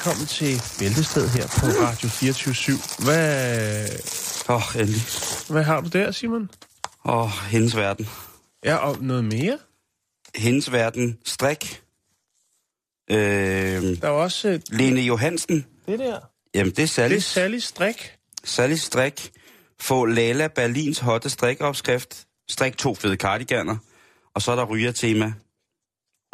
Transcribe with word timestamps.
Velkommen 0.00 0.26
til 0.26 0.62
Bæltested 0.78 1.28
her 1.28 1.46
på 1.46 1.66
Radio 1.66 2.08
24 2.08 2.76
Hvad, 3.04 3.88
Åh, 4.48 4.56
oh, 4.56 4.80
endelig. 4.80 5.00
hvad 5.48 5.62
har 5.62 5.80
du 5.80 5.88
der, 5.88 6.10
Simon? 6.10 6.50
Åh, 7.04 7.22
oh, 7.24 7.30
hendes 7.50 7.76
verden. 7.76 8.08
Ja, 8.64 8.76
og 8.76 8.96
noget 9.00 9.24
mere? 9.24 9.58
Hendes 10.34 10.72
verden. 10.72 11.18
Strik. 11.24 11.82
Øh, 13.10 13.16
Der 13.18 13.98
er 14.02 14.08
også 14.08 14.48
øh, 14.48 14.60
Lene 14.70 15.00
Johansen. 15.00 15.66
det 15.86 15.98
der. 15.98 16.18
Jamen, 16.54 16.72
det 16.72 16.82
er 16.82 16.86
Sally. 16.86 17.10
Det 17.14 17.16
er 17.18 17.20
Sally 17.22 17.58
Strik. 17.58 18.12
Sally 18.44 18.74
Strik. 18.74 19.32
Få 19.80 20.04
Lala 20.04 20.46
Berlins 20.48 20.98
hotte 20.98 21.30
strikopskrift. 21.30 22.26
Strik 22.50 22.76
to 22.78 22.94
fede 22.94 23.16
cardiganer. 23.16 23.76
Og 24.34 24.42
så 24.42 24.52
er 24.52 24.56
der 24.56 24.64
ryger-tema. 24.64 25.32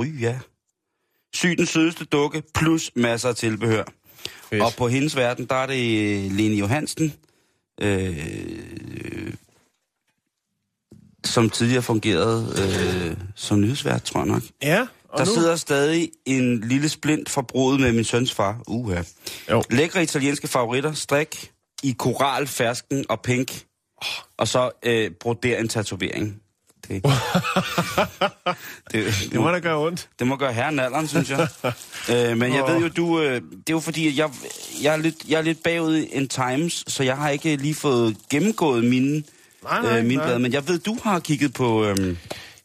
Ryg, 0.00 0.14
ja. 0.20 0.38
Syg 1.34 1.58
den 1.58 1.66
sødeste 1.66 2.04
dukke, 2.04 2.42
plus 2.54 2.90
masser 2.96 3.28
af 3.28 3.36
tilbehør. 3.36 3.84
Fedt. 4.50 4.62
Og 4.62 4.72
på 4.78 4.88
hendes 4.88 5.16
verden, 5.16 5.46
der 5.46 5.54
er 5.54 5.66
det 5.66 5.98
øh, 6.26 6.32
Lene 6.32 6.54
Johansen, 6.54 7.14
øh, 7.80 9.32
som 11.24 11.50
tidligere 11.50 11.82
fungerede 11.82 12.54
øh, 12.58 13.16
som 13.34 13.60
nyhedsvært, 13.60 14.02
tror 14.02 14.20
jeg 14.20 14.26
nok. 14.26 14.42
Ja, 14.62 14.86
og 15.08 15.18
Der 15.18 15.24
nu... 15.24 15.34
sidder 15.34 15.56
stadig 15.56 16.10
en 16.26 16.60
lille 16.60 16.88
splint 16.88 17.28
forbruget 17.30 17.80
med 17.80 17.92
min 17.92 18.04
søns 18.04 18.32
far. 18.34 18.62
Uha. 18.68 19.02
Jo. 19.50 19.62
Lækre 19.70 20.02
italienske 20.02 20.48
favoritter. 20.48 20.92
Strik 20.92 21.52
i 21.82 21.94
koral, 21.98 22.46
fersken 22.46 23.04
og 23.08 23.20
pink. 23.20 23.64
Og 24.36 24.48
så 24.48 24.70
øh, 24.82 25.10
broder 25.10 25.58
en 25.58 25.68
tatovering. 25.68 26.40
Det, 26.88 27.02
det, 28.92 29.28
det, 29.32 29.40
må 29.40 29.50
da 29.50 29.58
gøre 29.58 29.78
ondt. 29.78 30.08
det 30.18 30.26
må 30.26 30.36
gøre 30.36 30.52
herren 30.52 30.78
alderen, 30.78 31.08
synes 31.08 31.30
jeg. 31.30 31.48
øh, 32.30 32.36
men 32.38 32.54
jeg 32.54 32.64
ved 32.68 32.80
jo, 32.80 32.88
du... 32.88 33.20
Øh, 33.20 33.34
det 33.34 33.40
er 33.40 33.70
jo 33.70 33.80
fordi, 33.80 34.08
at 34.08 34.16
jeg, 34.16 34.30
jeg, 34.82 34.92
er 34.92 34.96
lidt, 34.96 35.14
jeg 35.28 35.38
er 35.38 35.42
lidt 35.42 35.62
bagud 35.62 35.96
in 35.96 36.28
times, 36.28 36.84
så 36.86 37.02
jeg 37.02 37.16
har 37.16 37.30
ikke 37.30 37.56
lige 37.56 37.74
fået 37.74 38.16
gennemgået 38.30 38.84
mine, 38.84 39.22
Nej, 39.62 39.82
nej, 39.82 39.98
øh, 39.98 40.04
mine 40.04 40.14
nej. 40.16 40.24
blade. 40.26 40.38
Men 40.38 40.52
jeg 40.52 40.68
ved, 40.68 40.78
du 40.78 40.98
har 41.02 41.18
kigget 41.20 41.54
på... 41.54 41.84
Øh, 41.84 41.96
du 41.96 42.16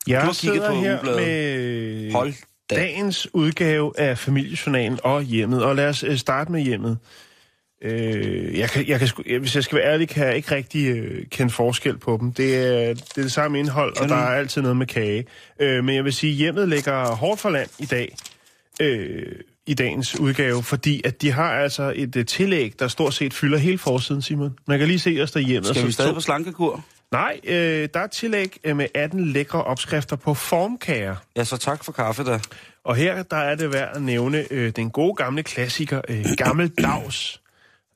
Jeg 0.08 0.22
har 0.22 0.34
kigget 0.34 0.62
på 0.68 0.74
her 0.74 0.94
ugebladet. 0.94 1.22
med 1.22 2.12
Hold 2.12 2.34
da. 2.70 2.76
dagens 2.76 3.28
udgave 3.34 4.00
af 4.00 4.18
familiejournalen 4.18 5.00
og 5.04 5.22
hjemmet. 5.24 5.64
Og 5.64 5.76
lad 5.76 5.90
os 5.90 6.04
øh, 6.04 6.18
starte 6.18 6.52
med 6.52 6.62
hjemmet. 6.62 6.98
Øh, 7.82 8.60
jeg 8.60 8.70
kan, 8.70 8.88
jeg 8.88 9.00
kan, 9.00 9.08
sgu- 9.08 9.38
hvis 9.40 9.56
jeg 9.56 9.64
skal 9.64 9.78
være 9.78 9.88
ærlig, 9.94 10.10
kan 10.10 10.28
jeg 10.28 10.36
ikke 10.36 10.56
rigtig 10.56 10.88
øh, 10.88 11.26
kende 11.32 11.54
forskel 11.54 11.98
på 11.98 12.18
dem. 12.22 12.34
Det 12.34 12.56
er 12.58 12.94
det, 12.94 13.18
er 13.18 13.22
det 13.22 13.32
samme 13.32 13.60
indhold, 13.60 13.98
og 14.02 14.10
der 14.10 14.16
er 14.16 14.36
altid 14.38 14.62
noget 14.62 14.78
med 14.78 14.88
kage. 14.88 15.26
Øh, 15.60 15.84
men 15.84 15.96
jeg 15.96 16.04
vil 16.04 16.14
sige, 16.14 16.32
at 16.32 16.38
hjemmet 16.38 16.70
ligger 16.70 17.06
hårdt 17.16 17.40
for 17.42 17.50
land 17.50 17.70
i 17.80 17.86
dag. 17.86 18.16
Øh, 18.82 19.26
i 19.68 19.74
dagens 19.74 20.20
udgave, 20.20 20.64
fordi 20.64 21.02
at 21.06 21.22
de 21.22 21.32
har 21.32 21.52
altså 21.54 21.94
et 21.96 22.16
uh, 22.16 22.26
tillæg, 22.26 22.74
der 22.80 22.88
stort 22.88 23.14
set 23.14 23.34
fylder 23.34 23.58
hele 23.58 23.78
forsiden, 23.78 24.22
Simon. 24.22 24.58
Man 24.68 24.80
kan 24.80 24.88
lige 24.88 25.00
se 25.00 25.20
os 25.24 25.32
derhjemme. 25.32 25.66
skal 25.66 25.80
så 25.80 25.86
vi 25.86 25.92
stadig 25.92 26.10
to- 26.10 26.14
på 26.14 26.22
slankekur? 26.22 26.86
Nej, 27.12 27.40
øh, 27.44 27.90
der 27.94 28.00
er 28.00 28.08
tillæg 28.08 28.58
øh, 28.64 28.78
med 28.78 28.86
18 28.96 29.26
lækre 29.26 29.64
opskrifter 29.64 30.16
på 30.16 30.34
formkager. 30.34 31.16
Ja, 31.38 31.44
så 31.44 31.58
tak 31.58 31.84
for 31.84 31.92
kaffe 31.92 32.24
da. 32.24 32.40
Og 32.84 32.96
her 32.96 33.24
der 33.24 33.38
er 33.38 33.56
det 33.56 33.74
værd 33.74 33.96
at 33.96 34.02
nævne 34.02 34.46
øh, 34.52 34.72
den 34.76 34.90
gode 34.90 35.16
gamle 35.16 35.44
klassiker, 35.44 36.02
øh, 36.10 36.26
Gammeldags. 36.38 37.42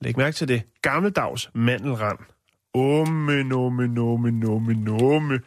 Læg 0.02 0.18
mærke 0.18 0.36
til 0.36 0.48
det. 0.48 0.62
Gammeldags 0.82 1.50
mandelrand. 1.54 2.18
Omme, 2.74 3.44
nomme, 3.44 3.88
nomme, 3.88 4.32
nomme, 4.32 4.74
nomme. 4.74 5.40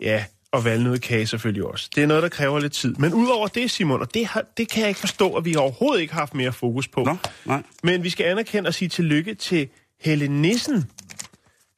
Ja, 0.00 0.24
og 0.52 0.64
valnødkage 0.64 1.26
selvfølgelig 1.26 1.64
også. 1.64 1.88
Det 1.94 2.02
er 2.02 2.06
noget, 2.06 2.22
der 2.22 2.28
kræver 2.28 2.60
lidt 2.60 2.72
tid. 2.72 2.94
Men 2.98 3.14
udover 3.14 3.48
det, 3.48 3.70
Simon, 3.70 4.00
og 4.00 4.14
det, 4.14 4.26
har, 4.26 4.44
det 4.56 4.68
kan 4.68 4.80
jeg 4.80 4.88
ikke 4.88 5.00
forstå, 5.00 5.34
at 5.34 5.44
vi 5.44 5.56
overhovedet 5.56 6.00
ikke 6.00 6.12
har 6.12 6.20
haft 6.20 6.34
mere 6.34 6.52
fokus 6.52 6.88
på. 6.88 7.02
Nå, 7.02 7.16
nej. 7.44 7.62
Men 7.82 8.02
vi 8.04 8.10
skal 8.10 8.26
anerkende 8.26 8.68
og 8.68 8.74
sige 8.74 8.88
tillykke 8.88 9.34
til 9.34 9.68
Helle 10.00 10.28
Nissen, 10.28 10.90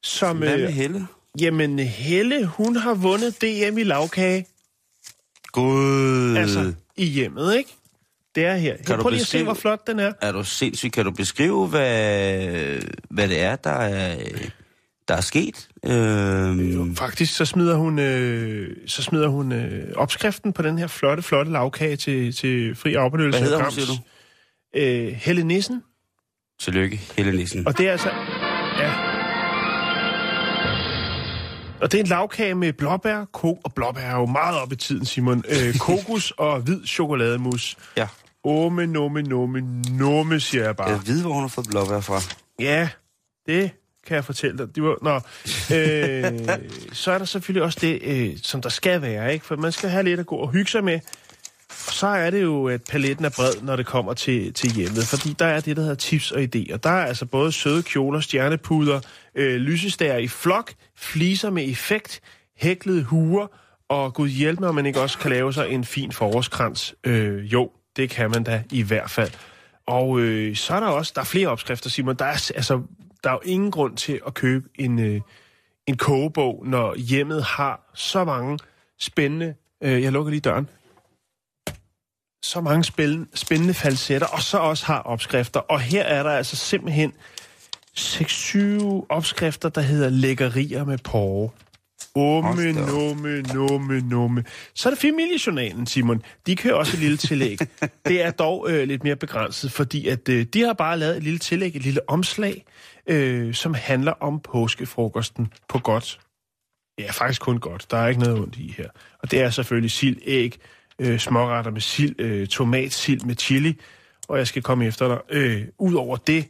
som... 0.02 0.36
Hvad 0.38 0.56
med 0.58 0.66
Øh, 0.66 0.72
Helle? 0.72 1.06
jamen, 1.40 1.78
Helle, 1.78 2.46
hun 2.46 2.76
har 2.76 2.94
vundet 2.94 3.40
DM 3.42 3.78
i 3.78 3.82
lavkage. 3.82 4.46
Gud. 5.52 6.36
Altså, 6.36 6.72
i 6.96 7.04
hjemmet, 7.04 7.56
ikke? 7.56 7.74
Det 8.34 8.44
er 8.44 8.56
her. 8.56 8.76
Kan 8.86 8.96
du 8.96 9.02
Prøv 9.02 9.10
lige 9.10 9.20
at 9.20 9.26
se, 9.26 9.42
hvor 9.44 9.54
flot 9.54 9.86
den 9.86 9.98
er. 9.98 10.12
Er 10.20 10.32
du 10.32 10.44
sindssyg? 10.44 10.92
Kan 10.92 11.04
du 11.04 11.10
beskrive, 11.10 11.66
hvad, 11.66 12.82
hvad 13.10 13.28
det 13.28 13.40
er, 13.40 13.56
der 13.56 13.70
er, 13.70 14.16
der 15.08 15.14
er 15.14 15.20
sket? 15.20 15.68
Øhm, 15.84 16.96
Faktisk 16.96 17.36
så 17.36 17.44
smider 17.44 17.76
hun, 17.76 17.98
øh, 17.98 18.76
så 18.86 19.02
smider 19.02 19.28
hun 19.28 19.52
øh, 19.52 19.92
opskriften 19.96 20.52
på 20.52 20.62
den 20.62 20.78
her 20.78 20.86
flotte, 20.86 21.22
flotte 21.22 21.52
lavkage 21.52 21.96
til, 21.96 22.34
til 22.34 22.74
fri 22.74 22.94
afbenyttelse. 22.94 23.40
hvad 23.40 23.48
hedder 23.48 23.62
hun, 23.62 23.72
siger 23.72 23.86
du? 23.86 24.78
Øh, 24.80 25.12
Helle 25.12 25.44
Nissen. 25.44 25.82
Tillykke, 26.60 27.00
Helle 27.16 27.32
Nissen. 27.32 27.66
Og 27.66 27.78
det 27.78 27.88
er 27.88 27.92
altså... 27.92 28.08
Ja. 28.78 28.92
Og 31.80 31.92
det 31.92 31.98
er 31.98 32.02
en 32.02 32.08
lavkage 32.08 32.54
med 32.54 32.72
blåbær, 32.72 33.24
ko 33.32 33.60
og 33.64 33.74
blåbær 33.74 34.00
er 34.00 34.14
jo 34.16 34.26
meget 34.26 34.60
op 34.60 34.72
i 34.72 34.76
tiden, 34.76 35.04
Simon. 35.04 35.44
Øh, 35.48 35.78
kokos 35.78 36.30
og 36.38 36.60
hvid 36.60 36.86
chokolademus. 36.86 37.76
Ja. 37.96 38.06
Ome, 38.44 38.86
nomme, 38.86 39.22
nomme, 39.22 39.60
nomme, 39.98 40.40
siger 40.40 40.64
jeg 40.64 40.76
bare. 40.76 40.88
Jeg 40.88 41.00
ved, 41.06 41.22
hvor 41.22 41.32
hun 41.32 41.40
har 41.40 41.48
fået 41.48 41.66
blåbær 41.70 42.00
fra. 42.00 42.20
Ja, 42.60 42.88
det 43.46 43.70
kan 44.06 44.14
jeg 44.14 44.24
fortælle 44.24 44.58
dig. 44.58 44.74
Det 44.74 44.82
var, 44.82 44.98
nå, 45.02 45.14
øh, 45.76 46.58
så 46.92 47.12
er 47.12 47.18
der 47.18 47.24
selvfølgelig 47.24 47.62
også 47.62 47.78
det, 47.82 48.02
øh, 48.02 48.38
som 48.42 48.62
der 48.62 48.68
skal 48.68 49.02
være, 49.02 49.32
ikke? 49.32 49.46
For 49.46 49.56
man 49.56 49.72
skal 49.72 49.90
have 49.90 50.02
lidt 50.02 50.20
at 50.20 50.26
gå 50.26 50.36
og 50.36 50.50
hygge 50.50 50.70
sig 50.70 50.84
med. 50.84 51.00
Og 51.68 51.92
så 51.92 52.06
er 52.06 52.30
det 52.30 52.42
jo, 52.42 52.68
at 52.68 52.82
paletten 52.90 53.24
er 53.24 53.30
bred, 53.36 53.62
når 53.62 53.76
det 53.76 53.86
kommer 53.86 54.14
til, 54.14 54.52
til 54.52 54.70
hjemmet. 54.70 55.04
Fordi 55.06 55.34
der 55.38 55.46
er 55.46 55.60
det, 55.60 55.76
der 55.76 55.82
hedder 55.82 55.96
tips 55.96 56.32
og 56.32 56.42
idéer. 56.42 56.76
Der 56.76 56.90
er 56.90 57.06
altså 57.06 57.26
både 57.26 57.52
søde 57.52 57.82
kjoler, 57.82 58.20
stjernepuder, 58.20 59.00
øh, 59.34 59.56
lysestager 59.56 60.16
i 60.16 60.28
flok, 60.28 60.72
fliser 60.96 61.50
med 61.50 61.68
effekt, 61.68 62.20
hæklede 62.56 63.02
huer, 63.02 63.46
og 63.88 64.14
gud 64.14 64.28
hjælp 64.28 64.60
mig, 64.60 64.68
om 64.68 64.74
man 64.74 64.86
ikke 64.86 65.00
også 65.00 65.18
kan 65.18 65.30
lave 65.30 65.52
sig 65.52 65.68
en 65.70 65.84
fin 65.84 66.12
forårskrans. 66.12 66.94
Øh, 67.04 67.52
jo, 67.52 67.70
det 67.96 68.10
kan 68.10 68.30
man 68.30 68.42
da 68.42 68.62
i 68.70 68.82
hvert 68.82 69.10
fald. 69.10 69.30
Og 69.86 70.20
øh, 70.20 70.56
så 70.56 70.74
er 70.74 70.80
der 70.80 70.86
også, 70.86 71.12
der 71.14 71.20
er 71.20 71.24
flere 71.24 71.48
opskrifter, 71.48 71.90
Simon. 71.90 72.16
Der 72.16 72.24
er, 72.24 72.50
altså, 72.54 72.82
der 73.24 73.30
er 73.30 73.34
jo 73.34 73.40
ingen 73.44 73.70
grund 73.70 73.96
til 73.96 74.20
at 74.26 74.34
købe 74.34 74.68
en, 74.74 74.98
øh, 74.98 75.20
en 75.86 75.96
kogebog, 75.96 76.66
når 76.66 76.94
hjemmet 76.94 77.42
har 77.44 77.90
så 77.94 78.24
mange 78.24 78.58
spændende... 79.00 79.54
Øh, 79.82 80.02
jeg 80.02 80.12
lukker 80.12 80.30
lige 80.30 80.40
døren. 80.40 80.68
Så 82.42 82.60
mange 82.60 82.84
spændende, 82.84 83.26
spændende 83.34 83.74
falsetter, 83.74 84.26
og 84.26 84.42
så 84.42 84.58
også 84.58 84.86
har 84.86 85.00
opskrifter. 85.00 85.60
Og 85.60 85.80
her 85.80 86.02
er 86.02 86.22
der 86.22 86.30
altså 86.30 86.56
simpelthen 86.56 87.12
6-7 87.98 89.06
opskrifter, 89.08 89.68
der 89.68 89.80
hedder 89.80 90.08
lækkerier 90.08 90.84
med 90.84 90.98
porre. 90.98 91.50
Omme, 92.16 92.72
numme, 92.72 93.42
numme, 93.42 94.00
numme. 94.00 94.44
Så 94.74 94.88
er 94.88 94.90
det 94.90 95.00
familiejournalen, 95.00 95.86
Simon. 95.86 96.22
De 96.46 96.56
kører 96.56 96.74
også 96.74 96.96
et 96.96 97.00
lille 97.00 97.16
tillæg. 97.16 97.58
det 98.08 98.22
er 98.22 98.30
dog 98.30 98.70
øh, 98.70 98.88
lidt 98.88 99.04
mere 99.04 99.16
begrænset, 99.16 99.72
fordi 99.72 100.08
at 100.08 100.28
øh, 100.28 100.46
de 100.46 100.60
har 100.60 100.72
bare 100.72 100.98
lavet 100.98 101.16
et 101.16 101.22
lille 101.22 101.38
tillæg, 101.38 101.76
et 101.76 101.82
lille 101.82 102.10
omslag, 102.10 102.64
øh, 103.06 103.54
som 103.54 103.74
handler 103.74 104.12
om 104.12 104.40
påskefrokosten 104.40 105.52
på 105.68 105.78
godt. 105.78 106.20
Ja, 106.98 107.10
faktisk 107.10 107.40
kun 107.40 107.58
godt. 107.58 107.90
Der 107.90 107.96
er 107.96 108.08
ikke 108.08 108.20
noget 108.20 108.38
ondt 108.38 108.56
i 108.56 108.74
her. 108.78 108.88
Og 109.22 109.30
det 109.30 109.40
er 109.40 109.50
selvfølgelig 109.50 109.90
sild, 109.90 110.16
æg, 110.24 110.58
øh, 110.98 111.18
småretter 111.18 111.70
med 111.70 111.80
sild, 111.80 112.20
øh, 112.20 112.46
tomat, 112.46 112.92
sild 112.92 113.20
med 113.20 113.36
chili, 113.36 113.80
og 114.28 114.38
jeg 114.38 114.46
skal 114.46 114.62
komme 114.62 114.86
efter 114.86 115.08
dig. 115.08 115.18
Øh, 115.30 115.64
Udover 115.78 116.16
det, 116.16 116.46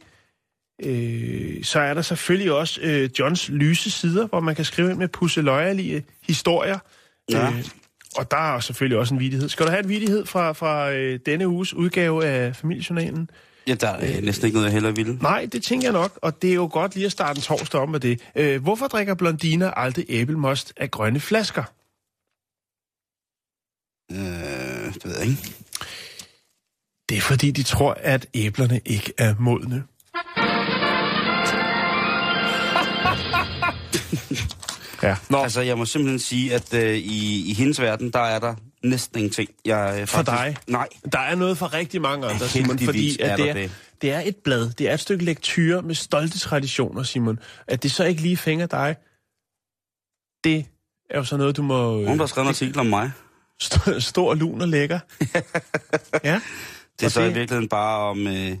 øh, 0.83 1.63
så 1.63 1.79
er 1.79 1.93
der 1.93 2.01
selvfølgelig 2.01 2.51
også 2.51 2.81
øh, 2.81 3.09
Johns 3.19 3.49
lyse 3.49 3.91
sider, 3.91 4.27
hvor 4.27 4.39
man 4.39 4.55
kan 4.55 4.65
skrive 4.65 4.91
ind 4.91 4.97
med 4.97 5.07
pusseløjerlige 5.07 6.05
historier. 6.27 6.79
Ja. 7.31 7.47
Øh, 7.47 7.65
og 8.17 8.31
der 8.31 8.55
er 8.55 8.59
selvfølgelig 8.59 8.97
også 8.97 9.13
en 9.13 9.19
vidighed. 9.19 9.49
Skal 9.49 9.65
du 9.65 9.71
have 9.71 9.83
en 9.83 9.89
vidighed 9.89 10.25
fra, 10.25 10.51
fra 10.51 10.91
øh, 10.91 11.19
denne 11.25 11.47
uges 11.47 11.73
udgave 11.73 12.25
af 12.25 12.55
Familiejournalen? 12.55 13.29
Ja, 13.67 13.73
der 13.73 13.89
er 13.89 14.21
næsten 14.21 14.45
ikke 14.45 14.55
noget, 14.55 14.65
jeg 14.65 14.73
hellere 14.73 14.95
ville. 14.95 15.17
Nej, 15.21 15.47
det 15.51 15.63
tænker 15.63 15.87
jeg 15.87 15.93
nok, 15.93 16.19
og 16.21 16.41
det 16.41 16.49
er 16.49 16.53
jo 16.55 16.69
godt 16.71 16.95
lige 16.95 17.05
at 17.05 17.11
starte 17.11 17.37
en 17.37 17.41
torsdag 17.41 17.81
om 17.81 17.89
med 17.89 17.99
det. 17.99 18.21
Øh, 18.35 18.61
hvorfor 18.61 18.87
drikker 18.87 19.13
blondiner 19.13 19.71
aldrig 19.71 20.05
æblemost 20.09 20.73
af 20.77 20.91
grønne 20.91 21.19
flasker? 21.19 21.63
Øh, 24.11 24.93
det 24.93 25.05
ved 25.05 25.17
jeg 25.17 25.27
ikke. 25.27 25.53
Det 27.09 27.17
er 27.17 27.21
fordi, 27.21 27.51
de 27.51 27.63
tror, 27.63 27.93
at 27.93 28.27
æblerne 28.33 28.81
ikke 28.85 29.13
er 29.17 29.35
modne. 29.39 29.83
Ja, 35.03 35.15
nå, 35.29 35.37
Altså, 35.43 35.61
jeg 35.61 35.77
må 35.77 35.85
simpelthen 35.85 36.19
sige, 36.19 36.53
at 36.53 36.73
øh, 36.73 36.95
i, 36.97 37.49
i 37.51 37.53
hendes 37.53 37.81
verden, 37.81 38.09
der 38.11 38.19
er 38.19 38.39
der 38.39 38.55
næsten 38.83 39.19
ingenting. 39.19 39.49
Jeg, 39.65 39.97
øh, 40.01 40.07
For 40.07 40.21
dig? 40.21 40.55
Nej. 40.67 40.87
der 41.11 41.19
er 41.19 41.35
noget 41.35 41.57
for 41.57 41.73
rigtig 41.73 42.01
mange 42.01 42.27
andre, 42.27 42.47
Simon, 42.47 42.79
fordi 42.79 43.17
er 43.21 43.33
at 43.33 43.39
der 43.39 43.43
det, 43.43 43.49
er, 43.49 43.53
det. 43.53 43.71
det 44.01 44.11
er 44.11 44.19
et 44.25 44.35
blad, 44.43 44.69
det 44.69 44.89
er 44.89 44.93
et 44.93 44.99
stykke 44.99 45.25
lektyre 45.25 45.81
med 45.81 45.95
stolte 45.95 46.39
traditioner, 46.39 47.03
Simon. 47.03 47.39
At 47.67 47.83
det 47.83 47.91
så 47.91 48.03
ikke 48.03 48.21
lige 48.21 48.37
fænger 48.37 48.65
dig, 48.65 48.95
det 50.43 50.65
er 51.09 51.17
jo 51.17 51.23
så 51.23 51.37
noget, 51.37 51.57
du 51.57 51.61
må... 51.61 51.91
Nogen, 51.91 52.07
der 52.07 52.15
har 52.17 52.25
skrevet 52.25 52.45
en 52.45 52.49
artikel 52.49 52.79
om 52.79 52.85
mig. 52.85 53.11
St- 53.63 53.99
stor, 53.99 54.33
lun 54.33 54.61
og 54.61 54.67
lækker. 54.67 54.99
ja. 56.23 56.41
Det 56.99 57.05
er 57.05 57.09
så 57.09 57.21
det- 57.21 57.29
i 57.29 57.33
virkeligheden 57.33 57.69
bare 57.69 57.99
om, 57.99 58.27
øh, 58.27 58.51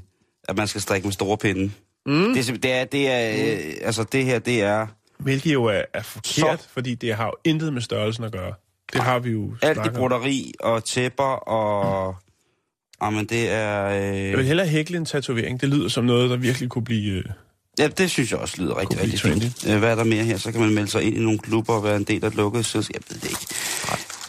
at 0.49 0.57
man 0.57 0.67
skal 0.67 0.81
strikke 0.81 1.07
med 1.07 1.13
store 1.13 1.37
pinde. 1.37 1.71
Mm. 2.05 2.33
Det, 2.33 2.49
er, 2.49 2.53
det 2.57 2.71
er, 2.71 2.83
det 2.85 3.11
er, 3.11 3.55
øh, 3.57 3.73
altså 3.81 4.03
det 4.03 4.25
her, 4.25 4.39
det 4.39 4.61
er 4.61 4.87
Hvilket 5.17 5.53
jo 5.53 5.63
er, 5.65 5.81
er 5.93 6.01
forkert, 6.01 6.61
Så- 6.61 6.67
fordi 6.73 6.95
det 6.95 7.15
har 7.15 7.25
jo 7.25 7.33
intet 7.43 7.73
med 7.73 7.81
størrelsen 7.81 8.23
at 8.23 8.31
gøre. 8.31 8.53
Det 8.93 9.01
har 9.01 9.19
vi 9.19 9.29
jo 9.31 9.55
alt 9.61 9.77
om. 9.77 9.93
broderi 9.93 10.53
og 10.59 10.83
tæpper 10.83 11.23
og... 11.49 12.15
Jamen, 13.03 13.25
det 13.25 13.51
er... 13.51 13.85
Jeg 13.87 14.31
Øh, 14.31 14.37
vil 14.37 14.45
hellere 14.45 14.67
hækle 14.67 14.97
en 14.97 15.05
tatovering. 15.05 15.61
Det 15.61 15.69
lyder 15.69 15.87
som 15.89 16.03
noget, 16.05 16.29
der 16.29 16.37
virkelig 16.37 16.69
kunne 16.69 16.83
blive... 16.83 17.17
Øh, 17.17 17.23
ja, 17.79 17.87
det 17.87 18.09
synes 18.11 18.31
jeg 18.31 18.39
også 18.39 18.61
lyder 18.61 18.77
rigtig, 18.79 19.01
rigtig 19.01 19.19
fint. 19.19 19.67
Øh, 19.67 19.79
Hvad 19.79 19.91
er 19.91 19.95
der 19.95 20.03
mere 20.03 20.23
her? 20.23 20.37
Så 20.37 20.51
kan 20.51 20.61
man 20.61 20.73
melde 20.73 20.87
sig 20.91 21.03
ind 21.03 21.17
i 21.17 21.19
nogle 21.19 21.39
klubber 21.39 21.73
og 21.73 21.83
være 21.83 21.95
en 21.95 22.03
del 22.03 22.23
af 22.23 22.27
et 22.27 22.35
lukket 22.35 22.65
selskab. 22.65 23.01
Jeg 23.09 23.15
ved 23.15 23.21
det 23.21 23.29
ikke. 23.29 23.45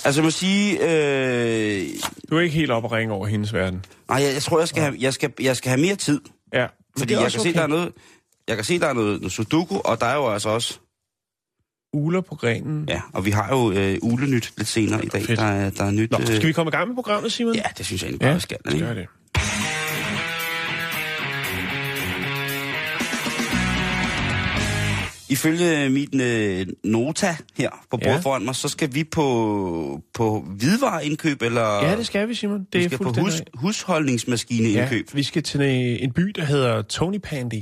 Altså, 0.05 0.21
jeg 0.21 0.25
må 0.25 0.31
sige... 0.31 0.73
Øh, 0.83 1.89
du 2.31 2.37
er 2.37 2.41
ikke 2.41 2.55
helt 2.55 2.71
op 2.71 2.85
at 2.85 2.93
ringe 2.93 3.15
over 3.15 3.27
hendes 3.27 3.53
verden. 3.55 3.85
nej, 4.09 4.23
jeg, 4.23 4.35
jeg 4.35 4.43
tror, 4.43 4.59
jeg 4.59 4.69
skal, 4.69 4.83
have, 4.83 4.97
jeg, 5.01 5.15
skal, 5.15 5.33
jeg 5.41 5.57
skal 5.57 5.69
have 5.69 5.81
mere 5.81 5.97
tid. 5.97 6.21
Ja. 6.53 6.67
Fordi 6.99 7.15
det 7.15 7.21
jeg 7.21 7.31
kan 7.33 7.41
se, 7.41 7.49
okay. 7.49 7.55
der 7.55 7.63
er 7.63 7.67
noget... 7.67 7.93
Jeg 8.49 8.57
kan 8.57 8.65
se, 8.65 8.79
der 8.79 8.87
er 8.87 8.93
noget, 8.93 9.21
noget 9.21 9.33
sudoku, 9.33 9.77
og 9.79 10.01
der 10.01 10.07
er 10.07 10.15
jo 10.17 10.29
altså 10.33 10.49
også... 10.49 10.79
Uler 11.93 12.21
på 12.21 12.35
grenen. 12.35 12.85
Ja, 12.89 13.01
og 13.13 13.25
vi 13.25 13.31
har 13.31 13.49
jo 13.57 13.73
øh, 13.73 13.99
ulenyt 14.03 14.53
lidt 14.57 14.69
senere 14.69 15.05
i 15.05 15.09
dag. 15.09 15.23
Fedt. 15.23 15.39
Der 15.39 15.45
er, 15.47 15.71
der 15.71 15.85
er 15.85 15.91
nyt... 15.91 16.11
Nå, 16.11 16.19
øh, 16.21 16.27
skal 16.27 16.47
vi 16.47 16.53
komme 16.53 16.69
i 16.69 16.73
gang 16.73 16.89
med 16.89 16.95
programmet, 16.95 17.33
Simon? 17.33 17.55
Ja, 17.55 17.63
det 17.79 17.87
synes 17.87 18.03
jeg 18.03 18.09
egentlig 18.09 18.21
bare, 18.21 18.35
vi 18.35 18.41
skal. 18.41 18.59
gør 18.81 18.95
det. 18.95 19.07
Ifølge 25.29 25.89
min 25.91 26.21
øh, 26.21 26.67
nota 26.85 27.37
her 27.57 27.71
på 27.71 27.97
bordet 27.97 28.07
Ja. 28.07 28.13
ja. 28.13 28.19
foran 28.21 28.45
mig, 28.45 28.55
så 28.55 28.69
skal 28.69 28.95
vi 28.95 29.05
på, 29.05 30.01
på 30.15 30.45
hvidevareindkøb, 30.57 31.43
eller 31.43 31.85
Ja, 31.85 31.97
det 31.97 32.07
skal 32.07 32.29
vi, 32.29 32.35
Simon. 32.35 32.59
Det 32.59 32.81
vi 32.81 32.85
er 32.85 32.89
skal 32.89 32.99
på 32.99 33.05
fuldstændig 33.05 33.53
hus, 33.55 33.61
husholdningsmaskineindkøb. 33.61 35.07
Ja, 35.13 35.17
vi 35.17 35.23
skal 35.23 35.43
til 35.43 35.61
en 36.03 36.13
by, 36.13 36.23
der 36.23 36.45
hedder 36.45 36.83
Tony 36.83 37.19
Pandy, 37.19 37.61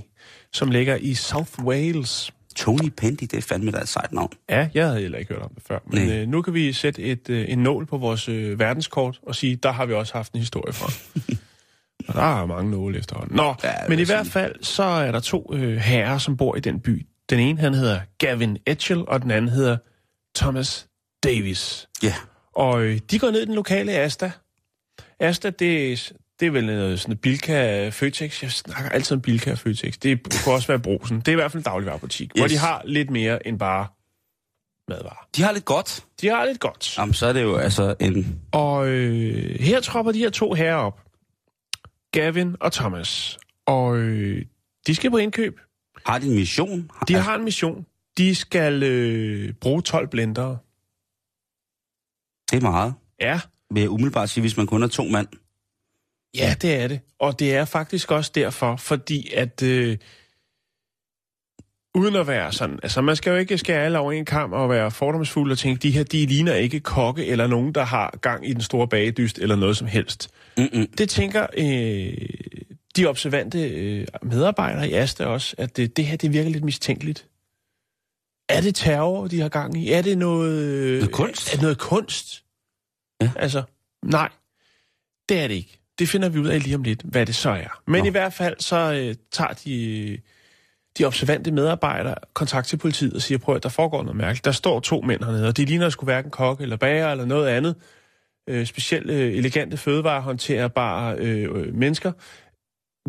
som 0.55 0.71
ligger 0.71 0.97
i 0.97 1.15
South 1.15 1.65
Wales. 1.65 2.33
Tony 2.56 2.89
Pendy, 2.97 3.23
det 3.23 3.35
er 3.35 3.41
fandme 3.41 3.71
da 3.71 3.79
et 3.79 3.89
sejt 3.89 4.12
navn. 4.12 4.33
Ja, 4.51 4.69
jeg 4.75 4.87
havde 4.87 5.01
heller 5.01 5.19
ikke 5.19 5.35
hørt 5.35 5.43
om 5.43 5.51
det 5.55 5.62
før. 5.69 5.79
Men 5.87 6.06
Nej. 6.06 6.17
øh, 6.17 6.29
nu 6.29 6.43
kan 6.43 6.55
vi 6.55 6.73
sætte 6.73 7.03
et, 7.03 7.31
øh, 7.31 7.45
en 7.49 7.59
nål 7.59 7.87
på 7.87 7.99
vores 7.99 8.29
øh, 8.29 8.59
verdenskort 8.59 9.21
og 9.23 9.35
sige, 9.35 9.56
der 9.56 9.73
har 9.73 9.87
vi 9.87 9.93
også 9.95 10.12
haft 10.12 10.33
en 10.33 10.39
historie 10.41 10.73
fra. 10.73 10.93
og 12.09 12.15
der 12.15 12.43
er 12.43 12.47
mange 12.47 12.71
nåle 12.71 12.99
efterhånden. 12.99 13.37
Nå, 13.37 13.55
Ja, 13.65 13.73
men 13.89 13.99
i 13.99 14.03
hvert 14.05 14.27
fald, 14.27 14.55
så 14.62 14.83
er 14.83 15.12
der 15.12 15.21
to 15.21 15.51
øh, 15.55 15.77
herrer, 15.77 16.19
som 16.19 16.37
bor 16.37 16.56
i 16.56 16.61
den 16.61 16.81
by. 16.81 17.06
Den 17.31 17.39
ene, 17.41 17.61
han 17.61 17.75
hedder 17.75 18.01
Gavin 18.19 18.59
Etchell, 18.67 19.09
og 19.09 19.23
den 19.23 19.31
anden 19.31 19.51
hedder 19.51 19.77
Thomas 20.37 20.87
Davis. 21.25 21.89
Ja, 22.03 22.15
Og 22.53 22.83
øh, 22.83 23.01
de 23.11 23.19
går 23.19 23.31
ned 23.31 23.43
i 23.43 23.45
den 23.47 23.55
lokale 23.55 23.93
Asta. 23.93 24.31
Asta, 25.21 25.51
det, 25.51 26.12
det 26.44 26.49
er 26.49 26.52
vel 26.52 26.67
noget 26.67 27.00
sådan 27.00 27.17
Bilka 27.17 27.88
Føtex. 27.88 28.43
Jeg 28.43 28.50
snakker 28.52 28.91
altid 28.91 29.17
om 29.17 29.20
Bilka 29.20 29.52
og 29.52 29.58
Føtex. 29.58 29.94
Det 29.99 30.43
kunne 30.44 30.55
også 30.55 30.69
være 30.69 30.79
Brosen. 30.79 31.19
Det 31.19 31.29
er 31.29 31.32
i 31.32 31.35
hvert 31.35 31.52
fald 31.52 31.61
en 31.61 31.64
dagligvarerbutik, 31.64 32.31
yes. 32.31 32.41
hvor 32.41 32.49
de 32.49 32.58
har 32.58 32.82
lidt 32.85 33.11
mere 33.11 33.46
end 33.46 33.58
bare 33.58 33.87
madvarer. 34.88 35.29
de 35.37 35.43
har 35.43 35.52
lidt 35.52 35.64
godt. 35.64 36.05
De 36.20 36.29
har 36.29 36.44
lidt 36.44 36.61
godt. 36.61 36.99
Jamen, 36.99 37.14
så 37.14 37.26
er 37.26 37.32
det 37.32 37.43
jo 37.43 37.56
altså 37.56 37.94
en... 38.00 38.41
Og 38.52 38.88
øh, 38.88 39.61
her 39.61 39.81
tropper 39.81 40.12
de 40.12 40.19
her 40.19 40.31
to 40.31 40.52
herrer 40.52 40.75
op. 40.76 41.00
Gavin 42.12 42.56
og 42.61 42.73
Thomas. 42.73 43.38
Og 43.67 43.96
øh, 43.96 44.44
de 44.87 44.94
skal 44.94 45.11
på 45.11 45.17
indkøb. 45.17 45.61
Har 46.06 46.19
de 46.19 46.26
en 46.26 46.35
mission? 46.35 46.91
Har, 46.94 47.06
De 47.06 47.14
har 47.14 47.35
en 47.35 47.44
mission. 47.44 47.87
De 48.19 48.35
skal 48.35 48.82
øh, 48.82 49.52
bruge 49.52 49.82
12 49.82 50.08
blendere. 50.08 50.58
Det 52.50 52.56
er 52.56 52.61
meget, 52.61 52.94
Ja, 53.20 53.41
vil 53.70 53.81
jeg 53.81 53.91
umiddelbart 53.91 54.31
sige, 54.31 54.43
hvis 54.43 54.56
man 54.56 54.67
kun 54.67 54.82
er 54.82 54.88
to 54.88 55.05
mand. 55.05 55.29
Ja, 56.35 56.55
det 56.63 56.75
er 56.75 56.89
det. 56.89 57.01
Og 57.19 57.39
det 57.39 57.55
er 57.55 57.65
faktisk 57.65 58.11
også 58.11 58.33
derfor, 58.35 58.77
fordi 58.77 59.31
at... 59.35 59.63
Øh, 59.63 59.99
uden 61.95 62.17
at 62.17 62.27
være 62.27 62.53
sådan... 62.53 62.79
Altså, 62.83 63.01
man 63.01 63.17
skal 63.17 63.31
jo 63.31 63.37
ikke 63.37 63.59
skære 63.59 63.85
alle 63.85 63.99
over 63.99 64.13
en 64.13 64.25
kamp 64.25 64.53
og 64.53 64.71
være 64.71 64.91
fordomsfuld 64.91 65.53
og 65.53 65.59
tænke, 65.59 65.81
de 65.83 65.91
her, 65.91 66.03
de 66.05 66.27
ligner 66.27 66.55
ikke 66.55 66.81
kokke 66.81 67.27
eller 67.27 67.47
nogen, 67.47 67.73
der 67.73 67.85
har 67.85 68.19
gang 68.23 68.49
i 68.49 68.53
den 68.53 68.63
store 68.63 68.89
bagedyst 68.89 69.39
eller 69.39 69.57
noget 69.57 69.77
som 69.77 69.87
helst. 69.87 70.31
Mm-mm. 70.59 70.87
Det 70.87 71.09
tænker 71.09 71.47
øh, 71.57 72.29
de 72.97 73.07
observante 73.07 73.71
øh, 73.71 74.07
medarbejdere 74.23 74.89
i 74.89 74.93
Asta 74.93 75.27
også, 75.27 75.55
at 75.59 75.79
øh, 75.79 75.87
det 75.87 76.07
her, 76.07 76.17
det 76.17 76.33
virker 76.33 76.51
lidt 76.51 76.65
mistænkeligt. 76.65 77.27
Er 78.49 78.61
det 78.61 78.75
terror, 78.75 79.27
de 79.27 79.41
har 79.41 79.49
gang 79.49 79.83
i? 79.83 79.93
Er 79.93 80.03
det 80.03 80.19
noget... 80.19 80.63
øh, 80.63 80.99
Noget 80.99 81.13
kunst? 81.13 81.49
Er 81.49 81.53
det 81.53 81.63
noget 81.63 81.79
kunst? 81.79 82.45
Ja. 83.23 83.31
Altså, 83.37 83.63
nej. 84.05 84.29
Det 85.29 85.41
er 85.41 85.49
det 85.49 85.55
ikke. 85.55 85.81
Det 85.99 86.08
finder 86.08 86.29
vi 86.29 86.38
ud 86.38 86.46
af 86.46 86.62
lige 86.62 86.75
om 86.75 86.82
lidt, 86.82 87.02
hvad 87.05 87.26
det 87.26 87.35
så 87.35 87.50
er. 87.50 87.82
Men 87.87 88.02
Nå. 88.02 88.06
i 88.06 88.11
hvert 88.11 88.32
fald, 88.32 88.56
så 88.58 88.76
øh, 88.76 89.14
tager 89.32 89.52
de, 89.52 90.19
de 90.99 91.05
observante 91.05 91.52
medarbejdere 91.52 92.14
kontakt 92.35 92.67
til 92.67 92.76
politiet 92.76 93.12
og 93.12 93.23
siger, 93.23 93.38
prøv 93.38 93.55
at 93.55 93.62
der 93.62 93.69
foregår 93.69 94.02
noget 94.02 94.17
mærkeligt. 94.17 94.44
Der 94.44 94.52
står 94.52 94.81
to 94.81 95.00
mænd 95.00 95.25
hernede, 95.25 95.49
og 95.49 95.56
de 95.56 95.64
ligner 95.64 95.88
skulle 95.88 96.08
hverken 96.12 96.31
kokke 96.31 96.62
eller 96.62 96.76
bager 96.76 97.11
eller 97.11 97.25
noget 97.25 97.49
andet. 97.49 97.75
Øh, 98.49 98.67
specielt 98.67 99.11
øh, 99.11 99.32
elegante 99.32 99.76
fødevarehåndterbare 99.76 101.17
øh, 101.19 101.75
mennesker. 101.75 102.12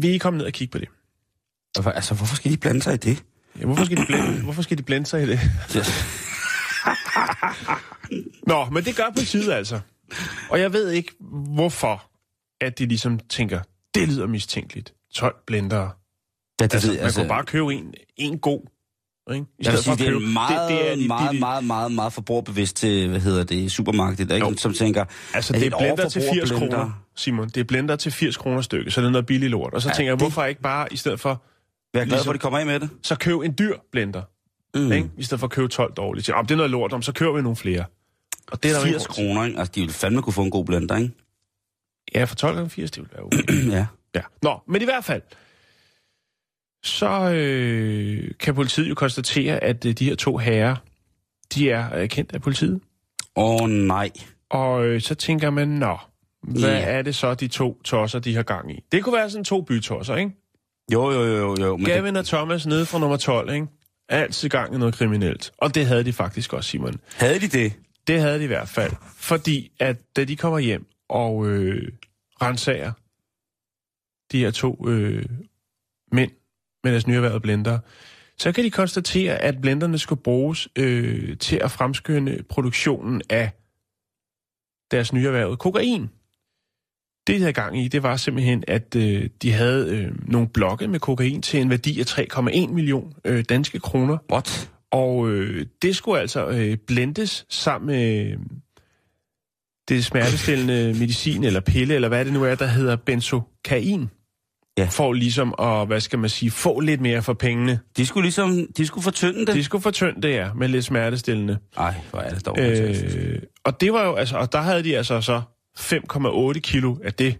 Vi 0.01 0.15
er 0.15 0.19
kommet 0.19 0.37
ned 0.37 0.45
og 0.45 0.53
kigge 0.53 0.71
på 0.71 0.77
det. 0.77 0.89
Altså, 1.85 2.15
hvorfor 2.15 2.35
skal 2.35 2.51
de 2.51 2.57
blande 2.57 2.81
sig 2.81 2.93
i 2.93 2.97
det? 2.97 3.23
Ja, 3.59 3.65
hvorfor, 3.65 3.85
skal 3.85 3.97
de 3.97 4.05
blende, 4.05 4.41
hvorfor 4.43 4.61
skal 4.61 4.77
de 4.77 4.83
blende 4.83 5.07
sig 5.07 5.23
i 5.23 5.25
det? 5.25 5.39
Nå, 8.47 8.65
men 8.65 8.83
det 8.83 8.95
gør 8.95 9.09
politiet 9.15 9.51
altså. 9.51 9.79
Og 10.49 10.59
jeg 10.59 10.73
ved 10.73 10.91
ikke, 10.91 11.11
hvorfor, 11.55 12.03
at 12.61 12.79
de 12.79 12.85
ligesom 12.85 13.19
tænker, 13.19 13.59
det 13.95 14.07
lyder 14.07 14.27
mistænkeligt. 14.27 14.93
12 15.13 15.35
blendere. 15.47 15.89
Ja, 16.61 16.65
det 16.65 16.73
Altså, 16.73 16.91
ved, 16.91 17.01
man 17.01 17.11
kunne 17.13 17.27
bare 17.27 17.43
købe 17.45 17.73
en, 17.73 17.93
en 18.17 18.39
god. 18.39 18.59
Ikke? 19.33 19.45
I 19.59 19.63
Jeg 19.63 19.71
vil 19.73 19.79
stedet 19.81 19.85
for 19.85 19.95
sige, 19.97 20.11
det 20.11 20.23
er 20.23 20.33
meget, 20.33 20.69
det, 20.71 20.79
det 20.79 20.91
er 20.91 20.95
de- 20.95 21.07
meget, 21.07 21.33
de- 21.33 21.39
meget, 21.39 21.63
meget, 21.63 21.91
meget 21.91 22.13
forbrugerbevidst 22.13 22.75
til, 22.75 23.09
hvad 23.09 23.19
hedder 23.19 23.43
det, 23.43 23.71
supermarkedet, 23.71 24.35
ikke? 24.35 24.47
Jo. 24.47 24.57
som 24.57 24.73
tænker, 24.73 25.05
Altså, 25.33 25.53
det 25.53 25.61
et 25.67 25.73
er 25.73 25.77
blender 25.77 26.09
til 26.09 26.21
overforbrug 26.21 26.41
af 26.41 26.47
80 26.47 26.51
blender? 26.59 26.77
kroner, 26.77 26.91
Simon. 27.15 27.47
Det 27.49 27.57
er 27.57 27.63
blender 27.63 27.95
til 27.95 28.11
80 28.11 28.37
kroner 28.37 28.61
stykket, 28.61 28.93
så 28.93 29.01
det 29.01 29.07
er 29.07 29.11
noget 29.11 29.25
billig 29.25 29.49
lort. 29.49 29.73
Og 29.73 29.81
så 29.81 29.89
Ja, 29.89 29.93
tænker 29.93 30.11
jeg, 30.11 30.19
det- 30.19 30.21
hvorfor 30.27 30.43
ikke 30.43 30.61
bare, 30.61 30.87
i 30.93 30.97
stedet 30.97 31.19
for, 31.19 31.29
Vær 31.93 31.99
glad 32.05 32.09
for, 32.09 32.15
Ligesom- 32.15 32.29
at 32.29 32.33
de 32.33 32.39
kommer 32.39 32.59
af 32.59 32.65
med 32.65 32.79
det. 32.79 32.89
så 33.03 33.15
køb 33.15 33.39
en 33.41 33.55
dyr 33.59 33.73
blender, 33.91 34.21
Mm. 34.75 34.91
ikke? 34.91 35.09
i 35.17 35.23
stedet 35.23 35.39
for 35.39 35.47
at 35.47 35.51
købe 35.51 35.67
12 35.67 35.93
dårlige. 35.93 36.23
Så, 36.23 36.33
det 36.41 36.51
er 36.51 36.55
noget 36.55 36.71
lort, 36.71 36.93
om 36.93 37.01
så 37.01 37.11
køber 37.11 37.33
vi 37.33 37.41
nogle 37.41 37.55
flere. 37.55 37.85
Og 38.51 38.63
det 38.63 38.69
er 38.71 38.73
der 38.73 38.79
jo 38.79 38.85
80 38.85 39.03
ikke 39.03 39.05
grund 39.05 39.15
til. 39.15 39.23
kroner, 39.33 39.45
ikke? 39.45 39.59
Altså, 39.59 39.71
de 39.75 39.79
ville 39.81 39.93
fandme 39.93 40.21
kunne 40.21 40.33
få 40.33 40.43
en 40.43 40.51
god 40.51 40.65
blender, 40.65 40.95
ikke? 40.97 41.11
Ja, 42.15 42.23
for 42.23 42.35
12 42.35 42.55
gange 42.55 42.69
80, 42.69 42.91
det 42.91 43.03
vil 43.03 43.09
være 43.13 43.23
okay. 43.23 43.69
ja. 43.77 43.85
Ja. 44.15 44.21
Nå, 44.41 44.59
men 44.67 44.81
i 44.81 44.85
hvert 44.85 45.05
fald, 45.05 45.21
så 46.83 47.31
øh, 47.31 48.31
kan 48.39 48.55
politiet 48.55 48.89
jo 48.89 48.95
konstatere, 48.95 49.63
at 49.63 49.85
øh, 49.85 49.93
de 49.93 50.05
her 50.05 50.15
to 50.15 50.37
herrer, 50.37 50.75
de 51.55 51.69
er 51.71 51.95
øh, 51.95 52.09
kendt 52.09 52.33
af 52.33 52.41
politiet. 52.41 52.79
Åh, 53.35 53.61
oh, 53.61 53.69
nej. 53.69 54.11
Og 54.49 54.85
øh, 54.85 55.01
så 55.01 55.15
tænker 55.15 55.49
man, 55.49 55.67
nå, 55.67 55.97
hvad 56.43 56.61
Ja. 56.79 56.79
er 56.85 57.01
det 57.01 57.15
så, 57.15 57.33
de 57.33 57.47
to 57.47 57.81
tosser, 57.83 58.19
de 58.19 58.35
har 58.35 58.43
gang 58.43 58.71
i? 58.71 58.83
Det 58.91 59.03
kunne 59.03 59.15
være 59.17 59.29
sådan 59.29 59.43
to 59.45 59.61
bytosser, 59.61 60.15
ikke? 60.15 60.31
Jo, 60.93 61.11
jo, 61.11 61.23
jo, 61.23 61.55
jo. 61.59 61.77
men 61.77 61.85
det, 61.85 61.93
Gavin 61.93 62.15
og 62.15 62.25
Thomas 62.25 62.65
nede 62.65 62.85
fra 62.85 62.99
nummer 62.99 63.17
12, 63.17 63.53
ikke? 63.53 63.67
Altid 64.09 64.49
gang 64.49 64.75
i 64.75 64.77
noget 64.77 64.95
kriminelt. 64.95 65.51
Og 65.57 65.75
det 65.75 65.85
havde 65.85 66.03
de 66.03 66.13
faktisk 66.13 66.53
også, 66.53 66.69
Simon. 66.69 66.93
havde 67.15 67.39
de 67.39 67.47
det? 67.47 67.73
Det 68.07 68.21
havde 68.21 68.39
de 68.39 68.43
i 68.43 68.47
hvert 68.47 68.69
fald. 68.69 68.91
Fordi 69.17 69.71
at 69.79 69.97
da 70.15 70.23
de 70.23 70.35
kommer 70.35 70.59
hjem 70.59 70.85
og 71.09 71.47
øh, 71.47 71.91
rensager 72.41 72.91
de 74.31 74.39
her 74.39 74.51
to 74.51 74.89
øh, 74.89 75.25
mænd 76.11 76.31
med 76.83 76.91
deres 76.91 77.07
nyerhvervede 77.07 77.39
blender, 77.39 77.79
så 78.37 78.51
kan 78.51 78.63
de 78.63 78.71
konstatere, 78.71 79.37
at 79.37 79.61
blenderne 79.61 79.97
skulle 79.97 80.21
bruges 80.21 80.67
øh, 80.75 81.37
til 81.37 81.55
at 81.55 81.71
fremskynde 81.71 82.43
produktionen 82.49 83.21
af 83.29 83.51
deres 84.91 85.13
nyerhvervede 85.13 85.57
kokain. 85.57 86.09
Det, 87.27 87.35
de 87.35 87.39
havde 87.39 87.53
gang 87.53 87.79
i, 87.79 87.87
det 87.87 88.03
var 88.03 88.15
simpelthen, 88.15 88.63
at 88.67 88.95
øh, 88.95 89.29
de 89.41 89.51
havde 89.51 89.97
øh, 89.97 90.31
nogle 90.31 90.49
blokke 90.49 90.87
med 90.87 90.99
kokain 90.99 91.41
til 91.41 91.61
en 91.61 91.69
værdi 91.69 91.99
af 91.99 92.05
3,1 92.05 92.67
million 92.67 93.13
øh, 93.25 93.45
danske 93.49 93.79
kroner. 93.79 94.17
What? 94.31 94.71
Og 94.91 95.29
øh, 95.29 95.65
det 95.81 95.95
skulle 95.95 96.19
altså 96.19 96.47
øh, 96.47 96.77
blendes 96.77 97.45
sammen 97.49 97.87
med 97.87 98.37
det 99.89 100.05
smertestillende 100.05 100.93
medicin 100.99 101.43
eller 101.43 101.59
pille, 101.59 101.95
eller 101.95 102.07
hvad 102.07 102.25
det 102.25 102.33
nu 102.33 102.43
er, 102.43 102.55
der 102.55 102.65
hedder 102.65 102.95
benzokain. 102.95 104.09
Ja. 104.77 104.87
For 104.91 105.13
ligesom 105.13 105.53
at, 105.59 105.87
hvad 105.87 105.99
skal 105.99 106.19
man 106.19 106.29
sige, 106.29 106.51
få 106.51 106.79
lidt 106.79 107.01
mere 107.01 107.21
for 107.21 107.33
pengene. 107.33 107.79
De 107.97 108.05
skulle 108.05 108.23
ligesom, 108.25 108.67
de 108.77 108.87
skulle 108.87 109.03
fortynde 109.03 109.45
det. 109.45 109.55
De 109.55 109.63
skulle 109.63 109.81
fortynde 109.81 110.21
det, 110.21 110.29
ja, 110.29 110.53
med 110.53 110.67
lidt 110.67 110.85
smertestillende. 110.85 111.57
Ej, 111.77 111.93
hvor 112.11 112.19
er 112.19 112.33
det 112.33 112.45
dog. 112.45 112.59
Øh... 112.59 113.41
Og 113.63 113.81
det 113.81 113.93
var 113.93 114.05
jo, 114.05 114.15
altså, 114.15 114.37
og 114.37 114.51
der 114.51 114.61
havde 114.61 114.83
de 114.83 114.97
altså 114.97 115.21
så 115.21 115.41
5,8 115.79 116.59
kilo 116.59 116.95
af 117.03 117.13
det, 117.13 117.37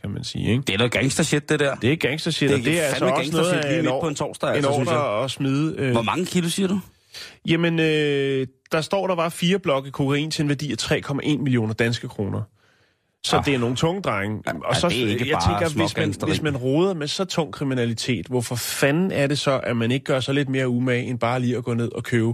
kan 0.00 0.10
man 0.10 0.24
sige, 0.24 0.50
ikke? 0.50 0.62
Det 0.66 0.74
er 0.74 0.78
noget 0.78 0.92
gangster 0.92 1.22
shit, 1.22 1.48
det 1.48 1.60
der. 1.60 1.74
Det 1.74 1.92
er 1.92 1.96
gangster 1.96 2.30
shit, 2.30 2.50
og 2.52 2.58
det 2.58 2.80
er 2.80 2.84
altså 2.84 3.04
også 3.06 3.32
noget 3.32 3.52
af 3.52 3.78
en, 3.78 3.84
på 3.84 4.08
en 4.08 4.14
torsdag, 4.14 4.48
en 4.48 4.56
altså, 4.56 4.72
synes 4.74 4.90
jeg. 4.90 4.98
ordre 4.98 5.24
at 5.24 5.30
smide. 5.30 5.74
Øh, 5.78 5.92
Hvor 5.92 6.02
mange 6.02 6.26
kilo, 6.26 6.48
siger 6.48 6.68
du? 6.68 6.80
Jamen, 7.48 7.78
øh, 7.80 8.46
der 8.72 8.80
står, 8.80 9.06
der 9.06 9.14
var 9.14 9.28
fire 9.28 9.58
blokke 9.58 9.90
kokain 9.90 10.30
til 10.30 10.42
en 10.42 10.48
værdi 10.48 10.72
af 10.72 10.76
3,1 10.82 11.38
millioner 11.38 11.74
danske 11.74 12.08
kroner. 12.08 12.42
Så 13.24 13.36
Ah. 13.36 13.44
det 13.44 13.54
er 13.54 13.58
nogle 13.58 13.76
tunge 13.76 14.02
drenge. 14.02 14.42
Og 14.64 14.76
så, 14.76 14.88
det 14.88 15.02
er 15.02 15.08
ikke 15.08 15.28
jeg 15.28 15.38
bare 15.48 15.60
tænker, 15.60 15.84
hvis 15.84 15.96
man, 15.96 16.28
hvis 16.28 16.42
man 16.42 16.56
roder 16.56 16.94
med 16.94 17.06
så 17.06 17.24
tung 17.24 17.52
kriminalitet, 17.52 18.26
hvorfor 18.26 18.54
fanden 18.56 19.12
er 19.12 19.26
det 19.26 19.38
så, 19.38 19.60
at 19.62 19.76
man 19.76 19.90
ikke 19.90 20.04
gør 20.04 20.20
sig 20.20 20.34
lidt 20.34 20.48
mere 20.48 20.68
umage, 20.68 21.02
end 21.04 21.18
bare 21.18 21.40
lige 21.40 21.56
at 21.56 21.64
gå 21.64 21.74
ned 21.74 21.92
og 21.92 22.04
købe 22.04 22.32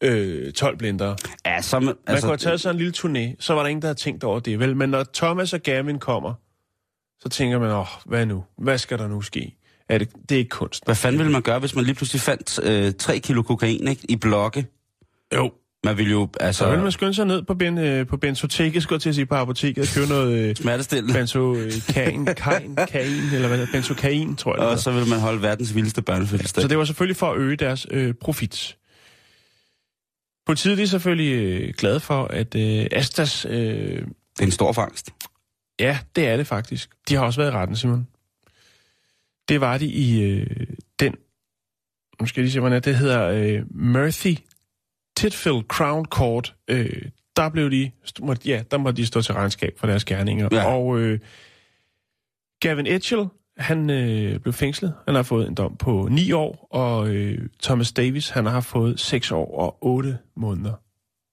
øh, 0.00 0.52
12 0.52 0.76
blindere? 0.78 1.16
Ja, 1.46 1.62
så... 1.62 1.80
Man, 1.80 1.94
altså, 2.06 2.26
kunne 2.26 2.30
have 2.30 2.36
taget 2.36 2.60
sådan 2.60 2.76
en 2.76 2.78
lille 2.78 2.92
turné, 2.96 3.36
så 3.40 3.54
var 3.54 3.62
der 3.62 3.68
ingen, 3.68 3.82
der 3.82 3.88
havde 3.88 3.98
tænkt 3.98 4.24
over 4.24 4.40
det, 4.40 4.58
vel? 4.58 4.76
Men 4.76 4.90
når 4.90 5.04
Thomas 5.14 5.52
og 5.52 5.60
Gavin 5.60 5.98
kommer, 5.98 6.34
så 7.20 7.28
tænker 7.28 7.58
man, 7.58 7.70
åh, 7.70 7.86
hvad 8.06 8.26
nu? 8.26 8.44
Hvad 8.58 8.78
skal 8.78 8.98
der 8.98 9.08
nu 9.08 9.20
ske? 9.22 9.56
Er 9.88 9.98
det, 9.98 10.08
det 10.28 10.34
er 10.34 10.38
ikke 10.38 10.48
kunst. 10.48 10.84
Hvad 10.84 10.94
fanden 10.94 11.18
ville 11.18 11.32
man 11.32 11.42
gøre, 11.42 11.58
hvis 11.58 11.74
man 11.74 11.84
lige 11.84 11.94
pludselig 11.94 12.20
fandt 12.20 12.60
øh, 12.62 12.92
3 12.98 13.18
kilo 13.18 13.42
kokain 13.42 13.88
ikke, 13.88 14.02
i 14.08 14.16
blokke? 14.16 14.66
Jo. 15.34 15.52
Man 15.84 15.98
ville 15.98 16.12
jo, 16.12 16.28
altså... 16.40 16.64
Så 16.64 16.70
vil 16.70 16.78
man 16.78 16.92
skynde 16.92 17.14
sig 17.14 17.26
ned 17.26 17.42
på, 17.42 17.54
ben, 17.54 17.78
øh, 17.78 18.06
på 18.06 18.16
bensoteket, 18.16 18.82
skulle 18.82 18.98
til 19.00 19.08
at 19.08 19.14
sige, 19.14 19.26
på 19.26 19.34
apoteket, 19.34 19.82
og 19.82 19.94
købe 19.94 20.06
noget 20.08 20.38
øh, 20.38 20.56
Smertestillende. 20.56 21.14
benzokain, 21.14 22.24
kain, 22.26 22.76
kain, 22.88 23.22
eller 23.32 23.48
hvad 23.48 23.66
benzokain, 23.72 24.36
tror 24.36 24.56
jeg. 24.56 24.66
Og 24.66 24.78
så 24.78 24.92
ville 24.92 25.08
man 25.08 25.20
holde 25.20 25.42
verdens 25.42 25.74
vildeste 25.74 26.02
børnefødselsdag. 26.02 26.62
Så 26.62 26.68
det 26.68 26.78
var 26.78 26.84
selvfølgelig 26.84 27.16
for 27.16 27.32
at 27.32 27.38
øge 27.38 27.56
deres 27.56 27.86
øh, 27.90 28.14
profit. 28.14 28.76
Politiet 30.46 30.80
er 30.80 30.86
selvfølgelig 30.86 31.32
øh, 31.32 31.74
glade 31.78 32.00
for, 32.00 32.24
at 32.24 32.54
øh, 32.54 32.86
Astas... 32.92 33.46
Øh, 33.48 33.52
det 33.56 34.02
er 34.40 34.42
en 34.42 34.50
stor 34.50 34.72
fangst. 34.72 35.10
ja, 35.80 35.98
det 36.16 36.28
er 36.28 36.36
det 36.36 36.46
faktisk. 36.46 36.90
De 37.08 37.14
har 37.14 37.24
også 37.24 37.40
været 37.40 37.52
i 37.52 37.56
retten, 37.56 37.76
Simon. 37.76 38.06
Det 39.48 39.60
var 39.60 39.78
de 39.78 39.86
i 39.86 40.22
øh, 40.22 40.46
den... 41.00 41.14
Nu 42.20 42.26
skal 42.26 42.40
jeg 42.40 42.44
lige 42.44 42.52
se, 42.52 42.60
hvordan 42.60 42.82
det 42.82 42.96
hedder. 42.96 43.28
Øh, 43.28 43.62
Murphy 43.70 44.36
Titfield 45.16 45.62
Crown 45.68 46.04
Court. 46.04 46.54
Øh, 46.68 47.02
der 47.36 47.48
blev 47.48 47.70
de... 47.70 47.90
Ja, 48.44 48.62
der 48.70 48.76
må 48.76 48.90
de 48.90 49.06
stå 49.06 49.22
til 49.22 49.34
regnskab 49.34 49.78
for 49.78 49.86
deres 49.86 50.04
gerninger. 50.04 50.48
Ja. 50.52 50.64
Og 50.74 50.98
øh, 50.98 51.20
Gavin 52.60 52.86
Etchell, 52.86 53.26
han 53.56 53.90
øh, 53.90 54.40
blev 54.40 54.52
fængslet. 54.52 54.94
Han 55.06 55.14
har 55.14 55.22
fået 55.22 55.48
en 55.48 55.54
dom 55.54 55.76
på 55.76 56.08
9 56.10 56.32
år, 56.32 56.68
og 56.70 57.08
øh, 57.08 57.48
Thomas 57.62 57.92
Davis, 57.92 58.28
han 58.28 58.46
har 58.46 58.60
fået 58.60 59.00
6 59.00 59.32
år 59.32 59.58
og 59.58 59.78
8 59.80 60.18
måneder. 60.36 60.74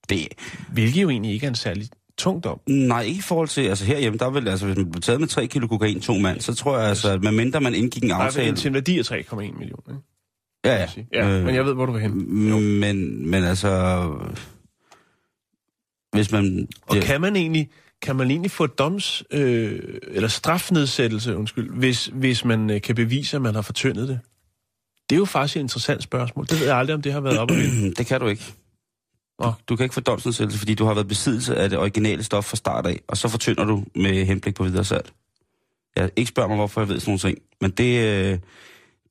Det, 0.09 0.27
Hvilket 0.73 1.01
jo 1.01 1.09
egentlig 1.09 1.31
ikke 1.33 1.45
er 1.45 1.49
en 1.49 1.55
særlig 1.55 1.87
tung 2.17 2.43
dom. 2.43 2.59
nej, 2.67 3.01
ikke 3.01 3.19
i 3.19 3.21
forhold 3.21 3.47
til, 3.47 3.61
altså 3.61 3.85
herhjemme, 3.85 4.17
der 4.17 4.29
vil, 4.29 4.47
altså 4.47 4.65
hvis 4.65 4.77
man 4.77 4.91
blev 4.91 5.01
taget 5.01 5.19
med 5.19 5.27
3 5.27 5.47
kilo 5.47 5.67
kokain, 5.67 6.01
to 6.01 6.17
mand, 6.17 6.41
så 6.41 6.55
tror 6.55 6.77
jeg 6.77 6.89
altså, 6.89 7.11
at 7.11 7.23
medmindre 7.23 7.61
man 7.61 7.75
indgik 7.75 8.03
en 8.03 8.11
aftale... 8.11 8.47
vel 8.47 8.55
til 8.55 8.67
en 8.67 8.73
værdi 8.73 8.99
af 8.99 9.11
3,1 9.11 9.35
millioner. 9.35 9.89
Ikke? 9.89 10.01
Ja, 10.65 10.75
ja. 10.75 10.87
Ja, 11.13 11.29
øh, 11.29 11.45
men 11.45 11.55
jeg 11.55 11.65
ved, 11.65 11.73
hvor 11.73 11.85
du 11.85 11.91
vil 11.91 12.01
hen. 12.01 12.33
Men, 12.79 13.29
men 13.29 13.43
altså... 13.43 14.03
Hvis 16.11 16.31
man... 16.31 16.67
Og 16.81 16.97
kan 16.97 17.21
man 17.21 17.35
egentlig, 17.35 17.69
kan 18.01 18.15
man 18.15 18.31
egentlig 18.31 18.51
få 18.51 18.67
doms, 18.67 19.23
øh, 19.31 19.79
eller 20.07 20.27
strafnedsættelse, 20.27 21.37
undskyld, 21.37 21.69
hvis, 21.69 22.05
hvis 22.05 22.45
man 22.45 22.69
øh, 22.69 22.81
kan 22.81 22.95
bevise, 22.95 23.35
at 23.35 23.41
man 23.41 23.55
har 23.55 23.61
fortyndet 23.61 24.07
det? 24.07 24.19
Det 25.09 25.15
er 25.15 25.19
jo 25.19 25.25
faktisk 25.25 25.57
et 25.57 25.61
interessant 25.61 26.03
spørgsmål. 26.03 26.45
Det 26.45 26.59
ved 26.59 26.67
jeg 26.67 26.77
aldrig, 26.77 26.95
om 26.95 27.01
det 27.01 27.13
har 27.13 27.21
været 27.21 27.39
op 27.39 27.49
vinde. 27.49 27.93
Det 27.97 28.05
kan 28.05 28.19
du 28.19 28.27
ikke. 28.27 28.53
Du, 29.41 29.53
du 29.67 29.75
kan 29.75 29.83
ikke 29.83 29.93
få 29.93 30.01
domsnedsættelse, 30.01 30.59
fordi 30.59 30.75
du 30.75 30.85
har 30.85 30.93
været 30.93 31.07
besiddelse 31.07 31.55
af 31.55 31.69
det 31.69 31.79
originale 31.79 32.23
stof 32.23 32.45
fra 32.45 32.55
start 32.55 32.85
af, 32.87 32.99
og 33.07 33.17
så 33.17 33.27
fortynder 33.27 33.65
du 33.65 33.83
med 33.95 34.25
henblik 34.25 34.55
på 34.55 34.63
videre 34.63 34.83
salg. 34.85 35.09
Jeg 35.95 36.09
ikke 36.15 36.29
spørger 36.29 36.47
mig, 36.47 36.57
hvorfor 36.57 36.81
jeg 36.81 36.87
ved 36.89 36.99
sådan 36.99 37.09
nogle 37.09 37.19
ting, 37.19 37.37
men 37.61 37.71
det, 37.71 38.03
øh, 38.03 38.39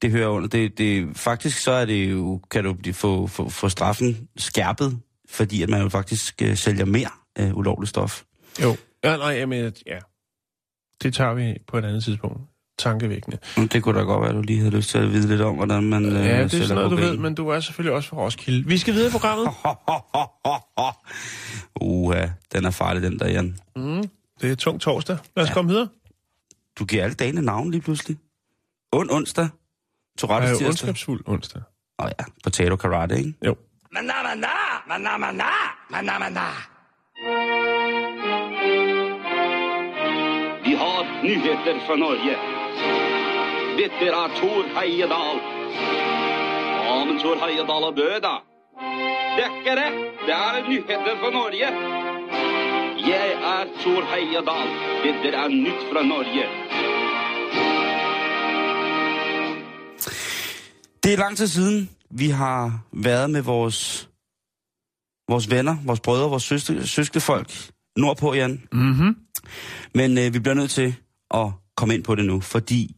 det 0.03 0.11
hører 0.11 0.29
under. 0.29 0.49
Det, 0.49 0.79
det, 0.79 1.17
faktisk 1.17 1.59
så 1.59 1.71
er 1.73 1.85
det 1.85 2.11
jo, 2.11 2.41
kan 2.51 2.65
du 2.65 2.73
blive- 2.73 2.95
få, 2.95 3.27
få, 3.27 3.49
få 3.49 3.69
straffen 3.69 4.29
skærpet, 4.37 4.99
fordi 5.29 5.63
at 5.63 5.69
man 5.69 5.83
jo 5.83 5.89
faktisk 5.89 6.43
øh, 6.43 6.57
sælger 6.57 6.85
mere 6.85 7.11
øh, 7.39 7.57
ulovligt 7.57 7.91
stof. 7.91 8.23
Jo. 8.63 8.77
Ja, 9.05 9.17
nej, 9.17 9.29
jamen, 9.33 9.73
ja. 9.87 9.99
Det 11.03 11.15
tager 11.15 11.35
vi 11.35 11.59
på 11.67 11.79
et 11.79 11.85
andet 11.85 12.05
tidspunkt. 12.05 12.41
Tankevækkende. 12.79 13.39
Mm, 13.57 13.69
Det 13.69 13.83
kunne 13.83 13.99
da 13.99 14.05
godt 14.05 14.21
være, 14.21 14.31
at 14.31 14.37
du 14.37 14.43
lige 14.43 14.59
havde 14.59 14.77
lyst 14.77 14.91
til 14.91 14.99
at 14.99 15.13
vide 15.13 15.29
lidt 15.29 15.41
om, 15.41 15.55
hvordan 15.57 15.83
man 15.83 16.05
øh, 16.05 16.13
Ja, 16.27 16.43
det 16.45 16.55
er 16.55 16.63
sådan 16.63 16.75
noget, 16.75 16.91
du 16.91 16.97
ved, 16.97 17.17
men 17.17 17.35
du 17.35 17.49
er 17.49 17.61
selvfølgelig 17.61 17.95
også 17.95 18.09
fra 18.09 18.17
Roskilde. 18.17 18.69
Vi 18.69 18.79
skal 18.79 18.95
videre 18.95 19.09
i 19.09 19.13
programmet. 19.13 19.49
Uha, 21.81 22.27
den 22.53 22.65
er 22.65 22.71
farlig, 22.71 23.03
den 23.03 23.19
der, 23.19 23.29
Jan. 23.29 23.59
Mm, 23.77 24.03
det 24.41 24.51
er 24.51 24.55
tung 24.55 24.81
torsdag. 24.81 25.19
Lad 25.37 25.45
os 25.45 25.49
Ja. 25.49 25.55
komme 25.55 25.71
videre. 25.71 25.89
Du 26.79 26.85
giver 26.85 27.03
alle 27.05 27.15
dagene 27.15 27.43
navn 27.43 27.71
lige 27.71 27.81
pludselig. 27.81 28.17
Und 28.93 29.11
onsdag. 29.11 29.45
Det 29.45 29.51
Tourettes 30.19 30.51
er 30.51 30.55
tirsdag. 30.55 30.69
ondskabsfuld 30.69 31.23
onsdag. 31.27 31.63
Åh 32.03 32.09
ja, 32.19 32.25
potato 32.45 32.77
karate, 32.77 33.19
ikke? 33.19 33.35
Jo. 33.47 33.57
Manamana, 33.93 34.47
manamana, 34.89 35.45
manamana. 35.91 36.47
Vi 40.65 40.73
har 40.83 41.23
nyheter 41.25 41.75
fra 41.87 41.97
Norge. 41.97 42.62
Dette 43.79 44.07
er 44.07 44.29
Tor 44.41 44.63
Heyerdahl. 44.77 45.39
Ja, 46.87 47.05
men 47.05 47.17
Tor 47.23 47.37
Heyerdahl 47.43 47.85
er 47.89 47.95
død, 48.01 48.21
da. 48.27 48.35
Det 49.35 49.45
er 49.45 49.53
ikke 49.59 49.75
det. 49.81 49.91
Det 50.27 50.35
er 50.35 50.69
nyheter 50.69 51.15
fra 51.21 51.31
Norge. 51.31 51.69
Jeg 53.11 53.29
er 53.53 53.63
Tor 53.83 54.03
Heyerdahl. 54.13 54.69
Dette 55.05 55.37
er 55.37 55.49
nytt 55.49 55.83
fra 55.93 56.03
Norge. 56.03 56.45
Det 61.03 61.13
er 61.13 61.17
lang 61.17 61.37
tid 61.37 61.47
siden, 61.47 61.91
vi 62.11 62.29
har 62.29 62.81
været 62.93 63.31
med 63.31 63.43
vores, 63.43 64.09
vores 65.29 65.51
venner, 65.51 65.77
vores 65.85 66.01
brødre, 66.01 66.31
vores 66.31 66.43
søster, 66.43 66.87
søskefolk 66.87 67.51
nordpå, 67.97 68.35
Jan. 68.35 68.63
Mm-hmm. 68.73 69.17
Men 69.95 70.19
øh, 70.19 70.35
vi 70.35 70.39
bliver 70.39 70.55
nødt 70.55 70.71
til 70.71 70.95
at 71.35 71.47
komme 71.77 71.95
ind 71.95 72.05
på 72.05 72.15
det 72.15 72.25
nu, 72.25 72.41
fordi 72.41 72.97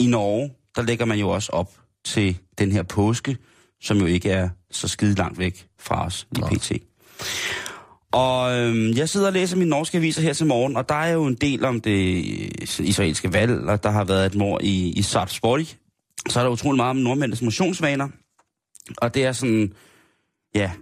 i 0.00 0.06
Norge, 0.06 0.52
der 0.76 0.82
lægger 0.82 1.04
man 1.04 1.18
jo 1.18 1.28
også 1.28 1.52
op 1.52 1.72
til 2.04 2.38
den 2.58 2.72
her 2.72 2.82
påske, 2.82 3.36
som 3.80 3.98
jo 3.98 4.06
ikke 4.06 4.30
er 4.30 4.48
så 4.70 4.88
skide 4.88 5.14
langt 5.14 5.38
væk 5.38 5.68
fra 5.78 6.06
os 6.06 6.26
i 6.32 6.56
PT. 6.56 6.72
Og 8.12 8.58
øhm, 8.58 8.92
jeg 8.96 9.08
sidder 9.08 9.26
og 9.26 9.32
læser 9.32 9.56
mine 9.56 9.70
norske 9.70 9.98
aviser 9.98 10.22
her 10.22 10.32
til 10.32 10.46
morgen, 10.46 10.76
og 10.76 10.88
der 10.88 10.94
er 10.94 11.12
jo 11.12 11.26
en 11.26 11.34
del 11.34 11.64
om 11.64 11.80
det 11.80 12.24
israelske 12.78 13.32
valg, 13.32 13.68
og 13.68 13.82
der 13.82 13.90
har 13.90 14.04
været 14.04 14.26
et 14.26 14.34
mor 14.34 14.60
i, 14.62 14.92
i 14.92 15.02
Sarpsborg. 15.02 15.66
Så 16.28 16.40
er 16.40 16.44
der 16.44 16.50
utrolig 16.50 16.76
meget 16.76 16.90
om 16.90 16.96
nordmændenes 16.96 17.42
motionsvaner, 17.42 18.08
og 18.96 19.14
det 19.14 19.24
er 19.24 19.32
sådan, 19.32 19.72
ja, 20.54 20.72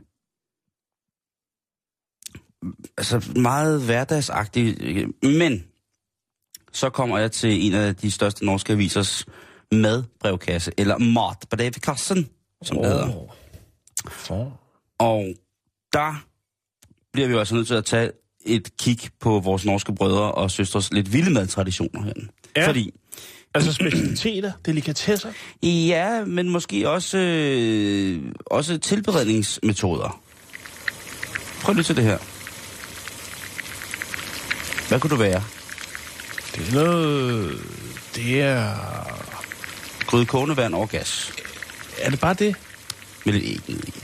altså 2.98 3.30
meget 3.36 3.82
hverdagsagtigt. 3.82 4.82
øh, 4.82 5.08
Men 5.22 5.64
så 6.76 6.90
kommer 6.90 7.18
jeg 7.18 7.32
til 7.32 7.66
en 7.66 7.74
af 7.74 7.96
de 7.96 8.10
største 8.10 8.44
norske 8.44 8.72
avisers 8.72 9.26
madbrevkasse, 9.72 10.72
eller 10.78 10.98
matbrevkassen, 10.98 12.28
som 12.62 12.76
det 12.76 12.86
hedder. 12.86 13.28
Oh. 14.30 14.46
Og 14.98 15.34
der 15.92 16.24
bliver 17.12 17.28
vi 17.28 17.32
jo 17.32 17.38
altså 17.38 17.54
nødt 17.54 17.66
til 17.66 17.74
at 17.74 17.84
tage 17.84 18.10
et 18.46 18.76
kig 18.76 18.98
på 19.20 19.40
vores 19.40 19.64
norske 19.64 19.94
brødre 19.94 20.32
og 20.32 20.50
søstres 20.50 20.92
lidt 20.92 21.12
vilde 21.12 21.30
madtraditioner 21.30 22.02
herinde. 22.02 22.28
Ja. 22.56 22.68
Fordi, 22.68 22.90
Altså 23.54 23.72
specialiteter, 23.72 24.52
delikatesser. 24.66 25.32
ja, 25.62 26.24
men 26.24 26.48
måske 26.48 26.88
også, 26.88 27.18
øh, 27.18 28.22
også 28.46 28.78
tilberedningsmetoder. 28.78 30.20
Prøv 31.62 31.74
lige 31.74 31.84
til 31.84 31.96
det 31.96 32.04
her. 32.04 32.18
Hvad 34.88 35.00
kunne 35.00 35.10
det 35.10 35.18
være? 35.18 35.42
Det 36.56 36.68
er 36.68 36.74
noget... 36.74 37.60
Det 38.14 38.40
er... 38.40 38.74
Gryde 40.06 40.26
kogende 40.26 40.56
vand 40.56 40.74
over 40.74 40.86
gas. 40.86 41.32
Er 42.00 42.10
det 42.10 42.20
bare 42.20 42.34
det? 42.34 42.56
Med 43.24 43.32
lidt 43.32 43.44
æg 43.44 43.60
ned 43.68 43.84
i. 43.88 43.94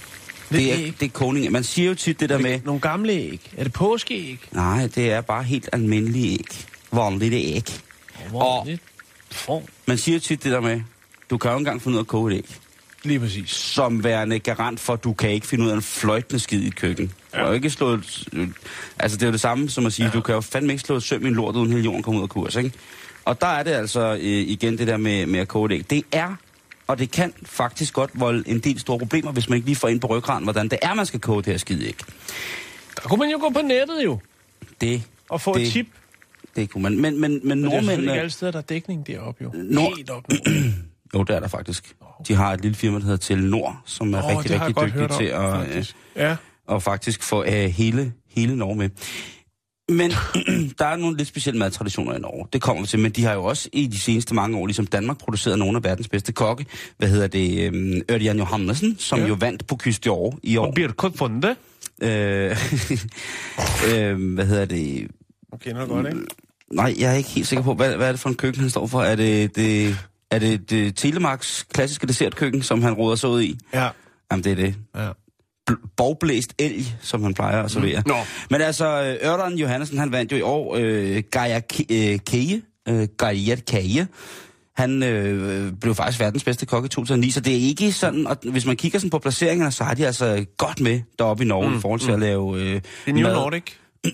Det 0.51 0.73
er, 0.73 0.79
æg? 0.79 0.95
det 1.01 1.07
er 1.07 1.11
kogning. 1.11 1.53
Man 1.53 1.65
siger 1.65 1.89
jo 1.89 1.95
tit 1.95 2.21
det 2.21 2.29
der 2.29 2.39
med, 2.39 2.61
Nogle 2.65 2.81
gamle 2.81 3.13
æg. 3.13 3.51
Er 3.57 3.65
det 3.65 3.73
påskeæg? 3.73 4.39
nej, 4.53 4.87
det 4.95 5.13
er 5.13 5.21
bare 5.21 5.43
helt 5.43 5.69
almindelige 5.73 6.33
æg. 6.33 6.67
vanligt 6.93 7.35
æg. 7.35 7.65
Og 8.33 8.69
man 9.87 9.99
siger 9.99 10.19
tit 10.19 10.45
det 10.45 10.53
der 10.53 10.61
med, 10.61 10.81
du 11.31 11.39
kan 11.39 11.51
jo 11.51 11.57
engang 11.59 11.83
finde 11.83 11.95
ud 11.95 11.99
af 11.99 12.03
at 12.03 12.07
koge 12.09 12.33
et 12.33 12.37
æg. 12.37 12.59
Lige 13.05 13.21
præcis. 13.21 13.51
Som 13.51 14.05
værende 14.05 14.39
garant 14.39 14.81
for, 14.81 14.93
at 14.93 15.05
du 15.05 15.13
kan 15.13 15.31
ikke 15.31 15.47
finde 15.47 15.65
ud 15.65 15.71
af 15.71 15.75
en 15.75 15.83
fløjtende 15.83 16.41
skid 16.41 16.63
i 16.63 16.71
køkken. 16.71 17.13
Ja. 17.35 17.39
Du 17.39 17.43
kan 17.43 17.47
jo 17.49 17.53
ikke 17.53 17.71
slå 17.71 17.89
et, 17.95 18.29
altså 18.99 19.17
det 19.17 19.23
er 19.23 19.27
jo 19.27 19.33
det 19.33 19.41
samme 19.41 19.71
som 19.71 19.87
at 19.87 19.93
sige, 19.93 20.07
ja. 20.07 20.13
du 20.13 20.21
kan 20.21 20.35
jo 20.35 20.41
fandme 20.41 20.73
ikke 20.73 20.85
slå 20.85 20.97
et 20.97 21.03
søm 21.03 21.25
i 21.25 21.29
en 21.29 21.35
lort, 21.35 21.57
uden 21.57 21.71
hele 21.73 21.85
jorden 21.85 22.03
kommer 22.03 22.21
ud 22.21 22.25
af 22.25 22.29
kurs, 22.29 22.57
ikke? 22.57 22.73
Og 23.25 23.41
der 23.41 23.47
er 23.47 23.63
det 23.63 23.71
altså 23.71 24.13
øh, 24.15 24.21
igen 24.23 24.79
det 24.79 24.87
der 24.87 24.97
med, 24.97 25.27
med 25.27 25.41
at 25.41 25.49
koge 25.49 25.73
æg. 25.75 25.91
Det 25.91 26.03
er, 26.13 26.35
og 26.87 26.99
det 26.99 27.11
kan 27.11 27.33
faktisk 27.45 27.95
godt 27.95 28.11
volde 28.15 28.49
en 28.49 28.59
del 28.59 28.81
store 28.81 28.99
problemer, 28.99 29.33
hvis 29.33 29.49
man 29.49 29.57
ikke 29.57 29.67
lige 29.67 29.77
får 29.77 29.89
ind 29.89 30.01
på 30.01 30.07
ryggraden, 30.07 30.45
hvordan 30.45 30.69
det 30.69 30.79
er, 30.83 30.95
man 30.95 31.07
skal 31.07 31.21
koge 31.21 31.43
det 31.43 31.47
her 31.53 31.59
skide 31.59 31.87
æg. 31.87 31.97
Der 33.03 33.09
kunne 33.09 33.19
man 33.19 33.31
jo 33.31 33.39
gå 33.39 33.51
på 33.51 33.61
nettet 33.63 34.05
jo, 34.05 34.19
Det, 34.81 35.03
og 35.29 35.41
få 35.41 35.55
Det- 35.55 35.63
et 35.67 35.73
tip. 35.73 35.87
det 36.57 36.71
kunne 36.71 36.83
man. 36.83 37.01
Men, 37.01 37.21
men, 37.21 37.31
men 37.33 37.41
Men 37.49 37.59
det 37.59 37.67
er 37.67 37.71
nordmændene... 37.71 38.03
ikke 38.13 38.21
alle 38.21 38.31
steder, 38.31 38.53
der 38.53 38.59
er 38.59 38.63
dækning 38.63 39.07
deroppe 39.07 39.45
jo. 39.45 39.51
Nord- 39.55 39.97
Helt 39.97 40.11
op. 40.11 40.25
Jo, 41.15 41.23
det 41.23 41.37
er 41.37 41.41
der 41.41 41.49
faktisk. 41.49 41.95
De 42.29 42.35
har 42.35 42.53
et 42.53 42.61
lille 42.63 42.75
firma, 42.75 42.97
der 42.99 43.03
hedder 43.05 43.17
Telenor, 43.17 43.83
som 43.87 44.15
er 44.15 44.23
Åh, 44.25 44.37
rigtig, 44.39 44.61
rigtig 44.61 44.85
dygtig 44.87 45.17
til 45.19 45.35
om, 45.35 45.61
at, 45.61 45.77
øh. 45.77 45.85
Ja, 46.17 46.37
og 46.69 46.83
faktisk 46.83 47.23
få 47.23 47.45
øh, 47.45 47.53
hele, 47.53 48.13
hele 48.31 48.57
Norge 48.57 48.77
med. 48.77 48.89
Men 49.89 50.11
der 50.79 50.85
er 50.87 50.97
nogle 50.97 51.17
lidt 51.17 51.29
specielle 51.29 51.59
madtraditioner 51.59 52.15
i 52.17 52.19
Norge. 52.19 52.47
Det 52.53 52.63
kommer 52.63 52.83
vi 52.83 52.87
til, 52.89 52.99
men 52.99 53.11
de 53.13 53.25
har 53.25 53.33
jo 53.33 53.45
også 53.45 53.69
i 53.73 53.87
de 53.87 54.01
seneste 54.01 54.35
mange 54.35 54.59
år, 54.59 54.67
ligesom 54.67 54.87
Danmark, 54.87 55.19
produceret 55.19 55.59
nogle 55.59 55.77
af 55.77 55.85
verdens 55.85 56.09
bedste 56.09 56.33
kokke. 56.33 56.67
Hvad 56.99 57.09
hedder 57.09 57.27
det? 57.27 57.67
Øhm, 57.67 58.01
Ørjan 58.11 58.39
Johannessen, 58.39 58.97
som 58.99 59.19
Ja. 59.19 59.27
jo 59.27 59.35
vandt 59.35 59.67
på 59.67 59.77
Kyst 59.77 60.07
i 60.07 60.09
år 60.09 60.39
i 60.43 60.57
år. 60.57 60.67
og 60.67 60.75
Birko 60.75 61.11
Funde. 61.17 61.57
Øh, 62.03 62.51
øh, 63.95 64.35
hvad 64.35 64.47
hedder 64.47 64.65
det? 64.65 65.09
Du 65.53 65.57
kender 65.57 65.87
godt, 65.87 66.07
ikke? 66.07 66.21
Nej, 66.73 66.95
jeg 66.99 67.13
er 67.13 67.17
ikke 67.17 67.31
helt 67.31 67.47
sikker 67.47 67.63
på, 67.63 67.75
hvad, 67.75 67.97
hvad 67.97 68.09
er 68.09 68.13
det 68.13 68.21
for 68.21 68.29
en 68.29 68.35
køkken, 68.35 68.61
han 68.61 68.71
står 68.71 68.87
for? 68.87 69.03
Er 69.03 69.17
det, 69.17 69.57
det, 69.57 69.97
er 70.35 70.39
det, 70.39 70.71
det 70.71 70.97
Telemarks 70.97 71.67
klassiske 71.75 72.07
dessertkøkken, 72.07 72.63
som 72.63 72.83
han 72.83 72.93
råder 72.93 73.17
sig 73.17 73.29
ud 73.31 73.43
i? 73.43 73.59
Ja. 73.75 73.89
Jamen, 74.33 74.45
det 74.45 74.53
er 74.53 74.57
det. 74.57 74.75
ja. 74.97 75.09
bl- 75.71 75.89
borgblæst 75.97 76.55
elg, 76.59 76.85
som 77.03 77.23
han 77.23 77.35
plejer 77.35 77.63
at 77.63 77.71
servere. 77.71 78.03
Nå. 78.07 78.15
Men 78.51 78.61
altså, 78.61 79.17
øh, 79.23 79.31
Ørdan 79.31 79.55
Johansen, 79.59 79.99
han 79.99 80.13
vandt 80.13 80.33
jo 80.33 80.37
i 80.37 80.41
år 80.43 80.77
øh, 80.81 81.23
Gaia 81.31 81.61
Ke- 81.73 81.87
øh, 81.91 82.19
Keje, 82.27 82.63
øh, 82.89 83.09
Gaia 83.19 83.57
Keje. 83.57 84.07
Han 84.77 85.03
øh, 85.03 85.73
blev 85.81 85.95
faktisk 85.95 86.21
verdens 86.21 86.45
bedste 86.45 86.67
kok 86.67 86.85
i 86.85 86.89
2009, 86.89 87.31
så 87.31 87.41
det 87.41 87.53
er 87.53 87.59
ikke 87.59 87.93
sådan, 87.93 88.27
og 88.27 88.37
hvis 88.43 88.67
man 88.67 88.77
kigger 88.77 88.99
sådan 88.99 89.11
på 89.11 89.19
placeringerne, 89.19 89.73
så 89.73 89.85
har 89.85 89.95
de 89.95 90.07
altså 90.07 90.45
godt 90.57 90.81
med 90.81 91.01
deroppe 91.19 91.45
i 91.45 91.47
Norge 91.47 91.71
mm, 91.71 91.77
i 91.77 91.81
forhold 91.81 92.01
til 92.01 92.09
mm. 92.09 92.15
at 92.15 92.21
lave 92.21 92.61
øh, 92.61 92.67
Det 92.75 92.83
er 93.07 93.13
New 93.13 93.23
mad. 93.23 93.35
Nordic. 93.35 93.63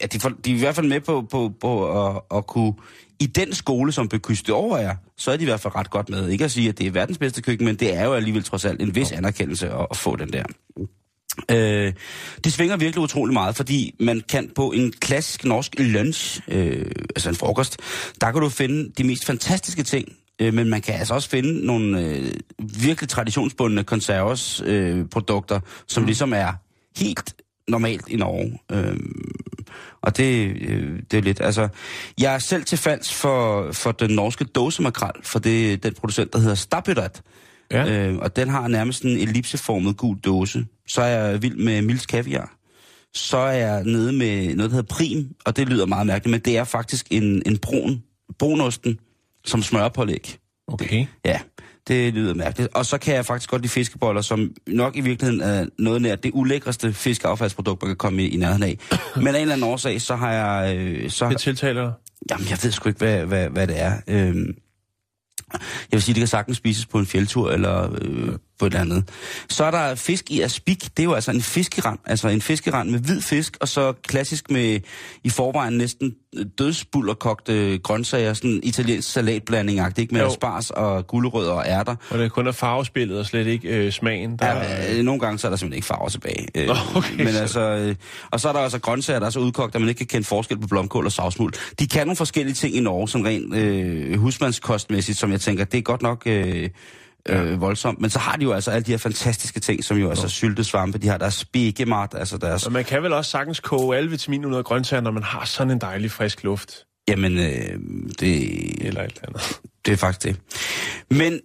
Ja, 0.00 0.06
de, 0.06 0.16
er 0.16 0.20
for, 0.20 0.28
de 0.28 0.50
er 0.52 0.56
i 0.56 0.58
hvert 0.58 0.74
fald 0.74 0.86
med 0.86 1.00
på, 1.00 1.26
på, 1.30 1.52
på 1.60 2.06
at, 2.06 2.20
at 2.34 2.46
kunne... 2.46 2.72
I 3.20 3.26
den 3.26 3.54
skole, 3.54 3.92
som 3.92 4.08
Bekyste 4.08 4.52
over 4.52 4.76
er, 4.76 4.94
så 5.16 5.30
er 5.30 5.36
de 5.36 5.42
i 5.42 5.46
hvert 5.46 5.60
fald 5.60 5.74
ret 5.74 5.90
godt 5.90 6.08
med. 6.08 6.28
Ikke 6.28 6.44
at 6.44 6.50
sige, 6.50 6.68
at 6.68 6.78
det 6.78 6.86
er 6.86 6.90
verdens 6.90 7.18
bedste 7.18 7.42
køkken, 7.42 7.66
men 7.66 7.76
det 7.76 7.94
er 7.94 8.04
jo 8.04 8.14
alligevel 8.14 8.44
trods 8.44 8.64
alt 8.64 8.82
en 8.82 8.94
vis 8.94 9.12
anerkendelse 9.12 9.70
at, 9.70 9.86
at 9.90 9.96
få 9.96 10.16
den 10.16 10.32
der. 10.32 10.44
Øh, 11.50 11.92
det 12.44 12.52
svinger 12.52 12.76
virkelig 12.76 13.02
utrolig 13.02 13.32
meget, 13.32 13.56
fordi 13.56 13.94
man 14.00 14.22
kan 14.28 14.50
på 14.54 14.72
en 14.72 14.92
klassisk 14.92 15.44
norsk 15.44 15.74
lunch, 15.78 16.40
øh, 16.48 16.90
altså 17.16 17.28
en 17.28 17.34
frokost, 17.34 17.76
der 18.20 18.32
kan 18.32 18.40
du 18.40 18.48
finde 18.48 18.92
de 18.98 19.04
mest 19.04 19.24
fantastiske 19.24 19.82
ting, 19.82 20.08
øh, 20.40 20.54
men 20.54 20.68
man 20.68 20.80
kan 20.80 20.94
altså 20.94 21.14
også 21.14 21.28
finde 21.28 21.66
nogle 21.66 22.00
øh, 22.00 22.32
virkelig 22.82 23.08
traditionsbundne 23.08 23.84
konserves 23.84 24.62
øh, 24.66 25.04
produkter, 25.08 25.60
som 25.86 26.02
mm. 26.02 26.06
ligesom 26.06 26.32
er 26.32 26.52
helt 26.96 27.34
normalt 27.68 28.08
i 28.08 28.16
Norge. 28.16 28.58
Øh, 28.72 28.96
og 30.00 30.16
det, 30.16 30.56
øh, 30.60 30.98
det 31.10 31.16
er 31.16 31.22
lidt, 31.22 31.40
altså... 31.40 31.68
Jeg 32.20 32.34
er 32.34 32.38
selv 32.38 32.64
til 32.64 32.78
falds 32.78 33.14
for, 33.14 33.72
for 33.72 33.92
den 33.92 34.10
norske 34.10 34.44
dåsemakrel, 34.44 35.22
for 35.22 35.38
det 35.38 35.72
er 35.72 35.76
den 35.76 35.94
producent, 35.94 36.32
der 36.32 36.38
hedder 36.38 36.54
Stabbyret. 36.54 37.22
Ja. 37.70 38.08
Øh, 38.08 38.18
og 38.18 38.36
den 38.36 38.48
har 38.48 38.68
nærmest 38.68 39.02
en 39.02 39.18
ellipseformet 39.18 39.96
gul 39.96 40.18
dåse. 40.18 40.66
Så 40.88 41.02
er 41.02 41.06
jeg 41.06 41.42
vild 41.42 41.56
med 41.56 41.82
Mils 41.82 42.06
Kaviar. 42.06 42.56
Så 43.14 43.36
er 43.36 43.52
jeg 43.52 43.84
nede 43.84 44.12
med 44.12 44.54
noget, 44.54 44.70
der 44.70 44.76
hedder 44.76 44.94
Prim, 44.94 45.34
og 45.44 45.56
det 45.56 45.68
lyder 45.68 45.86
meget 45.86 46.06
mærkeligt, 46.06 46.30
men 46.30 46.40
det 46.40 46.56
er 46.56 46.64
faktisk 46.64 47.06
en, 47.10 47.42
en 47.46 47.58
brun, 47.58 48.02
brunosten 48.38 48.98
som 49.44 49.62
smørpålæg. 49.62 50.38
Okay. 50.68 51.06
Ja, 51.24 51.40
det 51.88 52.14
lyder 52.14 52.34
mærkeligt. 52.34 52.74
Og 52.74 52.86
så 52.86 52.98
kan 52.98 53.14
jeg 53.14 53.26
faktisk 53.26 53.50
godt 53.50 53.62
lide 53.62 53.72
fiskeboller, 53.72 54.20
som 54.20 54.50
nok 54.66 54.96
i 54.96 55.00
virkeligheden 55.00 55.42
er 55.42 55.66
noget 55.78 56.02
nær 56.02 56.16
det 56.16 56.30
ulækreste 56.34 56.92
fiskeaffaldsprodukt, 56.92 57.82
man 57.82 57.88
kan 57.88 57.96
komme 57.96 58.22
i, 58.22 58.28
i 58.28 58.36
nærheden 58.36 58.62
af. 58.62 58.78
Men 59.16 59.26
af 59.26 59.30
en 59.30 59.36
eller 59.36 59.54
anden 59.54 59.68
årsag, 59.70 60.00
så 60.00 60.16
har 60.16 60.32
jeg... 60.32 60.76
Øh, 60.76 61.10
så, 61.10 61.28
Det 61.28 61.38
tiltaler. 61.40 61.92
Jamen, 62.30 62.46
jeg 62.50 62.58
ved 62.62 62.70
sgu 62.70 62.88
ikke, 62.88 62.98
hvad, 62.98 63.26
hvad, 63.26 63.48
hvad 63.48 63.66
det 63.66 63.80
er. 63.80 63.92
Øhm, 64.08 64.54
jeg 65.52 65.92
vil 65.92 66.02
sige, 66.02 66.14
det 66.14 66.20
kan 66.20 66.28
sagtens 66.28 66.56
spises 66.56 66.86
på 66.86 66.98
en 66.98 67.06
fjeldtur 67.06 67.50
eller 67.50 67.96
øh, 68.02 68.38
på 68.58 68.66
et 68.66 68.70
eller 68.70 68.80
andet. 68.80 69.08
Så 69.48 69.64
er 69.64 69.70
der 69.70 69.94
fisk 69.94 70.30
i 70.30 70.40
aspik. 70.40 70.82
Det 70.82 70.98
er 70.98 71.04
jo 71.04 71.12
altså 71.14 71.30
en 71.30 71.42
fiskerand. 71.42 71.98
Altså 72.06 72.28
en 72.28 72.40
fiskerand 72.40 72.90
med 72.90 72.98
hvid 72.98 73.20
fisk, 73.20 73.56
og 73.60 73.68
så 73.68 73.92
klassisk 73.92 74.50
med 74.50 74.80
i 75.24 75.30
forvejen 75.30 75.72
næsten 75.74 76.14
dødsbullerkogte 76.58 77.78
grøntsager. 77.78 78.34
Sådan 78.34 78.60
italiensk 78.62 79.12
salatblanding 79.12 79.80
ikke? 79.98 80.14
Med 80.14 80.22
Jo. 80.22 80.30
spars 80.30 80.70
og 80.70 81.06
gulerødder 81.06 81.52
og 81.52 81.64
ærter. 81.66 81.96
Og 82.10 82.18
det 82.18 82.32
kun 82.32 82.46
er 82.46 82.52
farvespillet 82.52 83.18
og 83.18 83.26
slet 83.26 83.46
ikke 83.46 83.68
øh, 83.68 83.92
smagen. 83.92 84.36
Der, 84.36 84.46
Ja, 84.56 84.96
øh, 84.98 85.02
nogle 85.04 85.20
gange 85.20 85.38
så 85.38 85.46
er 85.46 85.50
der 85.50 85.56
simpelthen 85.56 85.76
ikke 85.78 85.86
farver 85.86 86.08
tilbage. 86.08 86.46
Øh, 86.54 86.96
okay, 86.96 87.14
men 87.24 87.32
så- 87.32 87.40
altså, 87.40 87.60
øh, 87.60 87.94
og 88.30 88.40
så 88.40 88.48
er 88.48 88.52
der 88.52 88.60
altså 88.60 88.78
grøntsager, 88.78 89.18
der 89.18 89.26
er 89.26 89.30
så 89.30 89.40
udkogt, 89.40 89.74
at 89.74 89.80
man 89.80 89.88
ikke 89.88 89.98
kan 89.98 90.06
kende 90.06 90.24
forskel 90.26 90.58
på 90.58 90.66
blomkål 90.66 91.06
og 91.06 91.12
savsmuld. 91.12 91.52
De 91.78 91.86
kan 91.88 92.06
nogle 92.06 92.16
forskellige 92.16 92.54
ting 92.54 92.76
i 92.76 92.80
Norge, 92.80 93.08
som 93.08 93.20
rent 93.22 93.54
øh, 93.54 94.18
husmandskostmæssigt, 94.18 95.18
som 95.18 95.32
jeg 95.32 95.40
tænker, 95.40 95.64
det 95.64 95.78
er 95.78 95.82
godt 95.82 96.02
nok 96.02 96.22
øh, 96.26 96.70
øh, 97.28 97.60
voldsomt. 97.60 98.00
Men 98.00 98.10
så 98.10 98.18
har 98.18 98.36
de 98.36 98.42
jo 98.44 98.52
altså 98.52 98.70
alle 98.70 98.84
de 98.84 98.90
her 98.90 98.98
fantastiske 98.98 99.60
ting, 99.60 99.84
som 99.84 99.96
jo 99.96 100.10
altså 100.10 100.28
syltesvampe, 100.28 100.98
de 100.98 101.08
har 101.08 101.18
deres 101.18 101.34
spikkemat, 101.34 102.14
altså 102.14 102.36
deres... 102.38 102.66
Og 102.66 102.72
man 102.72 102.84
kan 102.84 103.02
vel 103.02 103.12
også 103.12 103.30
sagtens 103.30 103.60
koge 103.60 103.96
alle 103.96 104.10
vitaminer 104.10 104.48
ud 104.48 104.54
af 104.54 104.64
grøntsager, 104.64 105.00
når 105.00 105.10
man 105.10 105.22
har 105.22 105.44
sådan 105.44 105.70
en 105.70 105.78
dejlig 105.80 106.10
frisk 106.10 106.44
luft. 106.44 106.84
Jamen, 107.08 107.38
øh, 107.38 107.78
det, 108.20 108.86
Eller 108.86 109.02
et 109.02 109.10
eller 109.10 109.28
andet. 109.28 109.60
det 109.86 109.92
er 109.92 109.96
faktisk 109.96 110.22
det. 110.22 110.36
Men 111.10 111.40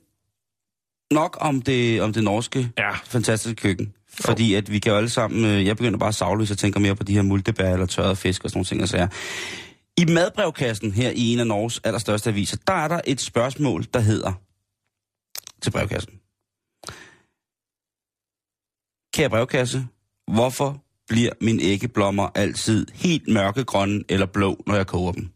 nok 1.12 1.38
om 1.40 1.62
det, 1.62 2.02
om 2.02 2.14
det 2.14 2.24
norske 2.24 2.70
Ja. 2.78 2.92
fantastiske 3.06 3.56
køkken. 3.56 3.94
Fordi 4.20 4.54
at 4.54 4.72
vi 4.72 4.80
kan 4.80 4.92
jo 4.92 4.98
alle 4.98 5.10
sammen, 5.10 5.46
øh, 5.46 5.66
jeg 5.66 5.78
begynder 5.78 6.00
bare 6.00 6.10
at 6.10 6.16
savle, 6.16 6.38
hvis 6.38 6.50
jeg 6.50 6.58
tænker 6.58 6.80
mere 6.80 6.96
på 6.96 7.04
de 7.04 7.14
her 7.14 7.22
multebær 7.22 7.74
eller 7.74 7.86
tørrede 7.86 8.16
fisk 8.16 8.44
og 8.44 8.50
sådan 8.50 8.58
nogle 8.58 8.66
ting. 8.66 8.90
Sager. 8.90 9.08
I 9.98 10.06
madbrevkassen 10.14 10.92
her 10.92 11.12
i 11.16 11.34
en 11.34 11.40
af 11.40 11.48
Norges 11.48 11.82
allerstørste 11.84 12.30
aviser, 12.30 12.58
der 12.68 12.74
er 12.74 12.88
der 12.88 13.00
et 13.08 13.22
spørgsmål, 13.22 13.86
der 13.94 14.00
hedder 14.00 14.32
til 15.62 15.72
brevkassen. 15.72 16.14
Kære 19.14 19.30
brevkasse, 19.30 19.88
hvorfor 20.34 20.84
bliver 21.08 21.32
mine 21.42 21.64
æggeblommer 21.64 22.30
altid 22.36 22.88
helt 22.94 23.28
mørkegrønne 23.28 24.04
eller 24.10 24.26
blå, 24.26 24.64
når 24.68 24.76
jeg 24.76 24.88
koger 24.88 25.12
dem? 25.12 25.30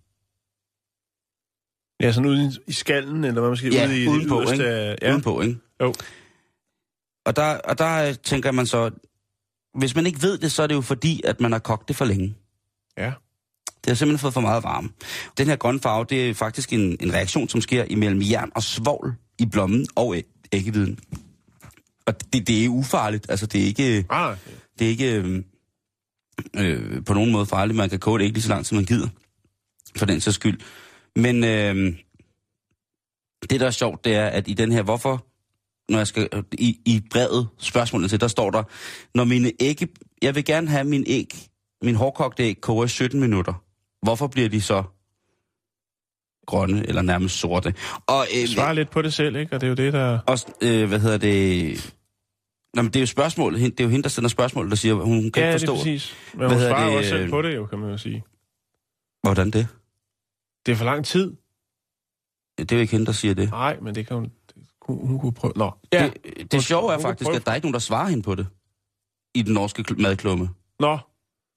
Ja, 2.02 2.12
sådan 2.12 2.30
ude 2.30 2.62
i- 2.68 2.72
skallen, 2.72 3.24
eller 3.24 3.42
hvad 3.42 3.50
man 3.50 3.58
skal 3.58 3.74
Ja, 3.74 3.88
ude 3.88 4.04
i 4.04 4.08
udenpå, 4.08 4.40
det 4.42 4.48
yderste 4.48 4.64
ikke? 4.92 4.96
Ja. 5.06 5.12
Udenpå, 5.12 5.42
ikke? 5.42 5.58
Jo. 5.82 5.94
Og 7.26 7.36
der, 7.36 7.58
og 7.58 7.78
der 7.78 8.10
øh, 8.10 8.16
tænker 8.16 8.52
man 8.52 8.66
så, 8.68 8.92
hvis 9.80 9.96
man 9.96 10.06
ikke 10.06 10.22
ved 10.22 10.38
det, 10.38 10.52
så 10.52 10.64
er 10.64 10.68
det 10.68 10.76
jo 10.76 10.82
fordi, 10.82 11.22
at 11.24 11.42
man 11.42 11.52
har 11.52 11.60
kogt 11.60 11.88
det 11.88 11.96
for 11.96 12.06
længe. 12.06 12.36
Ja. 12.98 13.14
Det 13.68 13.88
har 13.92 13.94
simpelthen 13.96 14.20
fået 14.20 14.34
for 14.34 14.42
meget 14.42 14.64
varme. 14.64 14.90
Den 15.38 15.48
her 15.48 15.56
grønne 15.56 15.80
farve, 15.82 16.06
det 16.10 16.30
er 16.30 16.34
faktisk 16.34 16.74
en, 16.74 16.98
en 17.00 17.14
reaktion, 17.14 17.50
som 17.50 17.62
sker 17.62 17.84
imellem 17.84 18.22
jern 18.22 18.52
og 18.56 18.64
svovl 18.64 19.16
i 19.40 19.46
blommen 19.46 19.88
og 19.96 20.16
æggeviden. 20.52 21.00
Og 22.06 22.34
det, 22.34 22.48
det 22.48 22.66
er 22.66 22.70
ufarligt. 22.70 23.30
Altså, 23.30 23.46
det 23.46 23.62
er 23.62 23.66
ikke, 23.66 24.06
Ah, 24.10 24.38
det 24.80 24.86
er 24.86 24.90
ikke 24.90 25.16
øh, 25.16 25.44
øh, 26.56 27.06
på 27.06 27.14
nogen 27.14 27.32
måde 27.32 27.46
farligt. 27.46 27.78
Man 27.78 27.90
kan 27.90 28.00
koge 28.00 28.20
det 28.20 28.26
ikke 28.26 28.36
lige 28.36 28.44
så 28.44 28.50
langt, 28.50 28.68
som 28.68 28.76
man 28.76 28.86
gider. 28.86 29.08
For 29.98 30.06
den 30.06 30.22
sags 30.22 30.36
skyld. 30.36 30.60
Men 31.16 31.44
øh, 31.44 31.98
det, 33.50 33.60
der 33.60 33.66
er 33.66 33.72
sjovt, 33.72 34.06
det 34.06 34.16
er, 34.16 34.26
at 34.26 34.48
i 34.48 34.54
den 34.54 34.72
her, 34.72 34.82
hvorfor, 34.82 35.26
når 35.92 35.98
jeg 35.98 36.08
skal, 36.08 36.30
i, 36.52 36.80
i 36.86 37.04
brevet, 37.12 37.48
spørgsmålet 37.58 38.10
til, 38.10 38.22
der 38.22 38.28
står 38.28 38.52
der, 38.52 38.64
når 39.16 39.24
mine 39.24 39.52
æg, 39.60 39.82
jeg 40.22 40.36
vil 40.36 40.46
gerne 40.46 40.68
have 40.68 40.84
min 40.84 41.04
æg, 41.08 41.36
min 41.82 41.96
hårdkogte 41.96 42.44
æg 42.44 42.62
koger 42.62 42.86
i 42.86 42.88
17 42.88 43.20
minutter. 43.20 43.54
Hvorfor 44.02 44.28
bliver 44.28 44.50
de 44.50 44.62
så 44.62 44.84
grønne, 46.46 46.88
eller 46.88 47.02
nærmest 47.02 47.36
sorte? 47.40 47.74
Og, 48.08 48.26
øh, 48.42 48.48
Svar 48.48 48.74
lidt 48.74 48.90
på 48.90 49.02
det 49.02 49.14
selv, 49.14 49.36
ikke? 49.36 49.56
Og 49.56 49.62
det 49.62 49.68
er 49.68 49.70
jo 49.70 49.76
det, 49.76 49.94
der... 49.94 50.20
også, 50.28 50.48
øh, 50.62 50.88
hvad 50.88 51.00
hedder 51.00 51.18
det... 51.18 51.94
Nå, 52.74 52.82
men 52.82 52.88
det 52.92 52.96
er 52.96 53.02
jo 53.02 53.06
spørgsmålet. 53.06 53.62
Det 53.62 53.80
er 53.80 53.84
jo 53.84 53.90
hende, 53.90 54.04
der 54.04 54.10
sender 54.10 54.30
spørgsmål, 54.30 54.70
der 54.70 54.76
siger, 54.76 54.94
hun, 54.94 55.04
hun 55.22 55.32
kan 55.32 55.44
ja, 55.44 55.50
ikke 55.50 55.60
det 55.60 55.64
er 55.70 55.74
forstå. 55.74 55.76
præcis. 55.76 56.16
Men 56.34 56.38
Hvad 56.40 56.48
hun 56.50 56.58
hedder 56.58 56.72
svarer 56.72 56.90
det, 56.90 56.98
også 56.98 57.10
selv 57.10 57.24
øh, 57.24 57.30
på 57.30 57.42
det, 57.42 57.56
jo, 57.56 57.66
kan 57.66 57.80
man 57.80 57.90
jo 57.90 57.98
sige. 57.98 58.24
Hvordan 59.24 59.52
det? 59.52 59.68
Det 60.66 60.72
er 60.72 60.76
for 60.76 60.86
lang 60.86 61.06
tid. 61.06 61.36
Det 62.58 62.72
er 62.72 62.76
jo 62.76 62.82
ikke 62.82 62.92
hende, 62.92 63.06
der 63.06 63.12
siger 63.12 63.34
det. 63.34 63.50
Nej, 63.50 63.78
men 63.82 63.96
det 63.96 64.08
kan 64.08 64.18
hun... 64.18 64.32
kunne- 64.82 65.08
Hun 65.08 65.20
kunne 65.20 65.34
prøve... 65.34 65.54
Nå. 65.56 65.72
Ja. 65.94 66.10
Det, 66.40 66.52
det 66.52 66.64
sjove 66.64 66.92
er 66.92 66.96
hun 66.96 67.02
faktisk, 67.02 67.30
at 67.32 67.46
der 67.46 67.52
er 67.52 67.56
ikke 67.56 67.66
nogen, 67.66 67.74
der 67.74 67.80
svarer 67.80 68.08
hende 68.08 68.24
på 68.24 68.36
det. 68.36 68.48
I 69.36 69.42
den 69.42 69.54
norske 69.54 69.84
kl- 69.92 70.02
madklumme. 70.02 70.50
Nå. 70.80 70.98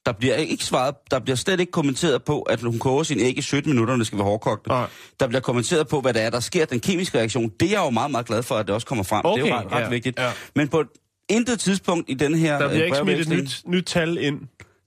Der 0.08 0.14
bliver 0.14 0.34
ikke 0.34 0.64
svaret, 0.64 0.94
der 1.10 1.18
bliver 1.18 1.36
slet 1.36 1.60
ikke 1.60 1.72
kommenteret 1.72 2.24
på, 2.24 2.42
at 2.42 2.60
hun 2.60 2.78
koger 2.78 3.02
sin 3.02 3.20
æg 3.20 3.38
i 3.38 3.42
17 3.42 3.70
minutter, 3.72 3.94
når 3.94 3.98
det 3.98 4.06
skal 4.06 4.18
være 4.18 4.24
hårdkogt. 4.24 4.66
Nej. 4.66 4.86
Der 5.20 5.26
bliver 5.26 5.40
kommenteret 5.40 5.88
på, 5.88 6.00
hvad 6.00 6.14
der 6.14 6.20
er, 6.20 6.30
der 6.30 6.40
sker, 6.40 6.64
den 6.64 6.80
kemiske 6.80 7.18
reaktion. 7.18 7.50
Det 7.60 7.66
er 7.66 7.70
jeg 7.70 7.78
jo 7.84 7.90
meget, 7.90 8.10
meget 8.10 8.26
glad 8.26 8.42
for, 8.42 8.54
at 8.54 8.66
det 8.66 8.74
også 8.74 8.86
kommer 8.86 9.04
frem. 9.04 9.22
det 9.24 9.32
er 9.32 9.38
jo 9.38 9.44
Okay, 9.54 9.64
ret, 9.66 9.72
ret 9.72 9.80
ja, 9.80 9.88
vigtigt. 9.88 10.18
ja. 10.18 10.30
Men 10.56 10.68
på 10.68 10.84
intet 11.28 11.60
tidspunkt 11.60 12.10
i 12.10 12.14
den 12.14 12.34
her 12.34 12.58
Der 12.58 12.68
bliver 12.68 12.80
øh, 12.82 12.86
ikke 12.86 12.96
smidt 12.96 13.20
et 13.20 13.28
nyt, 13.28 13.62
nyt 13.66 13.84
tal 13.84 14.18
ind. 14.20 14.40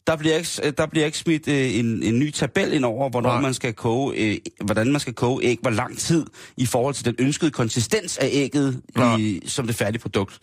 der 0.08 0.16
bliver 0.16 0.36
ikke, 0.36 0.72
der 0.72 0.86
bliver 0.86 1.06
ikke 1.06 1.18
smidt 1.18 1.48
øh, 1.48 1.76
en, 1.80 2.04
en 2.04 2.20
ny 2.20 2.32
tabel 2.32 2.74
ind 2.74 2.86
over, 2.86 3.10
hvornår 3.10 3.30
Nej. 3.32 3.42
man 3.42 3.54
skal 3.54 3.74
koge, 3.74 4.16
øh, 4.18 4.38
hvordan 4.66 4.92
man 4.92 5.00
skal 5.00 5.14
koge 5.14 5.44
æg, 5.44 5.58
hvor 5.62 5.72
lang 5.72 5.98
tid 5.98 6.26
i 6.58 6.66
forhold 6.66 6.94
til 6.94 7.06
den 7.06 7.16
ønskede 7.20 7.52
konsistens 7.52 8.18
af 8.18 8.30
ægget 8.32 8.82
i, 9.20 9.42
som 9.46 9.68
det 9.68 9.76
færdige 9.76 10.02
produkt. 10.02 10.40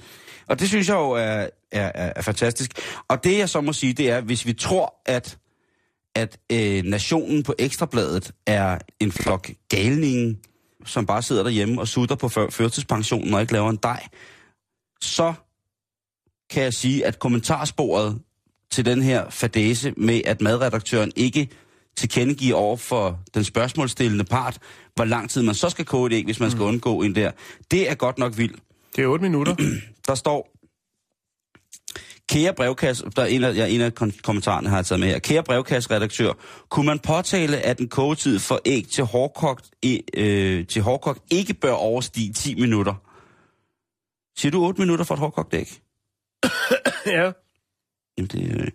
Og 0.48 0.60
det 0.60 0.68
synes 0.68 0.88
jeg 0.88 0.94
jo 0.94 1.10
er, 1.10 1.46
er, 1.72 1.92
er, 1.94 2.12
er 2.16 2.22
fantastisk. 2.22 2.70
Og 3.08 3.24
det 3.24 3.38
jeg 3.38 3.48
så 3.48 3.60
må 3.60 3.72
sige, 3.72 3.92
det 3.92 4.10
er, 4.10 4.20
hvis 4.20 4.46
vi 4.46 4.52
tror, 4.52 4.94
at, 5.06 5.38
at 6.14 6.38
øh, 6.52 6.84
nationen 6.84 7.42
på 7.42 7.54
Ekstrabladet 7.58 8.32
er 8.46 8.78
en 9.00 9.12
flok 9.12 9.50
galninge, 9.68 10.38
som 10.86 11.06
bare 11.06 11.22
sidder 11.22 11.42
derhjemme 11.42 11.80
og 11.80 11.88
sutter 11.88 12.16
på 12.16 12.28
før, 12.28 12.50
førtidspensionen 12.50 13.34
og 13.34 13.40
ikke 13.40 13.52
laver 13.52 13.70
en 13.70 13.78
dej, 13.82 14.06
så 15.00 15.34
kan 16.50 16.62
jeg 16.62 16.74
sige, 16.74 17.06
at 17.06 17.18
kommentarsporet 17.18 18.20
til 18.70 18.84
den 18.84 19.02
her 19.02 19.30
fadese 19.30 19.92
med, 19.96 20.20
at 20.24 20.40
madredaktøren 20.40 21.12
ikke 21.16 21.48
tilkendegiver 21.96 22.56
over 22.56 22.76
for 22.76 23.20
den 23.34 23.44
spørgsmålsstillende 23.44 24.24
part, 24.24 24.58
hvor 24.94 25.04
lang 25.04 25.30
tid 25.30 25.42
man 25.42 25.54
så 25.54 25.70
skal 25.70 25.84
koge 25.84 26.06
et 26.06 26.12
æg, 26.12 26.24
hvis 26.24 26.40
man 26.40 26.50
skal 26.50 26.62
undgå 26.62 27.02
en 27.02 27.14
der. 27.14 27.30
Det 27.70 27.90
er 27.90 27.94
godt 27.94 28.18
nok 28.18 28.38
vildt. 28.38 28.62
Det 28.96 29.04
er 29.04 29.08
8 29.08 29.22
minutter. 29.22 29.56
Der 30.06 30.14
står, 30.14 30.58
Kære 32.28 32.54
brevkasse, 32.54 33.04
der 33.16 33.22
er 33.22 33.26
en 33.26 33.44
af, 33.44 33.54
ja, 33.54 33.66
en 33.66 33.80
af 33.80 33.94
kommentarerne 34.22 34.68
har 34.68 34.76
jeg 34.76 34.86
taget 34.86 35.00
med 35.00 35.08
her. 35.08 35.18
Kære 35.18 35.42
brevkasseredaktør, 35.42 36.32
kunne 36.68 36.86
man 36.86 36.98
påtale, 36.98 37.56
at 37.56 37.78
en 37.78 37.88
kogetid 37.88 38.38
for 38.38 38.60
æg 38.64 38.86
til 38.88 39.04
hårdkogt, 39.04 39.70
øh, 40.14 40.66
til 40.66 40.82
hårdkogt 40.82 41.22
ikke 41.30 41.54
bør 41.54 41.72
overstige 41.72 42.32
10 42.32 42.54
minutter? 42.54 42.94
Siger 44.38 44.50
du 44.50 44.64
8 44.64 44.80
minutter 44.80 45.04
for 45.04 45.14
et 45.14 45.20
hårdkogt 45.20 45.54
æg? 45.54 45.68
ja. 47.16 47.32
Jamen 48.18 48.28
det, 48.32 48.60
øh. 48.60 48.68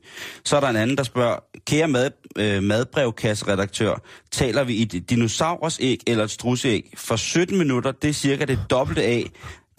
Så 0.46 0.56
er 0.56 0.60
der 0.60 0.68
en 0.68 0.76
anden, 0.76 0.98
der 0.98 1.04
spørger, 1.04 1.40
kære 1.66 1.88
mad, 1.88 2.12
øh, 2.38 2.64
madbrevkasseredaktør, 2.64 4.02
taler 4.32 4.64
vi 4.64 4.74
i 4.74 4.82
et 4.82 5.10
dinosaurers 5.10 5.80
æg 5.82 6.00
eller 6.08 6.24
et 6.24 6.32
strusæg? 6.32 6.94
For 6.98 7.16
17 7.16 7.58
minutter, 7.58 7.92
det 7.92 8.10
er 8.10 8.14
cirka 8.14 8.46
det 8.46 8.60
dobbelte 8.70 9.04
af, 9.04 9.32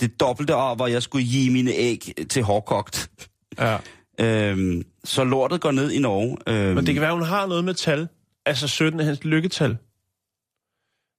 det 0.09 0.21
dobbelte 0.21 0.55
af, 0.55 0.77
hvor 0.77 0.87
jeg 0.87 1.03
skulle 1.03 1.27
give 1.27 1.53
mine 1.53 1.71
æg 1.73 2.14
til 2.31 2.43
hårdkogt. 2.43 3.11
ja. 3.59 3.79
Øhm, 4.21 4.83
så 5.05 5.25
lortet 5.25 5.61
går 5.61 5.71
ned 5.71 5.90
i 5.90 5.99
Norge. 5.99 6.37
Øhm, 6.47 6.75
Men 6.75 6.87
det 6.87 6.95
kan 6.95 7.01
være, 7.01 7.12
hun 7.12 7.23
har 7.23 7.47
noget 7.47 7.64
med 7.64 7.75
tal. 7.75 8.09
Altså 8.47 8.69
17 8.69 9.01
er 9.01 9.05
hans 9.05 9.25
lykketal. 9.25 9.77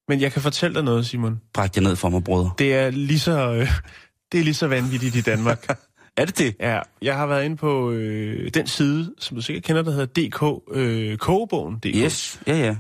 Men 0.08 0.22
jeg 0.22 0.32
kan 0.32 0.42
fortælle 0.42 0.76
dig 0.76 0.84
noget, 0.84 1.06
Simon. 1.06 1.42
Bræk 1.54 1.76
jer 1.76 1.82
ned 1.82 1.96
for 1.96 2.10
mig, 2.10 2.24
brødre. 2.24 2.52
Det 2.60 2.74
er 2.76 2.90
lige 2.90 3.20
så, 3.20 3.54
øh, 3.54 3.68
det 4.32 4.40
er 4.40 4.44
lige 4.44 4.54
så 4.54 4.68
vanvittigt 4.68 5.16
i 5.16 5.22
Danmark. 5.22 5.68
Er 6.18 6.26
det 6.26 6.38
det? 6.38 6.56
ja, 6.60 6.80
jeg 7.02 7.16
har 7.16 7.26
været 7.28 7.46
inde 7.46 7.58
på 7.58 7.92
øh, 7.92 8.50
den 8.54 8.68
side, 8.68 9.14
som 9.20 9.36
du 9.36 9.42
sikkert 9.42 9.64
kender, 9.64 9.82
der 9.82 9.92
hedder 9.92 10.06
DK, 10.06 10.64
øh, 10.78 11.18
kogebogen.dk. 11.18 11.86
Yes, 11.96 12.42
ja 12.48 12.58
ja. 12.58 12.76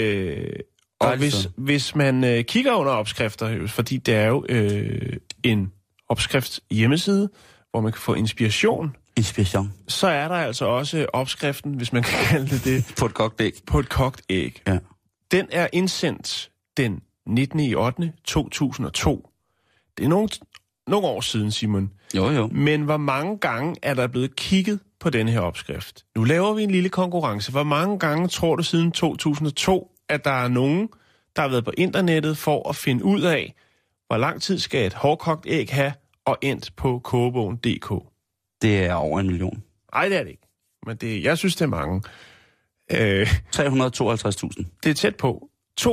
Øh, 0.00 0.52
og 1.00 1.06
Dejligt 1.08 1.34
hvis, 1.34 1.48
hvis 1.56 1.94
man 1.94 2.24
øh, 2.24 2.44
kigger 2.44 2.72
under 2.72 2.92
opskrifter, 2.92 3.48
øh, 3.48 3.68
fordi 3.68 3.96
det 3.96 4.14
er 4.14 4.26
jo 4.26 4.46
øh, 4.48 5.16
en 5.42 5.72
opskrift 6.08 6.60
hjemmeside, 6.70 7.30
hvor 7.70 7.80
man 7.80 7.92
kan 7.92 8.00
få 8.00 8.14
inspiration, 8.14 8.96
Inspiration. 9.16 9.72
så 9.88 10.06
er 10.06 10.28
der 10.28 10.34
altså 10.34 10.64
også 10.64 11.06
opskriften, 11.12 11.74
hvis 11.74 11.92
man 11.92 12.02
kan 12.10 12.18
kalde 12.24 12.48
det 12.48 12.64
det, 12.64 12.94
På 12.98 13.06
et 13.06 13.14
kogt 13.14 13.40
æg. 13.40 13.52
på 13.66 13.78
et 13.78 13.88
kogt 13.88 14.22
æg. 14.30 14.62
Ja. 14.66 14.78
Den 15.30 15.46
er 15.52 15.68
indsendt 15.72 16.50
den 16.76 17.00
19. 17.26 17.60
i 17.60 17.74
8. 17.74 18.12
2002. 18.24 19.28
Det 19.98 20.04
er 20.04 20.08
nogle, 20.08 20.28
nogle 20.86 21.06
år 21.06 21.20
siden, 21.20 21.50
Simon. 21.50 21.90
Jo 22.16 22.30
jo. 22.30 22.46
Men 22.52 22.82
hvor 22.82 22.96
mange 22.96 23.38
gange 23.38 23.76
er 23.82 23.94
der 23.94 24.06
blevet 24.06 24.36
kigget 24.36 24.80
på 25.00 25.10
denne 25.10 25.30
her 25.32 25.40
opskrift? 25.40 26.04
Nu 26.16 26.24
laver 26.24 26.54
vi 26.54 26.62
en 26.62 26.70
lille 26.70 26.88
konkurrence. 26.88 27.52
Hvor 27.52 27.62
mange 27.62 27.98
gange 27.98 28.28
tror 28.28 28.56
du 28.56 28.62
siden 28.62 28.92
2002, 28.92 29.90
at 30.08 30.24
der 30.24 30.30
er 30.44 30.48
nogen, 30.48 30.88
der 31.36 31.42
har 31.42 31.48
været 31.48 31.64
på 31.64 31.72
internettet 31.76 32.38
for 32.38 32.68
at 32.68 32.76
finde 32.76 33.04
ud 33.04 33.22
af, 33.22 33.54
hvor 34.06 34.16
lang 34.16 34.42
tid 34.42 34.58
skal 34.58 34.86
et 34.86 34.94
hårdkogt 34.94 35.46
æg 35.48 35.68
have, 35.70 35.92
og 36.24 36.38
endt 36.42 36.70
på 36.76 36.98
kogebogen.dk? 37.04 37.92
Det 38.62 38.84
er 38.84 38.94
over 38.94 39.20
en 39.20 39.26
million. 39.26 39.62
Nej, 39.94 40.08
det 40.08 40.18
er 40.18 40.22
det 40.22 40.30
ikke. 40.30 40.42
Men 40.86 40.96
det, 40.96 41.24
jeg 41.24 41.38
synes, 41.38 41.56
det 41.56 41.64
er 41.64 41.68
mange. 41.68 42.02
Øh, 42.92 43.32
352.000. 43.56 44.64
det 44.82 44.90
er 44.90 44.94
tæt 44.94 45.16
på. 45.16 45.48
203.364 45.80 45.86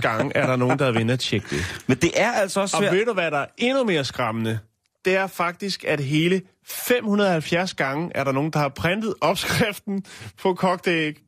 gange 0.00 0.36
er 0.36 0.46
der 0.46 0.56
nogen, 0.56 0.78
der 0.78 0.86
er 0.86 0.92
ved 0.92 1.10
at 1.10 1.20
tjekke 1.20 1.46
det. 1.50 1.82
Men 1.86 1.96
det 1.96 2.10
er 2.16 2.32
altså 2.32 2.60
også 2.60 2.76
Og 2.76 2.82
svært. 2.82 2.94
ved 2.94 3.04
du, 3.06 3.12
hvad 3.12 3.30
der 3.30 3.38
er 3.38 3.46
endnu 3.58 3.84
mere 3.84 4.04
skræmmende? 4.04 4.58
Det 5.04 5.16
er 5.16 5.26
faktisk, 5.26 5.84
at 5.84 6.00
hele 6.00 6.42
570 6.66 7.74
gange 7.74 8.10
er 8.14 8.24
der 8.24 8.32
nogen, 8.32 8.50
der 8.50 8.58
har 8.58 8.68
printet 8.68 9.14
opskriften 9.20 10.04
på 10.42 10.54
kogte 10.54 10.90
æg. 10.90 11.18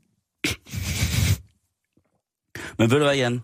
Men 2.78 2.90
ved 2.90 2.98
du 2.98 3.04
hvad, 3.04 3.16
Jan? 3.16 3.40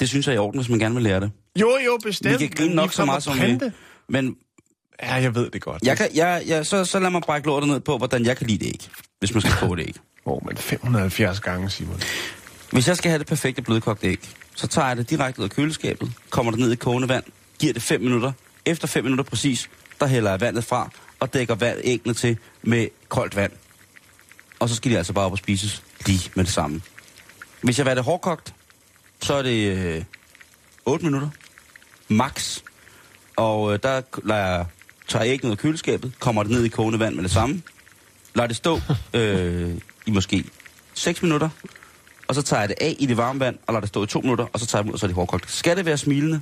Det 0.00 0.08
synes 0.08 0.26
jeg 0.26 0.32
er 0.32 0.36
i 0.36 0.38
orden, 0.38 0.60
hvis 0.60 0.68
man 0.68 0.78
gerne 0.78 0.94
vil 0.94 1.04
lære 1.04 1.20
det. 1.20 1.30
Jo, 1.60 1.78
jo, 1.86 1.98
bestemt. 2.02 2.40
Vi 2.40 2.46
kan 2.46 2.56
grine 2.56 2.74
nok 2.74 2.92
så 2.92 3.04
meget, 3.04 3.22
som 3.22 3.40
vi-. 3.40 3.58
Men 4.08 4.36
Ja, 5.02 5.14
jeg 5.14 5.34
ved 5.34 5.50
det 5.50 5.62
godt. 5.62 5.82
jeg 5.82 5.96
kan, 5.96 6.08
jeg, 6.14 6.42
jeg, 6.46 6.66
så, 6.66 6.84
så 6.84 6.98
lad 6.98 7.10
mig 7.10 7.22
brække 7.22 7.46
lortet 7.46 7.68
ned 7.68 7.80
på, 7.80 7.98
hvordan 7.98 8.24
jeg 8.24 8.36
kan 8.36 8.46
lide 8.46 8.64
det 8.64 8.66
æg. 8.66 8.88
Hvis 9.18 9.34
man 9.34 9.40
skal 9.40 9.52
koge 9.52 9.76
det 9.76 9.82
æg. 9.82 9.94
Åh, 10.26 10.32
oh, 10.32 10.46
men 10.46 10.56
570 10.56 11.40
gange, 11.40 11.70
Simon. 11.70 12.00
Hvis 12.72 12.88
jeg 12.88 12.96
skal 12.96 13.10
have 13.10 13.18
det 13.18 13.26
perfekte 13.26 13.62
blødkogte 13.62 14.06
æg, 14.06 14.28
så 14.54 14.66
tager 14.66 14.88
jeg 14.88 14.96
det 14.96 15.10
direkte 15.10 15.40
ud 15.40 15.44
af 15.44 15.50
køleskabet, 15.50 16.12
kommer 16.30 16.52
det 16.52 16.60
ned 16.60 16.72
i 16.72 16.76
kogende 16.76 17.08
vand, 17.08 17.24
giver 17.58 17.72
det 17.72 17.82
5 17.82 18.00
minutter. 18.00 18.32
Efter 18.66 18.88
5 18.88 19.04
minutter 19.04 19.24
præcis, 19.24 19.70
der 20.00 20.06
hælder 20.06 20.30
jeg 20.30 20.40
vandet 20.40 20.64
fra 20.64 20.90
og 21.20 21.34
dækker 21.34 21.54
vand 21.54 21.78
æggene 21.84 22.14
til 22.14 22.38
med 22.62 22.88
koldt 23.08 23.36
vand. 23.36 23.52
Og 24.58 24.68
så 24.68 24.74
skal 24.74 24.90
de 24.90 24.96
altså 24.96 25.12
bare 25.12 25.24
op 25.24 25.32
og 25.32 25.38
spises 25.38 25.82
lige 26.06 26.30
med 26.34 26.44
det 26.44 26.52
samme. 26.52 26.80
Hvis 27.62 27.78
jeg 27.78 27.86
vil 27.86 27.96
det 27.96 28.04
hårdkogt, 28.04 28.54
så 29.22 29.34
er 29.34 29.42
det 29.42 29.76
øh, 29.76 30.04
8 30.84 31.04
minutter. 31.04 31.28
Max. 32.08 32.60
Og 33.36 33.72
øh, 33.72 33.78
der 33.82 34.02
lader 34.24 34.46
jeg, 34.46 34.66
tager 35.08 35.24
æggene 35.24 35.48
ud 35.48 35.52
af 35.52 35.58
køleskabet, 35.58 36.12
kommer 36.18 36.42
det 36.42 36.52
ned 36.52 36.64
i 36.64 36.68
kogende 36.68 36.98
vand 36.98 37.14
med 37.14 37.22
det 37.22 37.30
samme. 37.30 37.62
Lader 38.34 38.46
det 38.46 38.56
stå 38.56 38.80
øh, 39.14 39.74
i 40.06 40.10
måske 40.10 40.44
6 40.94 41.22
minutter. 41.22 41.48
Og 42.28 42.34
så 42.34 42.42
tager 42.42 42.60
jeg 42.60 42.68
det 42.68 42.76
af 42.80 42.96
i 42.98 43.06
det 43.06 43.16
varme 43.16 43.40
vand, 43.40 43.58
og 43.66 43.72
lader 43.72 43.80
det 43.80 43.88
stå 43.88 44.04
i 44.04 44.06
to 44.06 44.20
minutter, 44.20 44.46
og 44.52 44.60
så 44.60 44.66
tager 44.66 44.80
jeg 44.80 44.84
dem 44.84 44.90
ud, 44.90 44.92
og 44.92 44.98
så 44.98 45.06
er 45.06 45.08
det 45.08 45.14
hårdkogt. 45.14 45.50
Skal 45.50 45.76
det 45.76 45.86
være 45.86 45.98
smilende, 45.98 46.40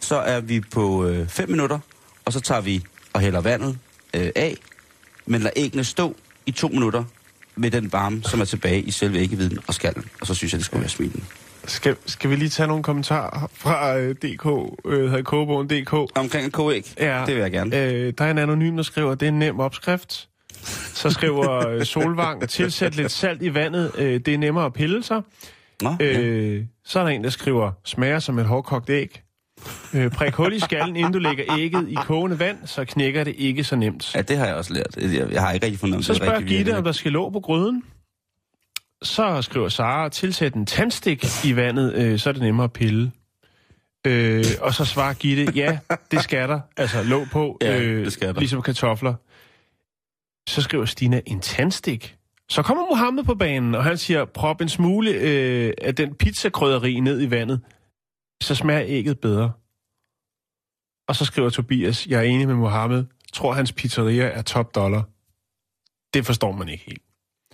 så 0.00 0.16
er 0.16 0.40
vi 0.40 0.60
på 0.60 1.12
5 1.28 1.44
øh, 1.44 1.50
minutter, 1.50 1.78
og 2.24 2.32
så 2.32 2.40
tager 2.40 2.60
vi 2.60 2.84
og 3.12 3.20
hælder 3.20 3.40
vandet 3.40 3.78
øh, 4.14 4.30
af, 4.36 4.56
men 5.26 5.40
lader 5.40 5.52
æggene 5.56 5.84
stå 5.84 6.16
i 6.46 6.50
to 6.50 6.68
minutter 6.68 7.04
med 7.56 7.70
den 7.70 7.92
varme, 7.92 8.22
som 8.22 8.40
er 8.40 8.44
tilbage 8.44 8.80
i 8.82 8.90
selve 8.90 9.18
æggeviden 9.18 9.58
og 9.66 9.74
skallen. 9.74 10.04
Og 10.20 10.26
så 10.26 10.34
synes 10.34 10.52
jeg, 10.52 10.58
det 10.58 10.66
skal 10.66 10.80
være 10.80 10.88
smilende. 10.88 11.24
Skal, 11.64 11.96
skal 12.06 12.30
vi 12.30 12.36
lige 12.36 12.48
tage 12.48 12.66
nogle 12.66 12.82
kommentarer 12.82 13.50
fra 13.54 13.96
øh, 13.98 14.14
DK, 14.14 14.46
øh, 14.86 15.04
hedder 15.10 15.22
kogebogen.dk? 15.22 15.92
Omkring 16.18 16.46
et 16.46 16.52
kogeæg, 16.52 16.94
Ja. 17.00 17.22
det 17.26 17.34
vil 17.34 17.40
jeg 17.42 17.50
gerne. 17.50 17.76
Øh, 17.76 18.12
der 18.18 18.24
er 18.24 18.30
en 18.30 18.38
anonym, 18.38 18.76
der 18.76 18.82
skriver, 18.82 19.14
det 19.14 19.26
er 19.26 19.32
en 19.32 19.38
nem 19.38 19.60
opskrift. 19.60 20.28
Så 20.94 21.10
skriver 21.10 21.68
øh, 21.68 21.84
Solvang, 21.84 22.48
tilsæt 22.48 22.96
lidt 22.96 23.12
salt 23.12 23.42
i 23.42 23.54
vandet, 23.54 23.92
øh, 23.98 24.20
det 24.20 24.34
er 24.34 24.38
nemmere 24.38 24.64
at 24.64 24.72
pille 24.72 25.02
sig. 25.02 25.22
Nå, 25.82 25.96
ja. 26.00 26.18
Øh, 26.20 26.64
så 26.84 26.98
er 26.98 27.02
der 27.04 27.10
en, 27.10 27.24
der 27.24 27.30
skriver, 27.30 27.72
smager 27.84 28.18
som 28.18 28.38
et 28.38 28.46
hårdkogt 28.46 28.90
æg. 28.90 29.20
Øh, 29.94 30.10
prik 30.10 30.34
hul 30.34 30.52
i 30.52 30.60
skallen, 30.60 30.96
inden 30.96 31.12
du 31.12 31.18
lægger 31.18 31.44
ægget 31.58 31.88
i 31.88 31.94
kogende 31.94 32.38
vand, 32.38 32.58
så 32.66 32.84
knækker 32.84 33.24
det 33.24 33.34
ikke 33.38 33.64
så 33.64 33.76
nemt. 33.76 34.14
ja, 34.14 34.22
det 34.22 34.36
har 34.38 34.46
jeg 34.46 34.54
også 34.54 34.74
lært. 34.74 34.96
Jeg, 34.96 35.32
jeg 35.32 35.40
har 35.42 35.52
ikke 35.52 35.66
rigtig 35.66 35.80
fundet, 35.80 35.96
om 35.96 36.02
Så 36.02 36.12
det 36.12 36.20
er 36.20 36.24
spørger 36.24 36.40
Gitte, 36.40 36.54
virkeligt. 36.54 36.76
om 36.76 36.84
der 36.84 36.92
skal 36.92 37.12
låg 37.12 37.32
på 37.32 37.40
gryden. 37.40 37.82
Så 39.02 39.42
skriver 39.42 39.68
Sara, 39.68 40.08
tilsæt 40.08 40.54
en 40.54 40.66
tandstik 40.66 41.24
i 41.44 41.56
vandet, 41.56 41.94
øh, 41.94 42.18
så 42.18 42.28
er 42.28 42.32
det 42.32 42.42
nemmere 42.42 42.64
at 42.64 42.72
pille. 42.72 43.12
Øh, 44.06 44.44
og 44.60 44.74
så 44.74 44.84
svarer 44.84 45.14
Gitte, 45.14 45.52
ja, 45.54 45.78
det 46.10 46.22
skal 46.22 46.48
der. 46.48 46.60
Altså 46.76 47.02
låg 47.02 47.26
på, 47.32 47.58
Ja, 47.62 47.80
øh, 47.80 48.04
det 48.04 48.12
skal 48.12 48.34
der. 48.34 48.40
ligesom 48.40 48.62
kartofler. 48.62 49.14
Så 50.48 50.62
skriver 50.62 50.84
Stina, 50.84 51.20
en 51.26 51.40
tandstik? 51.40 52.16
Så 52.48 52.62
kommer 52.62 52.84
Mohammed 52.90 53.24
på 53.24 53.34
banen, 53.34 53.74
og 53.74 53.84
han 53.84 53.98
siger, 53.98 54.24
prop 54.24 54.60
en 54.60 54.68
smule 54.68 55.10
øh, 55.10 55.72
af 55.82 55.94
den 55.94 56.14
pizzakrydderi 56.14 57.00
ned 57.00 57.22
i 57.22 57.30
vandet, 57.30 57.60
så 58.42 58.54
smager 58.54 58.82
ægget 58.86 59.20
bedre. 59.20 59.52
Og 61.08 61.16
så 61.16 61.24
skriver 61.24 61.50
Tobias, 61.50 62.06
jeg 62.06 62.18
er 62.18 62.22
enig 62.22 62.46
med 62.46 62.54
Mohammed, 62.54 63.04
tror 63.32 63.52
hans 63.52 63.72
pizzeria 63.72 64.24
er 64.24 64.42
top 64.42 64.74
dollar. 64.74 65.02
Det 66.14 66.26
forstår 66.26 66.52
man 66.52 66.68
ikke 66.68 66.84
helt. 66.84 67.02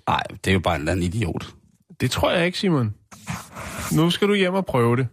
Nej, 0.08 0.22
det 0.44 0.50
er 0.50 0.54
jo 0.54 0.60
bare 0.60 0.74
en 0.74 0.80
eller 0.80 0.92
anden 0.92 1.06
idiot. 1.06 1.54
Det 2.00 2.10
tror 2.10 2.30
jeg 2.30 2.46
ikke, 2.46 2.58
Simon. 2.58 2.94
Nu 3.92 4.10
skal 4.10 4.28
du 4.28 4.34
hjem 4.34 4.54
og 4.54 4.66
prøve 4.66 4.96
det. 4.96 5.08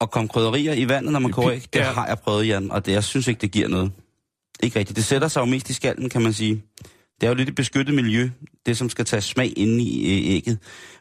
Og 0.00 0.10
komme 0.10 0.28
krydderier 0.28 0.72
i 0.72 0.88
vandet, 0.88 1.12
når 1.12 1.20
man 1.20 1.32
koger 1.32 1.52
æg, 1.52 1.64
det 1.72 1.82
har 1.82 2.06
jeg 2.06 2.18
prøvet, 2.18 2.48
Jan, 2.48 2.70
og 2.70 2.86
det, 2.86 2.92
jeg 2.92 3.04
synes 3.04 3.28
ikke, 3.28 3.40
det 3.40 3.50
giver 3.50 3.68
noget. 3.68 3.92
Ikke 4.62 4.78
rigtigt. 4.78 4.96
Det 4.96 5.04
sætter 5.04 5.28
sig 5.28 5.40
jo 5.40 5.44
mest 5.44 5.70
i 5.70 5.72
skallen, 5.72 6.08
kan 6.08 6.22
man 6.22 6.32
sige. 6.32 6.62
Det 7.20 7.26
er 7.26 7.28
jo 7.28 7.34
lidt 7.34 7.48
et 7.48 7.54
beskyttet 7.54 7.94
miljø, 7.94 8.30
det 8.66 8.76
som 8.76 8.88
skal 8.90 9.04
tage 9.04 9.20
smag 9.20 9.52
inde 9.56 9.82
i 9.84 10.36
ægget. 10.36 10.58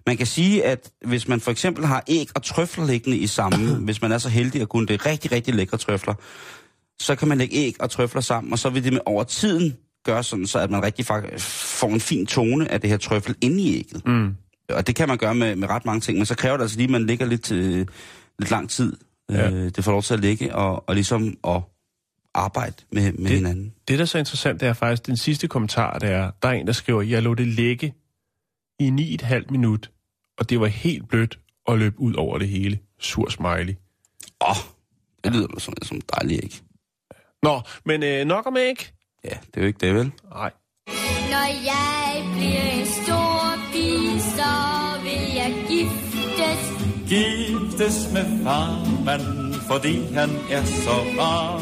Man 0.08 0.18
kan 0.18 0.26
sige, 0.26 0.66
at 0.66 0.92
hvis 1.06 1.28
man 1.28 1.40
for 1.40 1.52
eksempel 1.52 1.86
har 1.86 2.04
æg 2.08 2.28
og 2.36 2.44
trøfler 2.44 2.86
liggende 2.86 3.18
i 3.18 3.28
samme, 3.28 3.76
hvis 3.86 4.02
man 4.02 4.12
er 4.12 4.18
så 4.18 4.30
heldig 4.30 4.62
at 4.62 4.70
kunne 4.70 4.88
det 4.88 5.06
rigtig, 5.06 5.32
rigtig 5.32 5.54
lækre 5.54 5.78
trøfler, 5.78 6.14
så 7.00 7.16
kan 7.16 7.28
man 7.28 7.38
lægge 7.38 7.56
æg 7.56 7.76
og 7.80 7.90
trøfler 7.90 8.22
sammen, 8.22 8.54
og 8.54 8.60
så 8.60 8.70
vil 8.70 8.84
det 8.84 8.94
med 8.94 9.02
over 9.06 9.24
tiden 9.24 9.76
gøre 10.06 10.24
sådan, 10.24 10.48
så 10.48 10.60
at 10.60 10.72
man 10.72 10.84
rigtig 10.84 11.06
fak- 11.12 11.40
får 11.40 11.88
en 11.88 12.00
fin 12.00 12.26
tone 12.26 12.72
af 12.72 12.82
det 12.82 12.90
her 12.90 12.98
trøffel 12.98 13.36
inde 13.42 13.62
i 13.64 13.78
ægget. 13.80 14.08
Mm. 14.08 14.36
Og 14.70 14.88
det 14.88 14.96
kan 14.96 15.08
man 15.08 15.18
gøre 15.18 15.36
med, 15.36 15.56
med 15.56 15.70
ret 15.70 15.86
mange 15.86 16.02
ting, 16.02 16.18
men 16.18 16.26
så 16.26 16.36
kræver 16.36 16.58
det 16.58 16.64
altså 16.64 16.78
lige, 16.78 16.86
at 16.86 16.92
man 16.92 17.06
ligger 17.06 17.26
lidt, 17.26 17.52
øh, 17.52 17.86
lidt 18.40 18.52
lang 18.52 18.70
tid. 18.70 18.98
Ja. 19.30 19.50
Øh, 19.52 19.72
det 19.76 19.84
får 19.84 19.92
lov 19.92 20.02
til 20.04 20.14
at 20.14 20.20
ligge 20.20 20.56
og, 20.56 20.90
og 20.90 20.96
ligesom 20.96 21.38
at 21.48 21.62
arbejde 22.36 22.76
med, 22.92 23.12
med 23.12 23.30
Det- 23.30 23.38
hinanden. 23.38 23.74
Det, 23.88 23.98
der 23.98 24.04
er 24.04 24.08
så 24.08 24.18
interessant, 24.18 24.60
det 24.62 24.68
er 24.68 24.74
faktisk 24.74 25.06
den 25.06 25.18
sidste 25.18 25.48
kommentar, 25.48 26.00
det 26.00 26.10
er, 26.10 26.32
der 26.42 26.50
er 26.50 26.54
en, 26.54 26.68
der 26.68 26.74
skriver, 26.74 27.02
jeg 27.02 27.24
lå 27.24 27.34
det 27.34 27.48
ligge 27.48 27.94
i 28.80 29.18
9,5 29.24 29.44
minut, 29.50 29.92
og 30.38 30.50
det 30.50 30.60
var 30.60 30.68
helt 30.68 31.10
blødt 31.10 31.40
og 31.66 31.78
løb 31.80 31.94
ud 31.98 32.14
over 32.14 32.38
det 32.38 32.48
hele. 32.50 32.80
Sur 33.00 33.30
smiley. 33.30 33.76
Åh, 34.42 34.50
oh, 34.50 34.56
det 35.24 35.34
lyder 35.34 35.48
da 35.48 35.60
som, 35.60 35.74
som 35.84 36.02
dejligt 36.02 36.44
æg. 36.44 36.62
Nå, 37.44 37.62
men 37.86 38.04
øh, 38.04 38.26
nok 38.26 38.46
om 38.48 38.58
æg. 38.58 38.92
Ja, 39.24 39.30
det 39.30 39.58
er 39.58 39.62
jo 39.62 39.68
ikke 39.68 39.86
det, 39.88 39.96
vel? 39.96 40.12
Nej. 40.30 40.52
Når 41.32 41.48
jeg 41.66 42.34
bliver 42.38 42.72
en 42.82 42.86
stor 42.86 43.58
pige, 43.72 44.22
så 44.22 44.52
vil 45.04 45.36
jeg 45.36 45.66
giftes. 45.68 46.62
Giftes 47.10 48.14
med 48.14 48.44
farmand, 48.44 49.54
fordi 49.54 50.14
han 50.14 50.30
er 50.52 50.64
så 50.66 50.92
rar. 51.20 51.62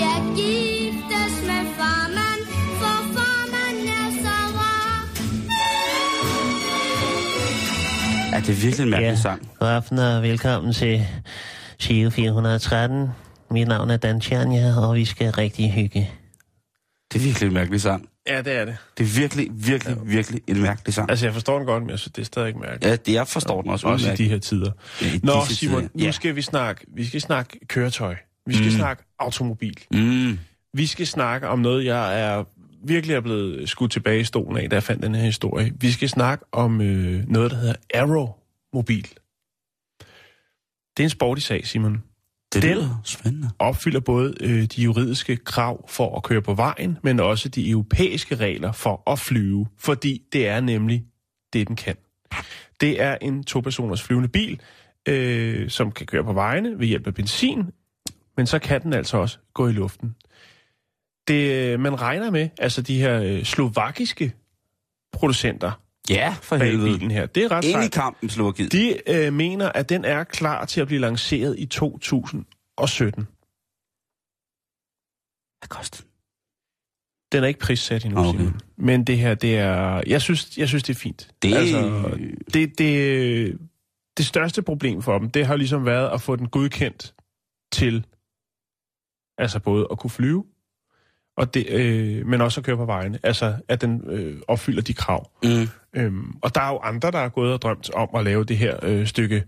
Jeg 0.00 0.22
giftes 0.36 1.34
med 1.46 1.62
farmand, 1.78 2.42
for 2.80 2.96
farmand 3.16 3.88
er 3.88 4.10
så 4.22 4.36
rar. 4.58 5.08
Er 8.36 8.40
det 8.40 8.62
virkelig 8.62 8.84
en 8.84 8.90
mærkelig 8.90 9.08
Ja, 9.10 9.16
sang? 9.16 9.48
god 9.58 9.68
aften 9.68 9.98
og 9.98 10.22
velkommen 10.22 10.72
til 10.72 11.06
Giro 11.82 12.10
413. 12.10 13.08
Mit 13.50 13.68
navn 13.68 13.90
er 13.90 13.96
Dan 13.96 14.20
Tjernja, 14.20 14.76
og 14.80 14.94
vi 14.94 15.04
skal 15.04 15.30
rigtig 15.32 15.72
hygge. 15.72 16.10
Det 17.12 17.18
er 17.18 17.24
virkelig 17.24 17.46
en 17.46 17.54
mærkelig 17.54 17.80
sang. 17.80 18.08
Ja, 18.26 18.42
det 18.42 18.52
er 18.52 18.64
det. 18.64 18.76
Det 18.98 19.04
er 19.04 19.08
virkelig, 19.20 19.48
virkelig, 19.52 19.96
virkelig 20.04 20.42
en 20.48 20.62
mærkelig 20.62 20.94
sang. 20.94 21.10
Altså, 21.10 21.26
jeg 21.26 21.32
forstår 21.32 21.56
den 21.58 21.66
godt, 21.66 21.82
men 21.82 21.90
jeg 21.90 21.98
synes, 21.98 22.12
det 22.12 22.22
er 22.22 22.26
stadig 22.26 22.48
ikke 22.48 22.60
mærkeligt. 22.60 22.84
Ja, 22.84 22.96
det, 22.96 23.12
jeg 23.12 23.28
forstår 23.28 23.62
den 23.62 23.70
også. 23.70 23.86
Også 23.86 24.12
i 24.12 24.16
de 24.16 24.28
her 24.28 24.38
tider. 24.38 24.70
Ja, 25.02 25.06
Nå, 25.22 25.32
Simon, 25.48 25.80
tider. 25.80 25.88
nu 25.94 26.04
Ja. 26.04 26.10
skal 26.10 26.36
vi 26.36 26.42
snakke, 26.42 26.84
vi 26.96 27.06
skal 27.06 27.20
snakke 27.20 27.58
køretøj. 27.68 28.16
Vi 28.48 28.54
skal 28.54 28.66
Mm. 28.66 28.76
snakke 28.76 29.02
automobil. 29.18 29.76
Mm. 29.92 30.38
Vi 30.74 30.86
skal 30.86 31.06
snakke 31.06 31.48
om 31.48 31.58
noget, 31.58 31.84
jeg 31.84 32.20
er 32.20 32.44
virkelig 32.84 33.14
er 33.14 33.20
blevet 33.20 33.68
skudt 33.68 33.90
tilbage 33.92 34.20
i 34.20 34.24
stolen 34.24 34.56
af, 34.58 34.70
da 34.70 34.76
jeg 34.76 34.82
fandt 34.82 35.02
den 35.02 35.14
her 35.14 35.22
historie. 35.24 35.72
Vi 35.80 35.90
skal 35.92 36.08
snakke 36.08 36.44
om 36.52 36.80
øh, 36.80 37.24
noget, 37.28 37.50
der 37.50 37.56
hedder 37.56 37.74
Aero-mobil. 37.94 39.08
Det 40.96 41.02
er 41.02 41.04
en 41.04 41.10
sportig 41.10 41.44
sag, 41.44 41.66
Simon. 41.66 42.02
Det 42.54 42.62
Den- 42.62 42.74
lyder 42.74 43.00
spændende. 43.04 43.50
Opfylder 43.58 44.00
både 44.00 44.34
øh, 44.40 44.62
de 44.64 44.82
juridiske 44.82 45.36
krav 45.36 45.88
for 45.88 46.16
at 46.16 46.22
køre 46.22 46.42
på 46.42 46.54
vejen, 46.54 46.98
men 47.02 47.20
også 47.20 47.48
de 47.48 47.70
europæiske 47.70 48.36
regler 48.36 48.72
for 48.72 49.10
at 49.12 49.18
flyve, 49.18 49.66
fordi 49.78 50.22
det 50.32 50.48
er 50.48 50.60
nemlig 50.60 51.04
det, 51.52 51.68
den 51.68 51.76
kan. 51.76 51.96
Det 52.80 53.02
er 53.02 53.16
en 53.22 53.44
to-personers 53.44 54.02
flyvende 54.02 54.28
bil, 54.28 54.60
øh, 55.08 55.70
som 55.70 55.92
kan 55.92 56.06
køre 56.06 56.24
på 56.24 56.32
vejene 56.32 56.78
ved 56.78 56.86
hjælp 56.86 57.06
af 57.06 57.14
benzin, 57.14 57.62
men 58.38 58.46
så 58.46 58.58
kan 58.58 58.82
den 58.82 58.92
altså 58.92 59.16
også 59.16 59.38
gå 59.54 59.68
i 59.68 59.72
luften. 59.72 60.14
Det, 61.28 61.72
øh, 61.72 61.80
man 61.80 62.00
regner 62.00 62.30
med, 62.30 62.48
altså 62.58 62.82
de 62.82 62.98
her 62.98 63.22
øh, 63.22 63.44
slovakiske 63.44 64.32
producenter 65.12 65.72
Ja, 66.10 66.36
for 66.42 66.56
helvede. 66.56 66.92
bilen 66.92 67.10
her, 67.10 67.26
det 67.26 67.44
er 67.44 67.50
ret 67.50 67.64
Ind 67.64 67.84
i 67.84 67.88
kampen, 67.88 68.28
Slovakiet. 68.28 68.72
De 68.72 69.10
øh, 69.10 69.32
mener, 69.32 69.72
at 69.72 69.88
den 69.88 70.04
er 70.04 70.24
klar 70.24 70.64
til 70.64 70.80
at 70.80 70.86
blive 70.86 71.00
lanceret 71.00 71.58
i 71.58 71.66
2017. 71.66 73.26
Hvad 75.60 75.68
koster 75.68 76.02
den? 76.02 76.10
Den 77.32 77.44
er 77.44 77.48
ikke 77.48 77.60
prissat 77.60 78.04
endnu, 78.04 78.20
Okay. 78.20 78.38
Simon. 78.38 78.60
Men 78.76 79.04
det 79.04 79.18
her, 79.18 79.34
det 79.34 79.58
er... 79.58 80.02
Jeg 80.06 80.22
synes, 80.22 80.58
jeg 80.58 80.68
synes 80.68 80.82
det 80.82 80.94
er 80.94 80.98
fint. 80.98 81.30
Det. 81.42 81.54
Altså, 81.54 82.10
det, 82.54 82.78
det, 82.78 83.58
det 84.16 84.26
største 84.26 84.62
problem 84.62 85.02
for 85.02 85.18
dem, 85.18 85.30
det 85.30 85.46
har 85.46 85.56
ligesom 85.56 85.86
været 85.86 86.10
at 86.14 86.20
få 86.20 86.36
den 86.36 86.48
godkendt 86.48 87.14
til 87.72 88.04
altså 89.38 89.58
både 89.60 89.86
at 89.90 89.98
kunne 89.98 90.10
flyve, 90.10 90.44
og 91.36 91.54
det, 91.54 91.66
øh, 91.68 92.26
men 92.26 92.40
også 92.40 92.60
at 92.60 92.64
køre 92.64 92.76
på 92.76 92.84
vejene. 92.84 93.18
Altså, 93.22 93.54
at 93.68 93.80
den 93.80 94.02
øh, 94.10 94.40
opfylder 94.48 94.82
de 94.82 94.94
krav. 94.94 95.30
Mm. 95.42 95.68
Øhm, 95.96 96.34
og 96.42 96.54
der 96.54 96.60
er 96.60 96.68
jo 96.68 96.78
andre, 96.78 97.10
der 97.10 97.18
er 97.18 97.28
gået 97.28 97.52
og 97.52 97.62
drømt 97.62 97.90
om 97.94 98.08
at 98.14 98.24
lave 98.24 98.44
det 98.44 98.58
her 98.58 98.78
øh, 98.82 99.06
stykke 99.06 99.44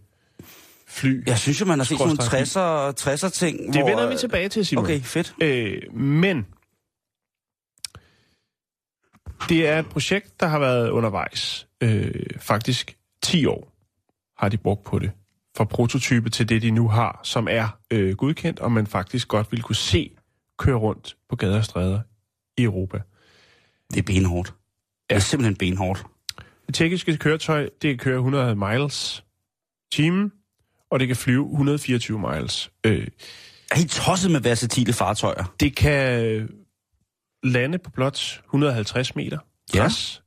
fly. 0.88 1.26
Jeg 1.26 1.38
synes 1.38 1.60
jo, 1.60 1.66
man 1.66 1.78
har 1.78 1.84
set 1.84 1.98
sådan 1.98 2.06
nogle 2.06 2.22
Skråstreg. 2.22 3.22
60'er, 3.22 3.26
60'er 3.26 3.30
ting. 3.30 3.72
det 3.72 3.82
hvor, 3.82 3.88
vender 3.88 4.08
vi 4.08 4.16
tilbage 4.16 4.48
til, 4.48 4.66
Simon. 4.66 4.84
Okay, 4.84 5.00
fedt. 5.00 5.34
Øh, 5.42 5.94
men 5.94 6.46
det 9.48 9.68
er 9.68 9.78
et 9.78 9.86
projekt, 9.86 10.40
der 10.40 10.46
har 10.46 10.58
været 10.58 10.90
undervejs. 10.90 11.66
Øh, 11.80 12.14
faktisk 12.40 12.96
10 13.22 13.46
år 13.46 13.72
har 14.38 14.48
de 14.48 14.56
brugt 14.56 14.84
på 14.84 14.98
det. 14.98 15.10
Fra 15.56 15.64
prototype 15.64 16.30
til 16.30 16.48
det, 16.48 16.62
de 16.62 16.70
nu 16.70 16.88
har, 16.88 17.20
som 17.22 17.48
er 17.50 17.78
øh, 17.90 18.16
godkendt, 18.16 18.60
og 18.60 18.72
man 18.72 18.86
faktisk 18.86 19.28
godt 19.28 19.52
vil 19.52 19.62
kunne 19.62 19.76
se 19.76 20.16
køre 20.58 20.76
rundt 20.76 21.16
på 21.28 21.36
gader 21.36 21.58
og 21.58 21.64
stræder 21.64 22.00
i 22.56 22.62
Europa. 22.62 23.00
Det 23.90 23.98
er 23.98 24.02
benhårdt. 24.02 24.48
Ja. 25.10 25.14
Det 25.14 25.20
er 25.20 25.24
simpelthen 25.24 25.56
benhårdt. 25.56 26.04
Det 26.66 26.74
tekniske 26.74 27.16
køretøj, 27.16 27.68
det 27.82 27.90
kan 27.90 27.98
køre 27.98 28.16
100 28.16 28.54
miles 28.54 29.24
timen, 29.92 30.32
og 30.90 31.00
det 31.00 31.08
kan 31.08 31.16
flyve 31.16 31.44
124 31.44 32.18
miles. 32.18 32.70
Øh, 32.86 33.06
er 33.70 33.76
helt 33.76 33.90
tosset 33.90 34.30
med 34.30 34.40
versatile 34.40 34.92
fartøjer. 34.92 35.54
Det 35.60 35.76
kan 35.76 36.48
lande 37.42 37.78
på 37.78 37.90
blot 37.90 38.42
150 38.44 39.16
meter. 39.16 39.38
Ja. 39.74 39.80
Græs. 39.80 40.22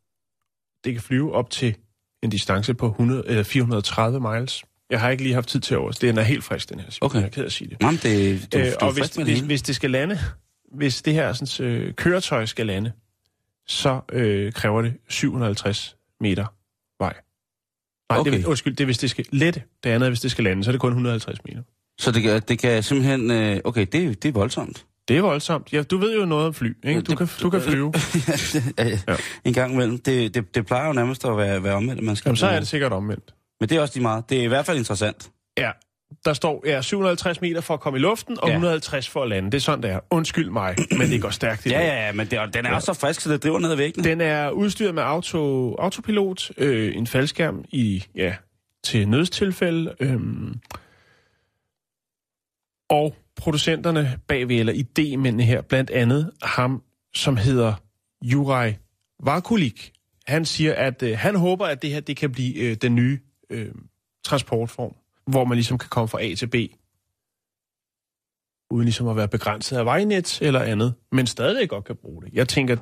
Det 0.83 0.93
kan 0.93 1.01
flyve 1.01 1.33
op 1.33 1.49
til 1.49 1.75
en 2.23 2.29
distance 2.29 2.73
på 2.73 2.87
100, 2.87 3.23
eller 3.27 3.43
430 3.43 4.19
miles. 4.19 4.63
Jeg 4.93 5.01
har 5.01 5.09
ikke 5.09 5.23
lige 5.23 5.33
haft 5.33 5.47
tid 5.49 5.59
til 5.59 5.77
over. 5.77 5.91
Den 5.91 6.17
er 6.17 6.21
helt 6.21 6.43
frisk, 6.43 6.69
den 6.69 6.79
her. 6.79 6.89
Simon. 6.89 7.05
Okay. 7.09 7.19
Jeg 7.19 7.25
er 7.25 7.29
ked 7.29 7.45
at 7.45 7.51
sige 7.51 7.69
det. 7.69 7.77
Jamen, 7.81 7.99
det, 8.03 8.47
du, 8.53 8.57
Øh, 8.57 8.65
du, 8.65 8.85
og 8.85 8.93
hvis, 8.93 9.09
det 9.09 9.23
hvis, 9.25 9.39
hvis 9.39 9.61
det 9.61 9.75
skal 9.75 9.91
lande, 9.91 10.19
hvis 10.75 11.01
det 11.01 11.13
her 11.13 11.33
sådan, 11.33 11.65
øh, 11.67 11.93
køretøj 11.93 12.45
skal 12.45 12.65
lande, 12.65 12.91
så 13.67 13.99
øh, 14.11 14.51
kræver 14.51 14.81
det 14.81 14.93
750 15.09 15.95
meter 16.21 16.45
vej. 16.99 17.13
Nej, 18.09 18.19
Okay. 18.19 18.31
det, 18.31 18.45
undskyld, 18.45 18.75
det 18.75 18.83
er 18.83 18.85
hvis 18.85 18.97
det 18.97 19.09
skal 19.09 19.25
lette. 19.31 19.61
Det 19.83 19.89
andet 19.89 20.05
er, 20.07 20.09
hvis 20.09 20.19
det 20.21 20.31
skal 20.31 20.43
lande, 20.43 20.63
så 20.63 20.69
er 20.69 20.71
det 20.71 20.81
kun 20.81 20.91
150 20.91 21.39
meter. 21.45 21.61
Så 21.99 22.11
det, 22.11 22.21
kan- 22.23 22.41
det 22.47 22.59
kan 22.59 22.83
simpelthen... 22.83 23.31
Øh, 23.31 23.59
okay, 23.63 23.85
det, 23.91 24.23
det 24.23 24.29
er 24.29 24.33
voldsomt. 24.33 24.85
Det 25.07 25.17
er 25.17 25.21
voldsomt. 25.21 25.73
Ja, 25.73 25.83
du 25.83 25.97
ved 25.97 26.19
jo 26.19 26.25
noget 26.25 26.47
om 26.47 26.53
fly, 26.53 26.73
ikke? 26.83 27.01
Du 27.01 27.11
Det- 27.11 27.17
kan, 27.17 27.27
du 27.41 27.49
kan 27.49 27.61
flyve. 27.69 27.93
ja. 28.79 29.15
En 29.45 29.53
gang 29.53 29.73
imellem. 29.73 29.97
Det, 29.97 30.33
det, 30.35 30.55
det 30.55 30.65
plejer 30.65 30.87
jo 30.87 30.93
nærmest 30.93 31.25
at 31.25 31.37
være, 31.37 31.63
være 31.63 31.73
omvendt, 31.73 32.03
man 32.03 32.15
skal... 32.15 32.29
Jamen, 32.29 32.37
så 32.37 32.47
er 32.47 32.59
det 32.59 32.67
sikkert 32.67 32.93
omvendt. 32.93 33.33
Men 33.63 33.69
det 33.69 33.77
er 33.77 33.81
også 33.81 33.95
lige 33.95 34.01
meget. 34.03 34.29
Det 34.29 34.39
er 34.39 34.43
i 34.43 34.47
hvert 34.47 34.65
fald 34.65 34.77
interessant. 34.77 35.31
Ja, 35.57 35.71
der 36.25 36.33
står 36.33 36.63
ja, 36.65 36.81
750 36.81 37.41
meter 37.41 37.61
for 37.61 37.73
at 37.73 37.79
komme 37.79 37.99
i 37.99 38.01
luften, 38.01 38.37
og 38.39 38.47
Ja. 38.47 38.51
ja. 38.51 38.57
150 38.57 39.09
for 39.09 39.23
at 39.23 39.29
lande. 39.29 39.51
Det 39.51 39.57
er 39.57 39.61
sådan, 39.61 39.83
det 39.83 39.91
er. 39.91 39.99
Undskyld 40.11 40.49
mig, 40.49 40.75
men 40.97 41.09
det 41.09 41.21
går 41.21 41.29
stærkt. 41.29 41.65
i 41.65 41.69
Ja, 41.69 41.79
ja, 41.79 42.05
ja, 42.05 42.11
men 42.11 42.27
det, 42.27 42.53
den 42.53 42.65
er 42.65 42.73
også 42.73 42.85
så 42.85 42.99
frisk, 42.99 43.21
så 43.21 43.31
det 43.31 43.43
driver 43.43 43.59
ned 43.59 43.71
ad 43.71 43.75
væggene. 43.75 44.09
Den 44.09 44.21
er 44.21 44.49
udstyret 44.49 44.95
med 44.95 45.03
auto, 45.03 45.73
autopilot, 45.75 46.51
øh, 46.57 46.95
en 46.97 47.07
faldskærm 47.07 47.65
i, 47.69 48.05
ja, 48.15 48.35
til 48.83 49.07
nødstilfælde, 49.07 49.93
øhm, 49.99 50.59
og 52.89 53.15
producenterne 53.35 54.19
bagved, 54.27 54.55
eller 54.59 54.73
idémændene 54.73 55.41
her, 55.43 55.61
blandt 55.61 55.89
andet 55.89 56.31
ham, 56.41 56.81
som 57.15 57.37
hedder 57.37 57.73
Juraj 58.23 58.75
Vakulik. 59.23 59.91
Han 60.27 60.45
siger, 60.45 60.73
at 60.73 61.03
øh, 61.03 61.17
han 61.17 61.35
håber, 61.35 61.65
at 61.65 61.81
det 61.81 61.89
her 61.89 61.99
det 61.99 62.17
kan 62.17 62.31
blive 62.31 62.55
øh, 62.55 62.75
den 62.75 62.95
nye 62.95 63.19
øh, 63.53 63.71
transportform, 64.25 64.95
hvor 65.27 65.45
man 65.45 65.55
ligesom 65.55 65.77
kan 65.77 65.89
komme 65.89 66.07
fra 66.07 66.23
A 66.23 66.35
til 66.35 66.47
B, 66.47 66.55
uden 68.71 68.85
ligesom 68.85 69.07
at 69.07 69.15
være 69.15 69.27
begrænset 69.27 69.77
af 69.77 69.85
vejnet 69.85 70.39
eller 70.41 70.59
andet, 70.59 70.93
men 71.11 71.27
stadigvæk 71.27 71.69
godt 71.69 71.85
kan 71.85 71.95
bruge 71.95 72.23
det. 72.23 72.33
Jeg 72.33 72.47
tænker, 72.47 72.75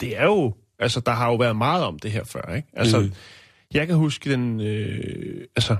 det 0.00 0.18
er 0.18 0.24
jo, 0.24 0.54
altså 0.78 1.00
der 1.00 1.12
har 1.12 1.28
jo 1.30 1.34
været 1.36 1.56
meget 1.56 1.84
om 1.84 1.98
det 1.98 2.10
her 2.12 2.24
før, 2.24 2.54
ikke? 2.54 2.68
Altså, 2.72 3.00
Mm. 3.00 3.12
jeg 3.74 3.86
kan 3.86 3.96
huske 3.96 4.30
den, 4.30 4.60
øh, 4.60 5.44
altså, 5.56 5.76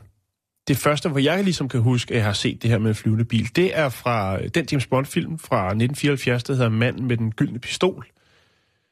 det 0.68 0.76
første, 0.76 1.08
hvor 1.08 1.18
jeg 1.18 1.44
ligesom 1.44 1.68
kan 1.68 1.80
huske, 1.80 2.10
at 2.14 2.16
jeg 2.16 2.24
har 2.24 2.32
set 2.32 2.62
det 2.62 2.70
her 2.70 2.78
med 2.78 2.88
en 2.88 2.94
flyvende 2.94 3.24
bil, 3.24 3.56
det 3.56 3.78
er 3.78 3.88
fra 3.88 4.42
øh, 4.42 4.48
den 4.48 4.66
James 4.72 4.86
Bond-film 4.86 5.38
fra 5.38 5.56
1974, 5.66 6.44
der 6.44 6.54
hedder 6.54 6.68
Manden 6.68 7.06
med 7.06 7.16
den 7.16 7.32
gyldne 7.32 7.58
pistol, 7.58 8.06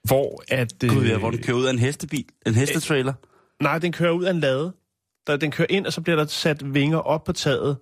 hvor 0.05 0.43
at... 0.49 0.85
Øh, 0.85 0.91
Gud, 0.91 1.05
ja, 1.07 1.19
hvor 1.19 1.31
den 1.31 1.43
kører 1.43 1.57
ud 1.57 1.65
af 1.65 1.71
en 1.73 1.79
hestebil. 1.79 2.25
En 2.47 2.55
hestetrailer. 2.55 3.13
Nej, 3.63 3.79
den 3.79 3.93
kører 3.93 4.11
ud 4.13 4.25
af 4.25 4.31
en 4.31 4.41
lade. 4.41 4.73
Der, 5.27 5.37
den 5.37 5.51
kører 5.51 5.67
ind, 5.71 5.87
og 5.87 5.93
så 5.93 6.01
bliver 6.01 6.17
der 6.17 6.27
sat 6.27 6.75
vinger 6.75 6.99
op 6.99 7.25
på 7.25 7.33
taget, 7.33 7.77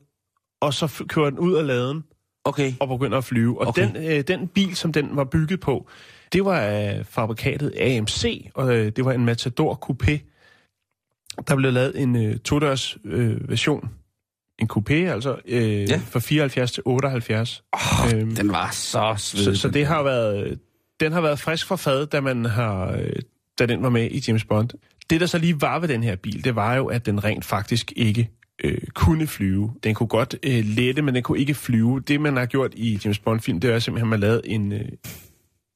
og 0.61 0.75
så 0.75 1.05
kører 1.09 1.31
den 1.31 1.39
ud 1.39 1.55
af 1.55 1.67
laden, 1.67 2.05
Okay. 2.45 2.73
og 2.81 2.89
begynder 2.89 3.19
at 3.19 3.25
flyve. 3.25 3.61
Og 3.61 3.67
Okay. 3.67 3.89
den, 3.95 3.97
øh, 3.97 4.21
den 4.29 4.49
bil, 4.49 4.77
som 4.77 4.93
den 4.93 5.09
var 5.17 5.25
bygget 5.25 5.61
på, 5.61 5.89
det 6.33 6.45
var 6.45 6.61
af 6.61 7.07
fabrikatet 7.07 7.73
AMC, 7.81 8.51
og 8.55 8.75
øh, 8.77 8.93
det 8.97 9.05
var 9.05 9.13
en 9.13 9.25
Matador 9.25 9.79
Coupé. 9.91 10.19
Der 11.49 11.57
blev 11.57 11.73
lavet 11.73 12.01
en 12.03 12.17
øh, 12.27 12.39
todørs 12.39 12.97
øh, 13.05 13.49
version, 13.49 13.91
en 14.59 14.71
coupé 14.73 14.93
altså, 14.95 15.37
øh, 15.45 15.63
Ja. 15.81 15.85
ja. 15.85 16.01
fra 16.11 16.21
74 16.21 16.73
til 16.73 16.83
78. 16.87 17.65
Oh, 17.73 17.81
Øhm, 18.15 18.35
den 18.37 18.49
var 18.53 18.71
så 18.71 19.15
svedig. 19.19 19.45
Så, 19.57 19.61
så 19.63 19.69
det 19.69 19.87
har 19.87 20.03
været, 20.03 20.59
den 21.01 21.13
har 21.13 21.21
været 21.21 21.39
frisk 21.39 21.67
fra 21.67 21.77
fad, 21.77 22.07
da, 22.07 22.21
man 22.21 22.45
har, 22.45 22.93
øh, 22.93 23.13
da 23.59 23.67
den 23.67 23.83
var 23.83 23.89
med 23.91 24.11
i 24.11 24.23
James 24.29 24.45
Bond. 24.45 24.69
Det, 25.13 25.21
der 25.21 25.27
så 25.27 25.39
lige 25.39 25.61
var 25.61 25.79
ved 25.79 25.89
den 25.89 26.03
her 26.03 26.17
bil, 26.17 26.45
det 26.45 26.57
var 26.57 26.75
jo, 26.75 26.87
at 26.87 27.07
den 27.07 27.25
rent 27.25 27.45
faktisk 27.45 27.93
ikke 27.97 28.31
øh, 28.65 28.79
kunne 28.95 29.27
flyve. 29.27 29.75
Den 29.85 29.95
kunne 29.95 30.07
godt 30.07 30.37
øh, 30.43 30.65
lette, 30.65 31.03
men 31.03 31.15
den 31.15 31.23
kunne 31.23 31.39
ikke 31.39 31.55
flyve. 31.55 32.01
Det, 32.01 32.21
man 32.21 32.37
har 32.37 32.47
gjort 32.47 32.75
i 32.75 32.99
James 33.05 33.19
Bond-film, 33.19 33.61
det 33.61 33.71
er 33.71 33.79
simpelthen, 33.79 34.07
at 34.07 34.11
man 34.11 34.21
har 34.21 34.27
lavet 34.27 34.41
en, 34.45 34.73
øh, 34.73 34.89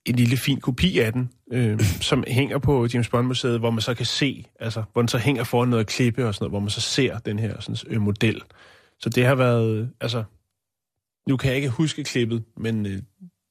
en 0.06 0.14
lille 0.14 0.36
fin 0.36 0.60
kopi 0.60 0.98
af 0.98 1.12
den, 1.12 1.30
øh, 1.52 1.80
som 2.10 2.24
hænger 2.28 2.58
på 2.58 2.86
James 2.94 3.08
Bond-museet, 3.08 3.58
hvor 3.58 3.70
man 3.70 3.80
så 3.80 3.94
kan 3.94 4.06
se, 4.06 4.44
altså, 4.60 4.82
hvor 4.92 5.02
den 5.02 5.08
så 5.08 5.18
hænger 5.18 5.44
foran 5.44 5.68
noget 5.68 5.86
klippe 5.86 6.26
og 6.26 6.34
sådan 6.34 6.44
noget, 6.44 6.52
hvor 6.52 6.60
man 6.60 6.70
så 6.70 6.80
ser 6.80 7.18
den 7.18 7.38
her 7.38 7.60
sådan, 7.60 7.76
øh, 7.86 8.00
model. 8.00 8.40
Så 9.00 9.08
det 9.08 9.26
har 9.26 9.34
været, 9.34 9.90
altså, 10.00 10.24
nu 11.28 11.36
kan 11.36 11.48
jeg 11.48 11.56
ikke 11.56 11.68
huske 11.68 12.04
klippet, 12.04 12.44
men 12.56 12.86
øh, 12.86 12.98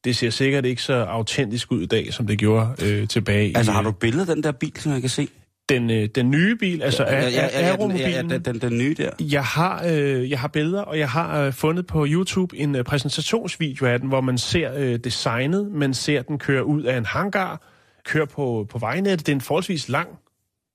det 0.03 0.15
ser 0.15 0.29
sikkert 0.29 0.65
ikke 0.65 0.81
så 0.81 0.93
autentisk 0.93 1.71
ud 1.71 1.81
i 1.81 1.85
dag, 1.85 2.13
som 2.13 2.27
det 2.27 2.39
gjorde 2.39 2.75
øh, 2.85 3.07
tilbage 3.07 3.57
Altså, 3.57 3.71
i 3.71 3.75
har 3.75 3.81
du 3.81 3.91
billedet 3.91 4.29
af 4.29 4.35
den 4.35 4.43
der 4.43 4.51
bil, 4.51 4.73
som 4.77 4.91
jeg 4.91 5.01
kan 5.01 5.09
se? 5.09 5.27
Den, 5.69 5.89
øh, 5.91 6.09
den 6.15 6.31
nye 6.31 6.55
bil, 6.55 6.81
altså 6.81 7.03
ja, 7.03 7.21
ja, 7.21 7.29
ja, 7.29 7.29
ja, 7.29 7.47
den, 7.47 7.65
Aeromobilen. 7.65 8.09
ja, 8.11 8.21
den, 8.21 8.45
den, 8.45 8.61
den 8.61 8.77
nye 8.77 8.93
der. 8.97 9.11
Jeg 9.19 9.43
har, 9.45 9.83
øh, 9.87 10.29
jeg 10.29 10.39
har 10.39 10.47
billeder, 10.47 10.81
og 10.81 10.99
jeg 10.99 11.09
har 11.09 11.41
øh, 11.41 11.53
fundet 11.53 11.87
på 11.87 12.05
YouTube 12.09 12.57
en 12.57 12.75
øh, 12.75 12.83
præsentationsvideo 12.83 13.85
af 13.85 13.99
den, 13.99 14.07
hvor 14.09 14.21
man 14.21 14.37
ser 14.37 14.73
øh, 14.77 14.99
designet, 14.99 15.71
man 15.71 15.93
ser 15.93 16.21
den 16.21 16.39
køre 16.39 16.65
ud 16.65 16.83
af 16.83 16.97
en 16.97 17.05
hangar, 17.05 17.61
køre 18.05 18.27
på, 18.27 18.67
på 18.69 18.79
vejnettet. 18.79 19.27
Det 19.27 19.31
er 19.31 19.35
en 19.35 19.41
forholdsvis 19.41 19.89
lang 19.89 20.09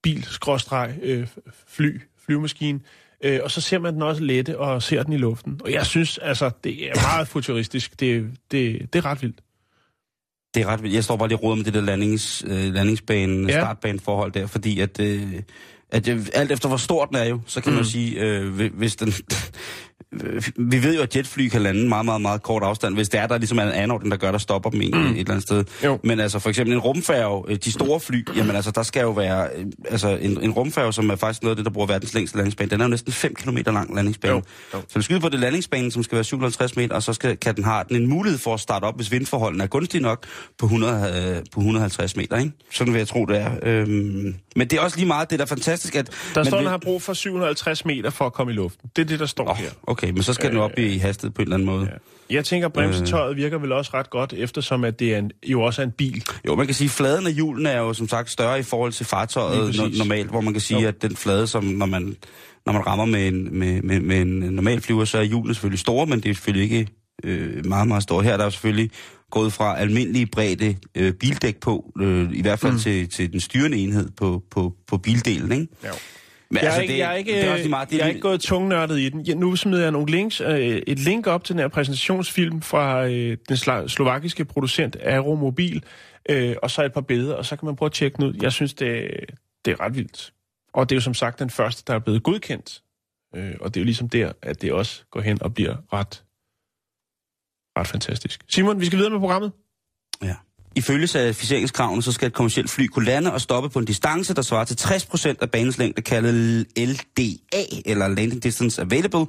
bil, 0.03 0.25
skråstreg, 0.25 0.95
øh, 1.03 1.27
fly, 1.67 2.01
flyvemaskine. 2.25 2.81
Øh, 3.25 3.41
og 3.43 3.51
så 3.51 3.61
ser 3.61 3.79
man 3.79 3.95
den 3.95 4.03
også 4.03 4.23
lette 4.23 4.59
og 4.59 4.83
ser 4.83 5.03
den 5.03 5.13
i 5.13 5.17
luften. 5.17 5.61
Og 5.65 5.73
jeg 5.73 5.87
synes, 5.87 6.19
altså, 6.19 6.51
det 6.65 6.89
er 6.89 6.95
meget 7.15 7.29
futuristisk. 7.29 8.01
Det, 8.01 8.31
det, 8.51 8.93
det 8.93 8.99
er 8.99 9.07
ret 9.07 9.23
vildt. 9.23 9.41
Det 10.55 10.63
er 10.63 10.67
ret 10.67 10.83
vildt. 10.83 10.95
Jeg 10.95 11.05
står 11.05 11.17
bare 11.17 11.29
lige 11.29 11.39
roder 11.39 11.57
med 11.57 11.65
det 11.65 11.75
der 11.75 11.81
landings, 11.81 12.45
øh, 12.47 12.75
landingsbane, 12.75 13.53
Ja. 13.53 13.61
startbaneforhold 13.61 14.33
der, 14.33 14.47
fordi 14.47 14.81
at, 14.81 15.01
øh, 15.01 15.23
at 15.91 16.09
øh, 16.09 16.27
alt 16.35 16.53
efter 16.53 16.69
hvor 16.69 16.77
stor 16.77 17.05
den 17.05 17.17
er 17.17 17.25
jo, 17.25 17.41
så 17.47 17.61
kan 17.61 17.71
mm. 17.73 17.77
man 17.77 17.85
sige, 17.85 18.21
øh, 18.21 18.55
hvi- 18.55 18.77
hvis 18.79 18.97
den... 18.97 19.13
vi 20.57 20.83
ved 20.83 20.97
jo, 20.97 21.03
at 21.03 21.17
jetfly 21.17 21.49
kan 21.49 21.63
lande 21.63 21.89
meget, 21.89 22.05
meget, 22.05 22.21
meget 22.21 22.43
kort 22.43 22.63
afstand, 22.63 22.95
hvis 22.95 23.09
det 23.09 23.21
er, 23.21 23.27
der 23.27 23.39
ligesom 23.39 23.59
er 23.59 23.63
en 23.63 23.73
anordning, 23.73 24.11
der 24.11 24.17
gør, 24.17 24.31
der 24.31 24.39
stopper 24.39 24.71
dem 24.71 24.79
mm. 24.79 24.85
et 24.85 25.19
eller 25.19 25.31
andet 25.31 25.43
sted. 25.43 25.65
Jo. 25.85 25.99
Men 26.05 26.21
altså 26.21 26.39
for 26.39 26.49
eksempel 26.49 26.75
en 26.75 26.81
rumfærge, 26.81 27.45
øh, 27.49 27.57
de 27.65 27.73
store 27.73 28.01
fly, 28.01 28.25
jamen 28.37 28.57
altså 28.57 28.71
der 28.71 28.83
skal 28.83 29.01
jo 29.01 29.11
være, 29.11 29.49
øh, 29.57 29.67
altså 29.89 30.09
en, 30.21 30.43
en 30.43 30.51
rumfærge, 30.51 30.93
som 30.93 31.11
er 31.11 31.17
faktisk 31.17 31.43
noget 31.43 31.53
af 31.53 31.57
det, 31.57 31.65
der 31.65 31.71
bruger 31.71 31.87
verdens 31.87 32.15
længste 32.15 32.37
landingsbane, 32.37 32.71
den 32.71 32.81
er 32.81 32.85
jo 32.85 32.89
næsten 32.91 33.13
5 33.13 33.35
km 33.35 33.57
lang 33.67 33.95
landingsbane. 33.95 34.35
Jo, 34.35 34.43
jo. 34.75 34.81
Så 34.89 34.99
vi 34.99 35.03
skyder 35.03 35.21
på 35.21 35.29
det 35.29 35.41
landingsbanen, 35.41 35.91
som 35.91 36.03
skal 36.03 36.17
være 36.17 36.25
750 36.25 36.77
meter, 36.77 36.95
og 36.95 37.03
så 37.03 37.13
skal, 37.13 37.37
kan 37.37 37.57
den 37.57 37.65
have 37.65 37.85
den 37.89 37.97
en 37.97 38.07
mulighed 38.07 38.39
for 38.39 38.55
at 38.55 38.61
starte 38.61 38.85
op, 38.85 38.97
hvis 38.97 39.13
vindforholdene 39.13 39.63
er 39.65 39.69
gunstige 39.69 40.03
nok, 40.03 40.25
på, 40.59 40.67
100, 40.67 41.37
øh, 41.37 41.43
på 41.53 41.61
150 41.61 42.17
meter. 42.17 42.37
Ikke? 42.37 42.53
Sådan 42.71 42.93
vil 42.93 42.99
jeg 42.99 43.09
tro, 43.09 43.25
det 43.25 43.37
er. 43.41 43.51
Øhm, 43.63 44.35
men 44.57 44.69
det 44.69 44.73
er 44.73 44.81
også 44.81 44.97
lige 44.97 45.07
meget, 45.07 45.31
det 45.31 45.41
er 45.41 45.45
da 45.45 45.51
fantastisk, 45.55 45.97
at... 45.97 46.11
Der 46.35 46.45
står, 46.45 46.57
vil- 46.57 46.65
den 46.65 46.71
har 46.71 46.79
brug 46.79 47.03
for 47.03 47.13
750 47.13 47.85
meter 47.85 48.11
for 48.11 48.27
at 48.27 48.33
komme 48.33 48.53
i 48.53 48.55
luften. 48.55 48.91
Det 48.97 49.03
er 49.03 49.07
det, 49.07 49.21
der 49.21 49.27
står 49.27 49.51
Åh, 49.51 49.57
her. 49.57 49.71
Okay, 49.91 50.11
men 50.11 50.23
så 50.23 50.33
skal 50.33 50.51
den 50.51 50.59
op 50.59 50.79
i 50.79 50.99
hastighed 50.99 51.35
på 51.35 51.43
en 51.43 51.47
eller 51.47 51.57
anden 51.57 51.67
måde. 51.67 51.89
Ja. 51.93 52.35
Jeg 52.35 52.45
tænker, 52.45 52.69
bremsetøjet 52.69 53.37
virker 53.37 53.59
vel 53.59 53.73
også 53.73 53.91
ret 53.95 54.11
godt, 54.11 54.33
eftersom 54.33 54.85
at 54.85 55.01
det 55.01 55.15
er 55.15 55.19
en, 55.19 55.31
jo 55.47 55.63
også 55.63 55.83
er 55.83 55.87
en 55.87 55.93
bil. 55.93 56.25
Jo, 56.47 56.55
man 56.55 56.67
kan 56.67 56.75
sige, 56.75 56.87
at 56.87 56.91
fladen 56.91 57.27
af 57.27 57.33
hjulene 57.33 57.69
er 57.69 57.79
jo 57.79 57.93
som 57.93 58.09
sagt 58.09 58.31
større 58.31 58.59
i 58.59 58.63
forhold 58.63 58.93
til 58.93 59.07
fartøjet 59.07 59.75
no- 59.75 59.99
normalt, 59.99 60.31
hvor 60.31 60.41
man 60.41 60.53
kan 60.55 60.61
sige, 60.61 60.81
Jo. 60.81 60.89
at 60.89 61.03
den 61.03 61.17
flade, 61.17 61.47
som 61.47 61.65
når 61.65 61.87
man, 61.87 62.17
når 62.67 62.73
man 62.73 62.87
rammer 62.87 63.05
med 63.05 63.29
en, 63.29 63.59
med, 63.59 63.83
med, 63.83 64.01
med 64.01 64.21
en 64.21 64.29
normal 64.29 64.81
flyver, 64.81 65.05
så 65.05 65.19
er 65.19 65.23
hjulene 65.23 65.55
selvfølgelig 65.55 65.79
store, 65.79 66.07
men 66.07 66.21
det 66.21 66.31
er 66.31 66.35
selvfølgelig 66.35 66.79
ikke 66.79 66.93
øh, 67.25 67.67
meget, 67.67 67.89
meget 67.89 68.03
store. 68.03 68.23
Her 68.23 68.33
er 68.33 68.37
der 68.37 68.51
selvfølgelig 68.51 68.91
gået 69.31 69.53
fra 69.53 69.79
almindelige 69.79 70.27
bredde 70.27 70.77
øh, 70.95 71.13
bildæk 71.13 71.57
på, 71.57 71.93
øh, 72.01 72.29
i 72.33 72.43
hvert 72.43 72.59
fald 72.59 72.73
mm. 72.73 72.79
til, 72.79 73.09
til 73.09 73.33
den 73.33 73.41
styrende 73.41 73.77
enhed 73.79 74.09
på, 74.17 74.43
på, 74.51 74.75
på 74.87 74.99
bildelen, 74.99 75.53
ikke? 75.53 75.67
Jo. 75.85 75.93
Men 76.51 76.63
Jeg 76.63 76.77
er, 76.77 76.81
ikke, 76.81 76.99
jeg 76.99 77.11
er, 77.11 77.15
ikke, 77.15 77.33
det 77.33 77.45
er 77.45 77.53
også 77.53 77.69
meget, 77.69 77.91
det 77.91 77.99
jeg 77.99 78.05
er 78.05 78.09
ikke 78.09 78.21
gået 78.21 78.41
tungnørdet 78.41 78.99
i 78.99 79.09
den. 79.09 79.39
Nu 79.39 79.57
smider 79.57 79.83
jeg 79.83 79.91
nogle 79.91 80.11
links, 80.11 80.41
øh, 80.41 80.59
et 80.59 80.99
link 80.99 81.27
op 81.27 81.45
til 81.45 81.53
den 81.53 81.61
her 81.61 81.69
præsentationsfilm 81.69 82.63
fra 82.63 83.07
øh, 83.07 83.37
den 83.49 83.57
slovakiske 83.89 84.45
producent 84.45 84.97
Aeromobil, 85.01 85.85
øh, 86.29 86.57
og 86.63 86.71
så 86.71 86.85
et 86.85 86.93
par 86.93 87.01
billeder, 87.01 87.35
og 87.35 87.47
så 87.47 87.57
kan 87.57 87.67
man 87.67 87.77
prøve 87.77 87.87
at 87.87 87.93
tjekke 87.93 88.17
den 88.17 88.25
ud. 88.25 88.35
Jeg 88.43 88.53
synes, 88.53 88.75
det, 88.75 89.11
det 89.65 89.71
er 89.71 89.81
ret 89.81 89.97
vildt. 89.97 90.33
Og 90.73 90.89
det 90.89 90.95
er 90.95 90.97
jo 90.97 91.01
som 91.01 91.15
sagt 91.15 91.39
den 91.39 91.51
første, 91.51 91.83
der 91.87 91.95
er 91.95 91.99
blevet 91.99 92.23
godkendt. 92.23 92.83
Øh, 93.35 93.55
og 93.61 93.75
det 93.75 93.81
er 93.81 93.83
jo 93.83 93.85
ligesom 93.85 94.09
der, 94.09 94.33
at 94.43 94.63
det 94.63 94.73
også 94.73 95.05
går 95.11 95.21
hen 95.21 95.43
og 95.43 95.55
bliver 95.55 95.77
ret, 95.93 96.25
ret 97.79 97.87
fantastisk. 97.87 98.45
Simon, 98.49 98.81
vi 98.81 98.87
skal 98.87 98.97
videre 98.97 99.11
med 99.11 99.19
programmet. 99.19 99.53
Ja. 100.23 100.37
Ifølge 100.77 101.07
certificeringskravene, 101.07 102.03
så 102.03 102.13
skal 102.13 102.27
et 102.29 102.35
kommersielt 102.35 102.71
fly 102.71 102.87
kunne 102.87 103.05
lande 103.05 103.33
og 103.33 103.41
stoppe 103.41 103.69
på 103.69 103.79
en 103.79 103.85
distance, 103.85 104.35
der 104.35 104.43
svarer 104.43 104.65
til 104.65 104.75
60% 104.75 105.35
af 105.41 105.51
banens 105.51 105.79
længde, 105.79 106.03
kaldet 106.03 106.67
LDA, 106.79 107.63
eller 107.87 108.09
Landing 108.09 108.43
Distance 108.43 108.83
Available. 108.83 109.27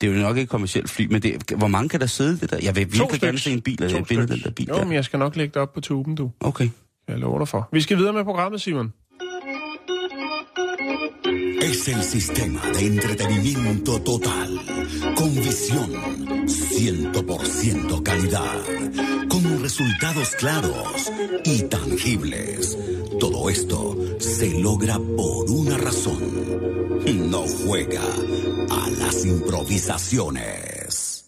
Det 0.00 0.08
er 0.08 0.14
jo 0.14 0.20
nok 0.20 0.36
ikke 0.36 0.42
et 0.42 0.48
kommersielt 0.48 0.90
fly, 0.90 1.06
men 1.10 1.22
det, 1.22 1.42
hvor 1.56 1.66
mange 1.66 1.88
kan 1.88 2.00
der 2.00 2.06
sidde 2.06 2.38
det 2.40 2.50
der? 2.50 2.58
Jeg 2.62 2.76
vil 2.76 2.92
virkelig 2.92 3.20
gerne 3.20 3.38
se 3.38 3.50
en 3.52 3.60
bil, 3.60 3.82
et 3.82 4.06
billede 4.08 4.22
af 4.32 4.36
den 4.36 4.44
der 4.44 4.50
bil 4.50 4.66
Jo, 4.68 4.74
der. 4.74 4.84
men 4.84 4.92
jeg 4.92 5.04
skal 5.04 5.18
nok 5.18 5.36
lægge 5.36 5.52
det 5.54 5.62
op 5.62 5.72
på 5.74 5.80
tuben, 5.80 6.14
du. 6.14 6.30
Okay. 6.40 6.68
Jeg 7.08 7.18
lover 7.18 7.38
dig 7.38 7.48
for. 7.48 7.68
Vi 7.72 7.80
skal 7.80 7.96
videre 7.98 8.12
med 8.12 8.24
programmet, 8.24 8.60
Simon. 8.60 8.92
Es 11.62 11.88
el 11.88 12.02
sistema 12.02 12.60
de 12.78 12.86
entretenimiento 12.86 13.92
total, 14.10 14.50
con 15.18 15.30
visión, 15.48 15.90
100% 16.46 18.02
calidad, 18.08 18.56
con 19.32 19.62
resultados 19.62 20.30
claros 20.36 21.10
y 21.44 21.62
tangibles. 21.62 22.76
Todo 23.18 23.48
esto 23.48 23.96
se 24.18 24.60
logra 24.60 24.98
por 24.98 25.50
una 25.50 25.78
razón. 25.78 26.20
No 27.30 27.44
juega 27.64 28.02
a 28.02 28.90
las 28.90 29.24
improvisaciones. 29.24 31.24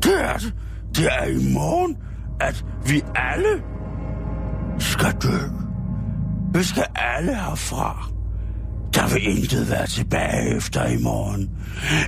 Det. 0.00 0.52
Det 0.92 1.08
vi. 2.84 3.02
Vi 6.54 6.64
skal 6.64 6.86
alle 6.94 7.34
herfra. 7.34 8.08
Der 8.94 9.08
vil 9.08 9.38
intet 9.38 9.70
være 9.70 9.86
tilbage 9.86 10.56
efter 10.56 10.86
i 10.86 10.96
morgen. 10.96 11.50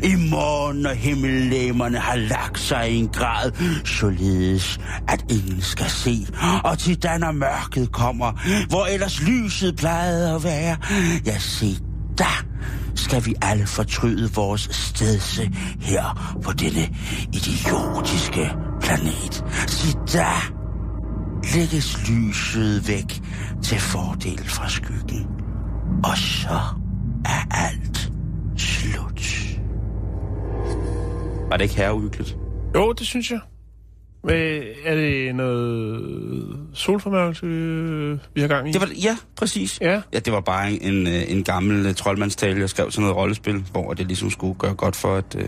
I 0.02 0.30
morgen, 0.30 0.78
når 0.78 0.92
himmellæmerne 0.92 1.98
har 1.98 2.16
lagt 2.16 2.60
sig 2.60 2.90
i 2.90 2.96
en 2.96 3.08
grad, 3.08 3.52
således 3.84 4.80
at 5.08 5.24
ingen 5.30 5.60
skal 5.60 5.90
se. 5.90 6.26
Og 6.64 6.78
til 6.78 7.02
da 7.02 7.18
når 7.18 7.32
mørket 7.32 7.92
kommer, 7.92 8.32
hvor 8.68 8.86
ellers 8.86 9.22
lyset 9.22 9.76
plejede 9.76 10.34
at 10.34 10.44
være. 10.44 10.76
Ja, 11.26 11.38
se, 11.38 11.78
der 12.18 12.44
skal 12.94 13.26
vi 13.26 13.34
alle 13.42 13.66
fortryde 13.66 14.32
vores 14.34 14.68
stedse 14.70 15.50
her 15.80 16.36
på 16.44 16.52
denne 16.52 16.88
idiotiske 17.32 18.50
planet. 18.80 19.44
Se, 19.66 19.96
da! 20.12 20.61
Lægges 21.54 22.10
lyset 22.10 22.88
væk 22.88 23.20
til 23.62 23.78
fordel 23.78 24.44
fra 24.48 24.68
skyggen. 24.68 25.26
Og 26.04 26.16
så 26.16 26.58
er 27.24 27.46
alt 27.50 28.12
slut. 28.56 29.22
Var 31.48 31.56
det 31.56 31.64
ikke 31.64 31.76
herreuhyggeligt? 31.76 32.36
Jo, 32.74 32.92
det 32.92 33.06
synes 33.06 33.30
jeg. 33.30 33.40
Men 34.24 34.62
er 34.84 34.94
det 34.94 35.34
noget 35.34 36.58
solformørkelse, 36.74 37.46
øh, 37.46 38.18
vi 38.34 38.40
har 38.40 38.48
gang 38.48 38.68
i? 38.68 38.72
Det 38.72 38.80
var, 38.80 38.88
ja, 39.02 39.16
præcis. 39.36 39.80
Ja. 39.80 40.00
ja, 40.12 40.18
det 40.18 40.32
var 40.32 40.40
bare 40.40 40.72
en, 40.72 41.06
øh, 41.06 41.30
en 41.30 41.44
gammel 41.44 41.94
troldmandstale, 41.94 42.60
jeg 42.60 42.70
skrev 42.70 42.90
sådan 42.90 43.02
noget 43.02 43.16
rollespil, 43.16 43.64
hvor 43.72 43.94
det 43.94 44.06
ligesom 44.06 44.30
skulle 44.30 44.54
gøre 44.54 44.74
godt 44.74 44.96
for, 44.96 45.16
at, 45.16 45.34
uh, 45.34 45.42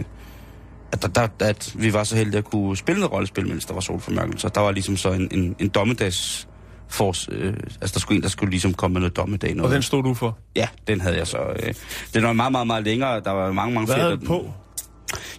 at, 1.03 1.15
der, 1.15 1.27
der, 1.27 1.47
at 1.47 1.73
vi 1.75 1.93
var 1.93 2.05
så 2.05 2.17
heldige 2.17 2.39
at 2.39 2.45
kunne 2.45 2.77
spille 2.77 3.01
noget 3.01 3.13
rollespil, 3.13 3.49
mens 3.49 3.65
der 3.65 3.75
var 3.75 3.81
solformørkelse. 3.81 4.49
Der 4.49 4.61
var 4.61 4.71
ligesom 4.71 4.97
så 4.97 5.13
en, 5.13 5.29
en, 5.31 5.57
en 5.59 5.69
dommedags 5.69 6.49
force, 6.89 7.33
øh, 7.33 7.55
altså 7.81 7.95
der 7.95 8.01
skulle 8.01 8.17
en, 8.17 8.23
der 8.23 8.29
skulle 8.29 8.51
ligesom 8.51 8.75
komme 8.75 8.93
med 8.93 9.01
noget 9.01 9.17
dommedag. 9.17 9.55
Noget. 9.55 9.69
Og 9.69 9.75
den 9.75 9.83
stod 9.83 10.03
du 10.03 10.15
for? 10.15 10.39
Ja, 10.57 10.69
den 10.87 11.01
havde 11.01 11.17
jeg 11.17 11.27
så. 11.27 11.39
Øh, 11.39 11.75
den 12.15 12.25
var 12.25 12.33
meget, 12.33 12.53
meget, 12.53 12.67
meget 12.67 12.85
længere. 12.85 13.21
Der 13.21 13.31
var 13.31 13.53
mange, 13.53 13.75
mange 13.75 13.87
Hvad 13.87 13.97
flere. 13.97 14.09
havde 14.09 14.21
du 14.21 14.27
på? 14.27 14.51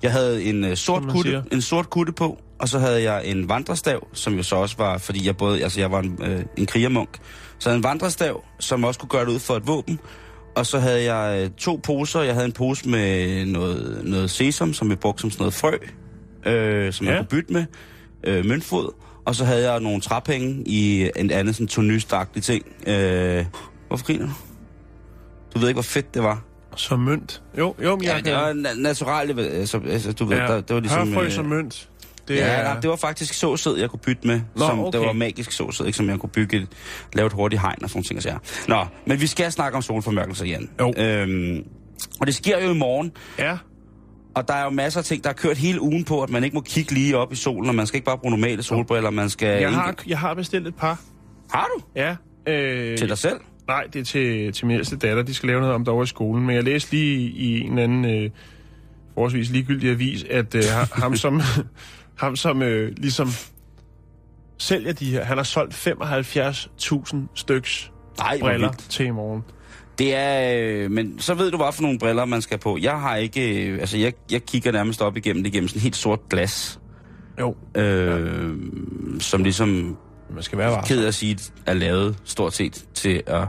Jeg 0.03 0.11
havde 0.11 0.43
en 0.43 0.63
uh, 0.63 0.73
sort 0.73 1.03
kutte, 1.03 1.29
siger. 1.29 1.43
en 1.51 1.61
sort 1.61 1.89
kutte 1.89 2.13
på, 2.13 2.41
og 2.59 2.69
så 2.69 2.79
havde 2.79 3.03
jeg 3.11 3.25
en 3.25 3.49
vandrestav, 3.49 4.07
som 4.13 4.33
jo 4.33 4.43
så 4.43 4.55
også 4.55 4.75
var, 4.77 4.97
fordi 4.97 5.25
jeg 5.25 5.37
både, 5.37 5.63
altså 5.63 5.79
jeg 5.79 5.91
var 5.91 5.99
en, 5.99 6.19
øh, 6.21 6.41
en 6.57 6.65
krigermunk, 6.65 7.09
så 7.59 7.69
havde 7.69 7.73
jeg 7.73 7.77
en 7.77 7.83
vandrestav, 7.83 8.43
som 8.59 8.83
også 8.83 8.99
kunne 8.99 9.09
gøre 9.09 9.25
det 9.25 9.31
ud 9.31 9.39
for 9.39 9.55
et 9.55 9.67
våben, 9.67 9.99
og 10.55 10.65
så 10.65 10.79
havde 10.79 11.13
jeg 11.13 11.43
øh, 11.43 11.49
to 11.57 11.79
poser. 11.83 12.21
Jeg 12.21 12.33
havde 12.33 12.45
en 12.45 12.51
pose 12.51 12.89
med 12.89 13.45
noget, 13.45 14.01
noget 14.03 14.29
sesam, 14.29 14.73
som 14.73 14.89
vi 14.89 14.95
brugte 14.95 15.21
som 15.21 15.31
sådan 15.31 15.41
noget 15.41 15.53
frø, 15.53 15.71
øh, 16.51 16.93
som 16.93 17.05
ja. 17.05 17.11
Ja. 17.11 17.17
jeg 17.17 17.27
kunne 17.29 17.37
bytte 17.41 17.53
med, 17.53 17.65
øh, 18.23 18.45
møntfod. 18.45 18.93
Og 19.25 19.35
så 19.35 19.45
havde 19.45 19.71
jeg 19.71 19.79
nogle 19.79 20.01
træpenge 20.01 20.63
i 20.65 21.09
en 21.15 21.31
anden 21.31 21.53
sådan 21.53 21.67
tonystagtig 21.67 22.43
ting. 22.43 22.65
Øh, 22.87 23.45
hvorfor 23.87 24.05
griner 24.05 24.25
du? 24.25 24.31
Du 25.53 25.59
ved 25.59 25.67
ikke, 25.67 25.75
hvor 25.75 25.81
fedt 25.83 26.13
det 26.13 26.23
var. 26.23 26.43
Som 26.75 26.99
mønt. 26.99 27.41
Jo, 27.57 27.75
jo, 27.83 27.95
men 27.95 28.03
Ja, 28.03 28.15
jeg 28.15 28.25
det 28.25 28.33
var 28.33 28.51
na- 28.53 28.81
naturalt, 28.81 29.39
altså, 29.39 29.81
altså, 29.89 30.11
du 30.11 30.25
ved, 30.25 30.37
ja. 30.37 30.43
der, 30.47 30.61
det 30.61 30.73
var 30.75 30.79
ligesom... 30.79 31.07
Hørfrø 31.07 31.25
øh, 31.25 31.31
som 31.31 31.45
mønt. 31.45 31.89
Det 32.27 32.37
Det, 32.37 32.43
ja, 32.43 32.45
er, 32.45 32.63
nej, 32.63 32.79
det 32.79 32.89
var 32.89 32.95
faktisk 32.95 33.33
såsæd, 33.33 33.77
jeg 33.77 33.89
kunne 33.89 33.99
bytte 33.99 34.27
med. 34.27 34.41
Nå, 34.55 34.65
som, 34.67 34.79
okay. 34.79 34.99
Det 34.99 35.07
var 35.07 35.13
magisk 35.13 35.51
såsæd, 35.51 35.85
ikke, 35.85 35.97
som 35.97 36.09
jeg 36.09 36.19
kunne 36.19 36.29
bygge 36.29 36.57
et, 36.57 36.67
lave 37.13 37.27
et 37.27 37.33
hurtigt 37.33 37.61
hegn 37.61 37.83
og 37.83 37.89
sådan 37.89 38.03
ting. 38.03 38.23
sager. 38.23 38.37
Nå, 38.67 38.85
men 39.05 39.21
vi 39.21 39.27
skal 39.27 39.51
snakke 39.51 39.75
om 39.75 39.81
solformørkelser 39.81 40.45
igen. 40.45 40.69
Jo. 40.79 40.93
Øhm, 40.97 41.63
og 42.19 42.27
det 42.27 42.35
sker 42.35 42.63
jo 42.65 42.71
i 42.71 42.77
morgen, 42.77 43.11
Ja, 43.39 43.57
og 44.35 44.47
der 44.47 44.53
er 44.53 44.63
jo 44.63 44.69
masser 44.69 44.99
af 44.99 45.03
ting, 45.05 45.23
der 45.23 45.29
er 45.29 45.33
kørt 45.33 45.57
hele 45.57 45.81
ugen 45.81 46.03
på, 46.03 46.21
at 46.23 46.29
man 46.29 46.43
ikke 46.43 46.53
må 46.53 46.61
kigge 46.61 46.91
lige 46.93 47.17
op 47.17 47.31
i 47.33 47.35
solen, 47.35 47.69
og 47.69 47.75
man 47.75 47.87
skal 47.87 47.97
ikke 47.97 48.05
bare 48.05 48.17
bruge 48.17 48.31
normale 48.31 48.63
solbriller, 48.63 49.09
man 49.09 49.29
skal... 49.29 49.47
jeg 49.47 49.59
ikke- 49.59 49.73
har, 49.73 49.95
jeg 50.07 50.19
har 50.19 50.33
bestilt 50.33 50.67
et 50.67 50.75
par. 50.75 50.99
Har 51.51 51.67
du? 51.77 51.83
Ja. 51.95 52.15
Øh, 52.47 52.97
Til 52.97 53.09
dig 53.09 53.17
selv? 53.17 53.39
Nej, 53.67 53.83
det 53.93 53.99
er 53.99 54.03
til, 54.05 54.53
til 54.53 54.67
min 54.67 54.75
ældste 54.75 54.95
datter. 54.95 55.23
De 55.23 55.33
skal 55.33 55.47
lave 55.47 55.59
noget 55.59 55.75
om 55.75 55.85
derovre 55.85 56.03
i 56.03 56.07
skolen. 56.07 56.45
Men 56.45 56.55
jeg 56.55 56.63
læste 56.63 56.91
lige 56.91 57.17
i 57.29 57.59
en 57.61 57.77
anden 57.79 58.05
øh, 58.05 58.29
forholdsvis 59.13 59.49
ligegyldig 59.49 59.89
avis, 59.89 60.23
at 60.29 60.55
øh, 60.55 60.63
ha- 60.73 60.85
ham 61.01 61.15
som, 61.15 61.41
ham 62.17 62.35
som 62.35 62.61
øh, 62.61 62.91
ligesom 62.97 63.29
sælger 64.57 64.93
de 64.93 65.05
her, 65.11 65.23
han 65.23 65.37
har 65.37 65.43
solgt 65.43 65.73
75.000 65.73 67.15
styks 67.35 67.91
hvor 68.15 68.37
briller 68.39 68.67
vildt. 68.67 68.89
til 68.89 69.05
i 69.05 69.11
morgen. 69.11 69.43
Det 69.99 70.15
er... 70.15 70.59
Øh, 70.61 70.91
men 70.91 71.19
så 71.19 71.33
ved 71.33 71.51
du, 71.51 71.57
hvad 71.57 71.73
for 71.73 71.81
nogle 71.81 71.99
briller 71.99 72.25
man 72.25 72.41
skal 72.41 72.57
på. 72.57 72.77
Jeg 72.81 72.99
har 72.99 73.15
ikke... 73.15 73.67
Øh, 73.67 73.79
altså, 73.79 73.97
jeg, 73.97 74.13
jeg 74.31 74.45
kigger 74.45 74.71
nærmest 74.71 75.01
op 75.01 75.17
igennem 75.17 75.43
det 75.43 75.49
igennem 75.53 75.67
sådan 75.67 75.81
helt 75.81 75.95
sort 75.95 76.19
glas. 76.29 76.79
Jo, 77.39 77.55
Øh, 77.75 78.55
som 79.19 79.43
ligesom 79.43 79.97
man 80.33 80.43
skal 80.43 80.57
være 80.57 80.69
varsom. 80.69 80.83
ked 80.87 81.05
at 81.05 81.13
sige, 81.15 81.37
er 81.65 81.73
lavet 81.73 82.17
stort 82.23 82.53
set 82.53 82.85
til 82.93 83.23
at 83.27 83.47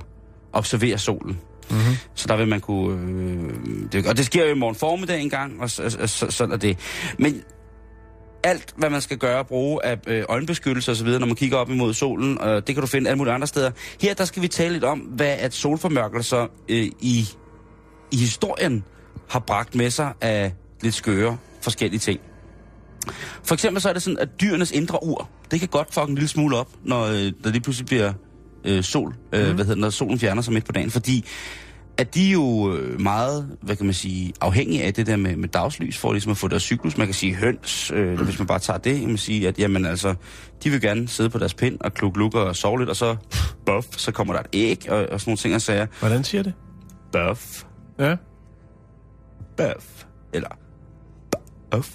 observere 0.53 0.99
solen. 0.99 1.39
Mhm. 1.71 1.79
Mm-hmm. 1.79 1.97
Så 2.15 2.29
der 2.29 2.37
vil 2.37 2.49
man 2.49 2.61
kunne... 2.61 3.01
Øh, 3.01 3.51
det, 3.93 4.07
og 4.07 4.17
det 4.17 4.27
sker 4.27 4.45
jo 4.47 4.55
i 4.55 4.59
morgen 4.59 4.75
formiddag 4.77 5.21
engang, 5.21 5.61
og 5.61 5.71
så, 5.71 5.91
så, 5.91 6.07
så, 6.07 6.31
sådan 6.31 6.53
er 6.53 6.57
det. 6.57 6.79
Men 7.19 7.43
alt, 8.47 8.75
hvad 8.77 8.91
man 8.91 9.01
skal 9.01 9.19
gøre, 9.19 9.45
bruge 9.45 9.85
af 9.85 9.99
øh, 10.07 10.25
øjenbeskyttelse 10.29 10.91
osv., 10.91 11.09
når 11.09 11.27
man 11.27 11.37
kigger 11.37 11.57
op 11.57 11.71
imod 11.71 11.95
solen, 11.95 12.39
og 12.41 12.67
det 12.67 12.75
kan 12.75 12.83
du 12.83 12.87
finde 12.87 13.11
alle 13.11 13.19
mulige 13.19 13.35
andre 13.35 13.47
steder. 13.47 13.71
Her, 14.01 14.15
der 14.15 14.25
skal 14.25 14.43
vi 14.43 14.49
tale 14.49 14.73
lidt 14.73 14.85
om, 14.85 14.99
hvad 14.99 15.37
at 15.39 15.55
solformørkelser 15.55 16.47
øh, 16.69 16.87
i, 17.01 17.29
i 18.13 18.17
historien 18.17 18.85
har 19.29 19.39
bragt 19.39 19.75
med 19.75 19.91
sig 19.91 20.13
af 20.21 20.53
lidt 20.83 20.95
skøre 20.95 21.37
forskellige 21.61 22.01
ting. 22.01 22.21
For 23.43 23.55
eksempel 23.55 23.83
så 23.83 23.89
er 23.89 23.93
det 23.93 24.03
sådan, 24.03 24.19
at 24.19 24.29
dyrenes 24.41 24.71
indre 24.71 25.03
ur, 25.03 25.29
det 25.51 25.61
kan 25.61 25.69
godt 25.69 25.95
fucking 25.95 26.11
en 26.11 26.15
lille 26.15 26.29
smule 26.29 26.57
op, 26.57 26.69
når 26.85 27.05
øh, 27.05 27.33
der 27.45 27.51
lige 27.51 27.61
pludselig 27.61 27.87
bliver 27.87 28.13
øh, 28.65 28.83
sol, 28.83 29.15
øh, 29.33 29.49
mm. 29.49 29.55
hvad 29.55 29.65
hedder 29.65 29.81
når 29.81 29.91
solen 29.91 30.19
fjerner 30.19 30.43
sig 30.43 30.55
midt 30.55 30.65
på 30.65 30.73
dagen, 30.73 30.91
fordi 30.91 31.25
at 31.99 32.15
de 32.15 32.29
er 32.29 32.33
jo 32.33 32.73
øh, 32.77 33.01
meget, 33.01 33.57
hvad 33.63 33.77
kan 33.77 33.87
man 33.87 33.95
sige, 33.95 34.33
afhængige 34.41 34.83
af 34.85 34.95
det 34.95 35.07
der 35.07 35.17
med, 35.17 35.37
med 35.37 35.49
dagslys, 35.49 35.99
for 35.99 36.13
ligesom 36.13 36.31
at 36.33 36.39
få 36.39 36.49
deres 36.49 36.63
cyklus. 36.63 36.97
Man 36.99 37.07
kan 37.07 37.15
sige 37.15 37.35
høns, 37.35 37.91
øh, 37.95 38.21
hvis 38.21 38.39
man 38.39 38.47
bare 38.47 38.59
tager 38.59 38.79
det, 38.79 38.99
kan 39.01 39.09
man 39.09 39.19
sige, 39.19 39.49
at 39.49 39.59
jamen 39.59 39.87
altså, 39.87 40.15
de 40.65 40.71
vil 40.71 40.81
gerne 40.81 41.09
sidde 41.09 41.31
på 41.31 41.39
deres 41.39 41.55
pind 41.55 41.79
og 41.81 41.95
kluk 41.95 42.17
lukker 42.17 42.41
og 42.41 42.57
sove 42.57 42.79
lidt, 42.79 42.91
og 42.91 42.97
så 42.97 43.17
buff, 43.67 43.87
så 43.97 44.13
kommer 44.13 44.35
der 44.35 44.41
et 44.41 44.47
æg 44.53 44.87
og, 44.89 44.99
og 44.99 45.21
sådan 45.21 45.31
nogle 45.31 45.37
ting 45.37 45.55
og 45.55 45.63
sager. 45.63 45.87
Hvordan 46.01 46.25
siger 46.25 46.43
det? 46.43 46.53
Buff, 47.13 47.63
Ja. 47.99 48.17
buff, 49.57 50.05
eller 50.33 50.49
buff. 51.71 51.91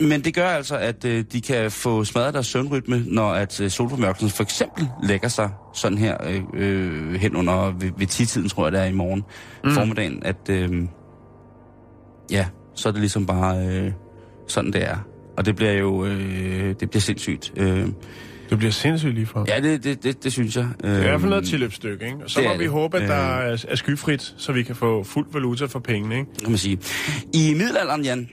Men 0.00 0.24
det 0.24 0.34
gør 0.34 0.48
altså, 0.48 0.76
at 0.76 1.04
øh, 1.04 1.24
de 1.32 1.40
kan 1.40 1.70
få 1.70 2.04
smadret 2.04 2.34
deres 2.34 2.46
søvnrytme, 2.46 3.04
når 3.06 3.32
at 3.32 3.60
øh, 3.60 3.70
solformørkelsen 3.70 4.30
for 4.30 4.42
eksempel 4.42 4.88
lægger 5.02 5.28
sig 5.28 5.50
sådan 5.74 5.98
her 5.98 6.16
øh, 6.26 6.42
øh, 6.54 7.14
hen 7.14 7.36
under 7.36 7.72
ved, 7.78 7.90
ved 7.98 8.06
10-tiden, 8.06 8.48
tror 8.48 8.64
jeg 8.66 8.72
det 8.72 8.80
er 8.80 8.84
i 8.84 8.92
morgen 8.92 9.24
mm. 9.64 9.70
formiddagen, 9.70 10.22
at 10.22 10.48
øh, 10.50 10.82
ja, 12.30 12.46
så 12.74 12.88
er 12.88 12.92
det 12.92 13.00
ligesom 13.00 13.26
bare 13.26 13.66
øh, 13.68 13.92
sådan 14.48 14.72
det 14.72 14.84
er. 14.84 14.96
Og 15.36 15.46
det 15.46 15.56
bliver 15.56 15.72
jo 15.72 16.04
øh, 16.04 16.74
det 16.80 16.90
bliver 16.90 17.00
sindssygt. 17.00 17.52
Øh, 17.56 17.88
Det 18.50 18.58
bliver 18.58 18.70
sindssygt 18.70 19.14
lige 19.14 19.26
for. 19.26 19.44
ja, 19.48 19.60
det, 19.60 19.84
det, 19.84 20.02
det, 20.04 20.24
det 20.24 20.32
synes 20.32 20.56
jeg. 20.56 20.66
Øh, 20.84 20.90
Det 20.90 20.96
er 20.98 21.00
i 21.04 21.08
hvert 21.08 21.20
fald 21.20 21.30
noget 21.30 21.44
tilløbsstykke, 21.46 22.04
ikke? 22.06 22.18
Og 22.24 22.30
så 22.30 22.40
må 22.42 22.56
vi 22.56 22.62
det. 22.64 22.70
håbe, 22.70 22.96
at 22.98 23.08
der 23.08 23.38
Øh. 23.40 23.52
er, 23.52 23.64
er 23.68 23.74
skyfrit, 23.76 24.34
så 24.36 24.52
vi 24.52 24.62
kan 24.62 24.76
få 24.76 25.02
fuld 25.04 25.26
valuta 25.32 25.64
for 25.66 25.78
pengene, 25.78 26.14
ikke? 26.18 26.30
kan 26.40 26.48
man 26.50 26.58
sige. 26.58 26.78
I 27.32 27.54
middelalderen, 27.56 28.02
Jan, 28.04 28.28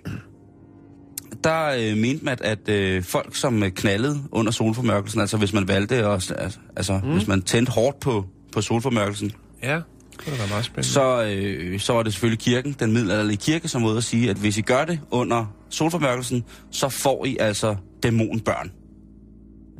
der 1.43 1.65
øh, 1.79 1.97
mente 1.97 2.25
man, 2.25 2.37
at 2.41 2.69
øh, 2.69 3.03
folk, 3.03 3.35
som 3.35 3.63
øh, 3.63 3.71
knaldede 3.71 4.23
under 4.31 4.51
solformørkelsen, 4.51 5.21
altså 5.21 5.37
hvis 5.37 5.53
man 5.53 5.67
valgte, 5.67 5.95
at, 5.95 6.31
altså, 6.75 6.99
mm. 7.03 7.11
hvis 7.11 7.27
man 7.27 7.41
tændte 7.41 7.71
hårdt 7.71 7.99
på, 7.99 8.25
på 8.51 8.61
solformørkelsen, 8.61 9.31
Ja, 9.63 9.75
det 9.75 10.39
da 10.39 10.47
meget 10.49 10.65
spændende. 10.65 10.87
så, 10.87 11.23
øh, 11.23 11.79
så 11.79 11.93
var 11.93 12.03
det 12.03 12.13
selvfølgelig 12.13 12.39
kirken, 12.39 12.75
den 12.79 12.91
middelalderlige 12.91 13.37
kirke, 13.37 13.67
som 13.67 13.81
måde 13.81 13.97
at 13.97 14.03
sige, 14.03 14.29
at 14.29 14.37
hvis 14.37 14.57
I 14.57 14.61
gør 14.61 14.85
det 14.85 14.99
under 15.11 15.45
solformørkelsen, 15.69 16.43
så 16.71 16.89
får 16.89 17.25
I 17.25 17.37
altså 17.39 17.75
dæmonbørn. 18.03 18.71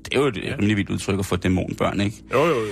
Det 0.06 0.14
er 0.14 0.20
jo 0.20 0.28
et 0.28 0.38
ja. 0.38 0.56
rimelig 0.56 0.78
vildt 0.78 0.89
udtryk 0.89 1.20
at 1.20 1.26
få 1.26 1.36
dæmonbørn, 1.36 2.02
ikke? 2.02 2.24
Jo, 2.34 2.45
jo, 2.45 2.56
jo. 2.56 2.66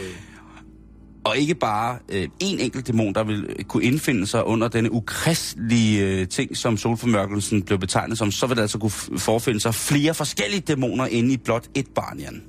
Og 1.30 1.38
ikke 1.38 1.56
bare 1.56 1.98
øh, 2.10 2.28
en 2.40 2.60
enkelt 2.60 2.88
dæmon, 2.88 3.14
der 3.14 3.24
vil 3.24 3.46
øh, 3.50 3.64
kunne 3.64 3.84
indfinde 3.84 4.28
sig 4.28 4.46
under 4.46 4.68
denne 4.68 4.92
ukristelige 4.92 6.06
øh, 6.06 6.28
ting, 6.28 6.58
som 6.58 6.78
solformørkelsen 6.78 7.62
blev 7.62 7.80
betegnet 7.80 8.18
som, 8.18 8.32
så 8.32 8.48
vil 8.48 8.56
der 8.56 8.62
altså 8.62 8.78
kunne 8.78 9.20
forfinde 9.20 9.60
sig 9.60 9.76
flere 9.76 10.14
forskellige 10.14 10.60
dæmoner 10.60 11.06
inde 11.06 11.34
i 11.34 11.38
blot 11.38 11.68
et 11.76 11.88
barn, 11.96 12.20
Jan. 12.20 12.42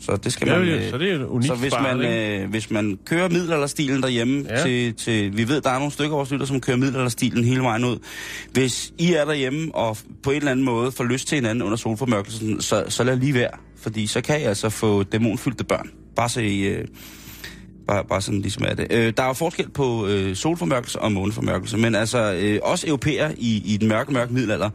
Så 0.00 0.16
det 0.16 0.32
skal 0.32 0.48
man... 0.48 0.68
ja, 0.68 0.90
så 0.90 0.98
det 0.98 1.12
er 1.12 1.26
unikt 1.26 1.46
så 1.46 1.54
hvis 1.54 1.72
man, 1.82 2.00
øh, 2.00 2.50
hvis 2.50 2.70
man 2.70 2.98
kører 3.06 3.28
middelalderstilen 3.28 4.02
derhjemme 4.02 4.44
Ja. 4.48 4.62
til, 4.62 4.94
til... 4.94 5.36
Vi 5.36 5.48
ved, 5.48 5.60
der 5.60 5.70
er 5.70 5.78
nogle 5.78 5.92
stykker 5.92 6.12
af 6.12 6.18
vores 6.18 6.30
lytter, 6.30 6.46
som 6.46 6.60
kører 6.60 6.76
middelalderstilen 6.76 7.44
hele 7.44 7.60
vejen 7.60 7.84
ud. 7.84 7.98
Hvis 8.52 8.92
I 8.98 9.12
er 9.12 9.24
derhjemme 9.24 9.74
og 9.74 9.96
på 10.22 10.30
en 10.30 10.36
eller 10.36 10.50
anden 10.50 10.64
måde 10.64 10.92
får 10.92 11.04
lyst 11.04 11.28
til 11.28 11.36
hinanden 11.36 11.62
under 11.62 11.76
solformørkelsen, 11.76 12.62
så, 12.62 12.84
så 12.88 13.04
lad 13.04 13.16
lige 13.16 13.34
være. 13.34 13.50
Fordi 13.76 14.06
så 14.06 14.20
kan 14.20 14.40
I 14.40 14.44
altså 14.44 14.68
få 14.70 15.02
dæmonfyldte 15.02 15.64
børn. 15.64 15.90
Bare 16.16 16.28
så 16.28 16.40
I... 16.40 16.60
Øh, 16.60 16.84
Bare, 17.86 18.04
bare 18.04 18.20
sådan 18.20 18.40
ligesom 18.40 18.64
er 18.68 18.74
det. 18.74 18.86
Øh, 18.90 19.12
der 19.16 19.22
er 19.22 19.26
jo 19.26 19.32
forskel 19.32 19.70
på 19.70 20.06
øh, 20.06 20.36
solformørkelse 20.36 21.00
og 21.00 21.12
måneformørkelse, 21.12 21.76
men 21.76 21.94
altså 21.94 22.34
øh, 22.42 22.58
os 22.62 22.84
europæer 22.84 23.30
i, 23.36 23.62
i 23.74 23.76
den 23.76 23.88
mørke, 23.88 24.12
mørke 24.12 24.32
middelalder, 24.32 24.70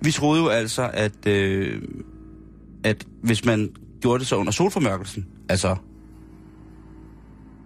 vi 0.00 0.10
troede 0.10 0.42
jo 0.42 0.48
altså, 0.48 0.90
at, 0.92 1.26
øh, 1.26 1.82
at 2.84 3.06
hvis 3.22 3.44
man 3.44 3.70
gjorde 4.00 4.18
det 4.18 4.26
så 4.26 4.36
under 4.36 4.52
solformørkelsen, 4.52 5.26
altså 5.48 5.76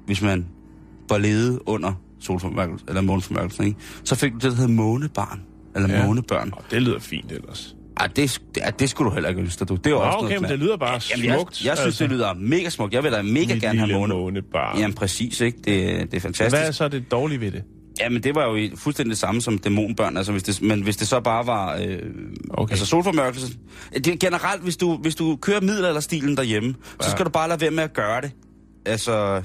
hvis 0.06 0.22
man 0.22 0.46
var 1.08 1.18
ledet 1.18 1.58
under 1.66 1.92
solformørkelsen, 2.20 2.88
eller 2.88 3.00
måneformørkelsen, 3.00 3.64
ikke? 3.66 3.78
så 4.04 4.14
fik 4.14 4.32
du 4.32 4.38
det, 4.38 4.42
der 4.42 4.56
hedder 4.56 4.74
månebarn, 4.74 5.42
eller 5.76 5.88
ja. 5.88 6.06
månebørn. 6.06 6.52
Og 6.56 6.62
det 6.70 6.82
lyder 6.82 6.98
fint 6.98 7.32
ellers. 7.32 7.75
Ej, 8.00 8.06
det, 8.16 8.40
ej, 8.62 8.70
det 8.70 8.90
skulle 8.90 9.10
du 9.10 9.14
heller 9.14 9.28
ikke 9.28 9.42
lyst 9.42 9.58
til, 9.58 9.68
du. 9.68 9.76
Det 9.76 9.86
er 9.86 9.90
Nå, 9.90 9.96
også 9.96 10.18
okay, 10.18 10.28
noget 10.28 10.40
men 10.42 10.50
det 10.50 10.58
lyder 10.58 10.76
bare 10.76 11.00
Jamen, 11.10 11.26
jeg, 11.26 11.34
smukt. 11.34 11.64
jeg 11.64 11.76
synes, 11.76 11.86
altså. 11.86 12.04
det 12.04 12.10
lyder 12.12 12.34
mega 12.34 12.68
smukt. 12.68 12.94
Jeg 12.94 13.02
vil 13.04 13.12
da 13.12 13.22
mega 13.22 13.54
Mit 13.54 13.62
gerne 13.62 13.78
have 13.78 13.86
lille 13.86 14.00
måne. 14.00 14.14
månebarn. 14.14 14.78
Jamen 14.78 14.94
præcis, 14.94 15.40
ikke? 15.40 15.58
Det, 15.58 16.10
det 16.10 16.16
er 16.16 16.20
fantastisk. 16.20 16.56
hvad 16.56 16.68
er 16.68 16.72
så 16.72 16.88
det 16.88 17.10
dårlige 17.10 17.40
ved 17.40 17.50
det? 17.50 17.62
Jamen, 18.00 18.22
det 18.22 18.34
var 18.34 18.44
jo 18.56 18.68
fuldstændig 18.76 19.10
det 19.10 19.18
samme 19.18 19.40
som 19.42 19.58
dæmonbørn, 19.58 20.16
altså 20.16 20.32
hvis 20.32 20.42
det, 20.42 20.62
men 20.62 20.82
hvis 20.82 20.96
det 20.96 21.08
så 21.08 21.20
bare 21.20 21.46
var, 21.46 21.74
øh, 21.76 21.98
Okay. 22.50 22.72
altså 22.72 22.86
solformørkelse. 22.86 23.52
Det 23.94 24.06
er 24.06 24.16
generelt, 24.16 24.62
hvis 24.62 24.76
du, 24.76 24.96
hvis 24.96 25.14
du 25.14 25.36
kører 25.36 25.60
middelalderstilen 25.60 26.36
derhjemme, 26.36 26.74
ja. 27.00 27.04
så 27.04 27.10
skal 27.10 27.24
du 27.24 27.30
bare 27.30 27.48
lade 27.48 27.60
være 27.60 27.70
med 27.70 27.84
at 27.84 27.92
gøre 27.92 28.20
det. 28.20 28.30
Altså, 28.86 29.42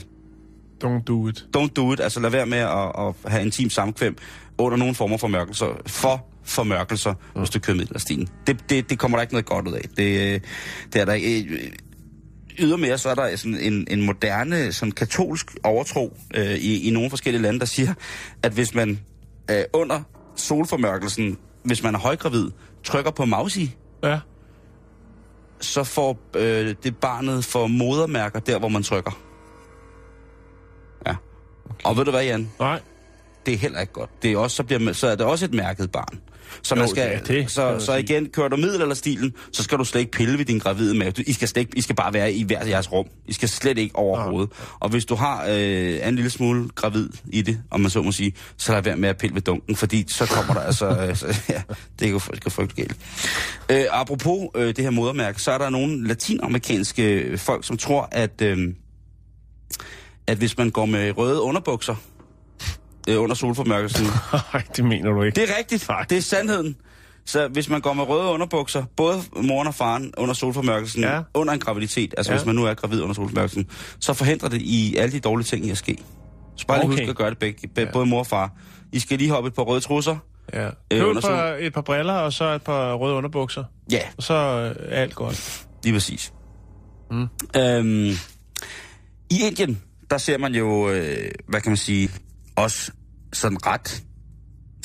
Don't 0.83 1.03
do 1.07 1.27
it. 1.27 1.45
don't 1.57 1.67
do 1.75 1.93
it, 1.93 1.99
altså 1.99 2.19
lad 2.19 2.29
være 2.29 2.45
med 2.45 2.57
at, 2.57 2.91
at 2.99 3.31
have 3.31 3.43
intim 3.45 3.69
samkvem 3.69 4.15
under 4.57 4.77
nogen 4.77 4.95
former 4.95 5.17
for 5.17 5.27
mørkelser, 5.27 5.65
for 5.87 6.25
formørkelser, 6.43 7.13
mm. 7.13 7.39
hvis 7.39 7.49
du 7.49 7.59
kører 7.59 7.77
middelalderstilen. 7.77 8.27
Det, 8.47 8.69
det, 8.69 8.89
det 8.89 8.99
kommer 8.99 9.17
der 9.17 9.21
ikke 9.21 9.33
noget 9.33 9.45
godt 9.45 9.67
ud 9.67 9.73
af. 9.73 9.81
Det, 9.97 10.43
det 10.93 11.01
er 11.01 11.05
der 11.05 11.13
ikke. 11.13 11.49
Øh, 11.53 11.71
Ydermere 12.59 12.97
så 12.97 13.09
er 13.09 13.15
der 13.15 13.35
sådan 13.35 13.57
en, 13.57 13.87
en 13.89 14.01
moderne, 14.05 14.73
sådan 14.73 14.91
katolsk 14.91 15.57
overtro 15.63 16.17
øh, 16.35 16.51
i, 16.55 16.87
i 16.87 16.91
nogle 16.91 17.09
forskellige 17.09 17.41
lande, 17.41 17.59
der 17.59 17.65
siger, 17.65 17.93
at 18.43 18.51
hvis 18.51 18.73
man 18.75 18.99
øh, 19.51 19.63
under 19.73 20.01
solformørkelsen, 20.35 21.37
hvis 21.63 21.83
man 21.83 21.95
er 21.95 21.99
højgravid, 21.99 22.51
trykker 22.83 23.11
på 23.11 23.25
mausi, 23.25 23.75
Ja. 24.03 24.19
så 25.59 25.83
får 25.83 26.19
øh, 26.35 26.75
det 26.83 26.97
barnet 26.97 27.45
for 27.45 27.67
modermærker 27.67 28.39
der, 28.39 28.59
hvor 28.59 28.69
man 28.69 28.83
trykker. 28.83 29.21
Ja. 31.07 31.15
Okay. 31.69 31.83
Og 31.83 31.97
ved 31.97 32.05
du 32.05 32.11
hvad, 32.11 32.23
Jan? 32.23 32.49
Nej. 32.59 32.79
Det 33.45 33.53
er 33.53 33.57
heller 33.57 33.79
ikke 33.79 33.93
godt. 33.93 34.23
Det 34.23 34.31
er 34.31 34.37
også, 34.37 34.55
så, 34.55 34.63
bliver, 34.63 34.93
så 34.93 35.07
er 35.07 35.15
det 35.15 35.25
også 35.25 35.45
et 35.45 35.53
mærket 35.53 35.91
barn. 35.91 36.19
Så, 36.61 36.75
man 36.75 36.85
Jo, 36.85 36.89
skal, 36.91 37.11
ja, 37.27 37.33
det 37.33 37.51
så, 37.51 37.79
så 37.79 37.93
igen, 37.95 38.25
kører 38.29 38.47
du 38.47 38.55
middelalderstilen, 38.55 39.33
så 39.51 39.63
skal 39.63 39.77
du 39.77 39.83
slet 39.83 39.99
ikke 40.01 40.11
pille 40.11 40.37
ved 40.37 40.45
din 40.45 40.59
gravide 40.59 40.93
mave. 40.97 41.11
Du- 41.11 41.23
I 41.27 41.33
skal, 41.33 41.47
slet 41.47 41.59
ikke, 41.61 41.77
I 41.77 41.81
skal 41.81 41.95
bare 41.95 42.13
være 42.13 42.33
i 42.33 42.43
hver 42.43 42.65
jeres 42.65 42.91
rum. 42.91 43.05
I 43.27 43.33
skal 43.33 43.49
slet 43.49 43.77
ikke 43.77 43.95
overhovedet. 43.95 44.49
Og 44.79 44.89
hvis 44.89 45.05
du 45.05 45.15
har 45.15 45.45
øh, 45.49 46.07
en 46.07 46.15
lille 46.15 46.29
smule 46.29 46.69
gravid 46.75 47.09
i 47.27 47.41
det, 47.41 47.61
om 47.71 47.79
man 47.79 47.89
så 47.89 48.01
må 48.01 48.11
sige, 48.11 48.33
så 48.57 48.71
lad 48.73 48.81
være 48.81 48.97
med 48.97 49.09
at 49.09 49.17
pille 49.17 49.35
ved 49.35 49.41
dunken, 49.41 49.75
fordi 49.75 50.05
så 50.09 50.25
kommer 50.25 50.53
der 50.53 50.61
altså... 50.61 50.87
øh, 50.89 51.15
så, 51.21 51.41
ja, 51.49 51.61
det 51.99 52.07
kan 52.07 52.09
jo 52.09 52.19
frygte 52.49 52.75
galt. 52.75 52.95
Øh, 53.71 53.85
apropos 53.91 54.47
øh, 54.55 54.67
det 54.67 54.77
her 54.77 54.89
modermærke, 54.89 55.41
så 55.41 55.51
er 55.51 55.57
der 55.57 55.69
nogle 55.69 56.07
latinamerikanske 56.07 57.37
folk, 57.37 57.65
som 57.65 57.77
tror, 57.77 58.09
at, 58.11 58.41
øh, 58.41 58.57
at 60.27 60.37
hvis 60.37 60.57
man 60.57 60.69
går 60.69 60.85
med 60.85 61.17
røde 61.17 61.41
underbukser 61.41 61.95
øh, 63.11 63.21
under 63.21 63.35
solformørkelsen, 63.35 64.05
Nej, 64.53 64.63
det 64.75 64.85
mener 64.85 65.11
du 65.11 65.23
ikke. 65.23 65.35
det 65.41 65.49
er 65.49 65.57
rigtigt. 65.57 65.87
Det 66.09 66.17
er 66.17 66.21
sandheden. 66.21 66.75
Så 67.25 67.47
hvis 67.47 67.69
man 67.69 67.81
går 67.81 67.93
med 67.93 68.03
røde 68.03 68.29
underbukser, 68.31 68.83
både 68.97 69.21
moren 69.35 69.67
og 69.67 69.75
faren 69.75 70.13
under 70.17 70.33
solformørkelsen, 70.33 71.01
Ja. 71.03 71.15
ja. 71.15 71.21
under 71.33 71.53
en 71.53 71.59
graviditet, 71.59 72.13
altså 72.17 72.31
Ja. 72.31 72.35
ja. 72.35 72.39
hvis 72.39 72.45
man 72.45 72.55
nu 72.55 72.65
er 72.65 72.73
gravid 72.73 73.01
under 73.01 73.13
solformørkelsen, 73.13 73.67
så 73.99 74.13
forhindrer 74.13 74.49
det 74.49 74.61
i 74.61 74.95
alle 74.97 75.11
de 75.11 75.19
dårlige 75.19 75.45
ting 75.45 75.65
i 75.65 75.69
at 75.71 75.77
ske. 75.77 75.97
Så 76.57 76.67
bare 76.67 76.77
lige 76.79 76.87
Okay. 76.87 76.97
husk 77.03 77.09
at 77.09 77.15
gøre 77.15 77.29
det 77.29 77.37
begge, 77.37 77.67
be, 77.67 77.89
både 77.93 78.05
mor 78.05 78.19
og 78.19 78.27
far. 78.27 78.51
I 78.93 78.99
skal 78.99 79.17
lige 79.17 79.29
hoppe 79.29 79.47
et 79.47 79.53
par 79.53 79.63
røde 79.63 79.81
trusser. 79.81 80.17
Ja. 80.53 80.65
Øh, 80.67 80.71
Køb 80.91 81.03
under 81.03 81.17
et 81.17 81.23
par, 81.23 81.55
et 81.59 81.73
par 81.73 81.81
briller, 81.81 82.13
og 82.13 82.33
så 82.33 82.45
et 82.45 82.61
par 82.61 82.93
røde 82.93 83.15
underbukser. 83.15 83.63
Ja, 83.91 83.99
Og 84.17 84.23
så 84.23 84.33
øh, 84.33 84.75
er 84.89 85.01
alt 85.01 85.15
godt. 85.15 85.65
lige 85.83 85.93
præcis. 85.93 86.33
Mm. 87.11 87.27
Øhm, 87.57 88.09
I 89.29 89.41
Indien, 89.41 89.81
der 90.09 90.17
ser 90.17 90.37
man 90.37 90.55
jo, 90.55 90.89
øh, 90.89 91.31
hvad 91.47 91.61
kan 91.61 91.69
man 91.69 91.77
sige, 91.77 92.09
også 92.55 92.91
sådan 93.33 93.65
ret 93.65 94.03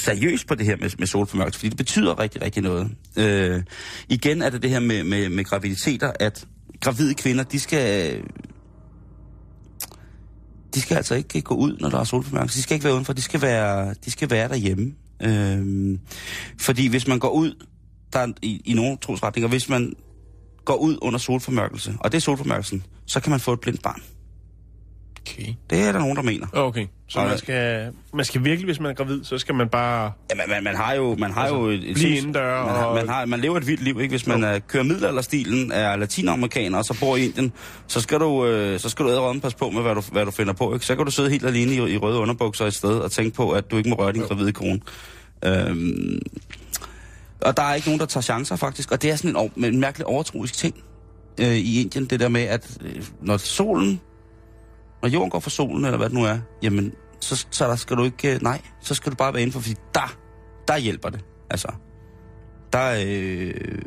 seriøst 0.00 0.46
på 0.46 0.54
det 0.54 0.66
her 0.66 0.76
med, 0.76 0.90
med 0.98 1.06
solformørkelse, 1.06 1.58
fordi 1.58 1.68
det 1.68 1.76
betyder 1.76 2.18
rigtig, 2.18 2.42
rigtig 2.42 2.62
noget. 2.62 2.90
Øh, 3.16 3.62
igen 4.08 4.42
er 4.42 4.50
det 4.50 4.62
det 4.62 4.70
her 4.70 4.80
med, 4.80 5.04
med, 5.04 5.28
med 5.28 5.44
graviditeter, 5.44 6.12
at 6.20 6.46
gravide 6.80 7.14
kvinder, 7.14 7.44
de 7.44 7.60
skal... 7.60 8.20
De 10.74 10.80
skal 10.80 10.96
altså 10.96 11.14
ikke 11.14 11.40
gå 11.40 11.54
ud, 11.54 11.76
når 11.80 11.90
der 11.90 11.98
er 11.98 12.04
solformørkelse. 12.04 12.56
De 12.56 12.62
skal 12.62 12.74
ikke 12.74 12.84
være 12.84 12.94
udenfor, 12.94 13.12
de 13.12 13.22
skal 13.22 13.42
være, 13.42 13.94
de 14.04 14.10
skal 14.10 14.30
være 14.30 14.48
derhjemme. 14.48 14.94
Øh, 15.22 15.98
fordi 16.60 16.86
hvis 16.86 17.06
man 17.06 17.18
går 17.18 17.30
ud, 17.30 17.64
der 18.12 18.18
er 18.18 18.32
i, 18.42 18.62
i 18.64 18.74
nogle 18.74 18.96
trosretninger, 18.96 19.48
hvis 19.48 19.68
man 19.68 19.92
går 20.64 20.76
ud 20.76 20.98
under 21.02 21.18
solformørkelse, 21.18 21.96
og 22.00 22.12
det 22.12 22.18
er 22.18 22.20
solformørkelsen, 22.20 22.84
så 23.06 23.20
kan 23.20 23.30
man 23.30 23.40
få 23.40 23.52
et 23.52 23.60
blindt 23.60 23.82
barn. 23.82 24.02
Okay. 25.20 25.54
Det 25.70 25.78
er 25.78 25.92
der 25.92 25.98
nogen, 25.98 26.16
der 26.16 26.22
mener. 26.22 26.46
Okay, 26.52 26.86
så 27.08 27.20
man 27.20 27.38
skal, 27.38 27.88
man 28.14 28.24
skal 28.24 28.44
virkelig, 28.44 28.64
hvis 28.64 28.80
man 28.80 28.90
er 28.90 28.94
gravid, 28.94 29.24
så 29.24 29.38
skal 29.38 29.54
man 29.54 29.68
bare... 29.68 30.12
Ja, 30.30 30.36
man, 30.36 30.44
man, 30.48 30.64
man 30.64 30.76
har 30.76 30.94
jo, 30.94 31.16
man 31.18 31.32
har 31.32 31.40
Altså, 31.40 31.56
jo 31.56 31.66
et, 31.66 31.90
et 31.90 31.94
blive 31.94 32.16
indendør 32.16 32.64
man, 32.66 32.74
har, 32.74 32.84
og- 32.84 32.94
man, 32.94 33.08
har, 33.08 33.26
man 33.26 33.40
lever 33.40 33.56
et 33.56 33.66
vildt 33.66 33.82
liv, 33.82 34.00
ikke? 34.00 34.12
Hvis 34.12 34.26
man 34.26 34.44
uh, 34.44 34.60
kører 34.68 34.82
middelalderstilen, 34.84 35.72
er 35.72 35.96
latinamerikaner 35.96 36.78
og 36.78 36.84
så 36.84 36.96
bor 37.00 37.16
i 37.16 37.24
Indien, 37.24 37.52
så 37.86 38.00
skal 38.00 38.20
du, 38.20 38.46
øh, 38.46 38.80
så 38.80 38.88
skal 38.88 39.04
du 39.04 39.10
æderrømme 39.10 39.40
passe 39.40 39.58
på 39.58 39.70
med, 39.70 39.82
hvad 39.82 39.94
du, 39.94 40.02
hvad 40.12 40.24
du 40.24 40.30
finder 40.30 40.52
på, 40.52 40.74
ikke? 40.74 40.86
Så 40.86 40.96
kan 40.96 41.04
du 41.04 41.10
sidde 41.10 41.30
helt 41.30 41.46
alene 41.46 41.72
i, 41.72 41.94
i 41.94 41.96
røde 41.98 42.18
underbukser 42.18 42.66
et 42.66 42.74
sted 42.74 42.98
og 42.98 43.10
tænke 43.12 43.36
på, 43.36 43.50
at 43.50 43.70
du 43.70 43.76
ikke 43.76 43.90
må 43.90 43.96
røre 43.96 44.12
din 44.12 44.22
gravide 44.22 44.52
kone. 44.52 44.80
Øhm, 45.44 46.18
og 47.40 47.56
der 47.56 47.62
er 47.62 47.74
ikke 47.74 47.88
nogen, 47.88 48.00
der 48.00 48.06
tager 48.06 48.22
chancer, 48.22 48.56
faktisk. 48.56 48.92
Og 48.92 49.02
det 49.02 49.10
er 49.10 49.16
sådan 49.16 49.50
en, 49.56 49.64
en 49.64 49.80
mærkelig 49.80 50.06
overtroisk 50.06 50.54
ting 50.54 50.74
øh, 51.40 51.56
i 51.56 51.80
Indien, 51.80 52.04
det 52.04 52.20
der 52.20 52.28
med, 52.28 52.42
at 52.42 52.78
øh, 52.84 53.02
når 53.22 53.36
solen, 53.36 54.00
når 55.02 55.08
jorden 55.08 55.30
går 55.30 55.40
for 55.40 55.50
solen, 55.50 55.84
eller 55.84 55.96
hvad 55.98 56.08
det 56.08 56.14
nu 56.18 56.24
er, 56.24 56.38
jamen, 56.62 56.92
så, 57.20 57.46
så 57.50 57.68
der 57.68 57.76
skal 57.76 57.96
du 57.96 58.04
ikke, 58.04 58.34
øh, 58.34 58.42
nej, 58.42 58.60
så 58.80 58.94
skal 58.94 59.12
du 59.12 59.16
bare 59.16 59.32
være 59.32 59.42
indenfor, 59.42 59.60
fordi 59.60 59.74
der, 59.94 60.16
der 60.68 60.76
hjælper 60.78 61.08
det. 61.08 61.20
Altså, 61.50 61.68
der, 62.72 63.04
øh, 63.06 63.78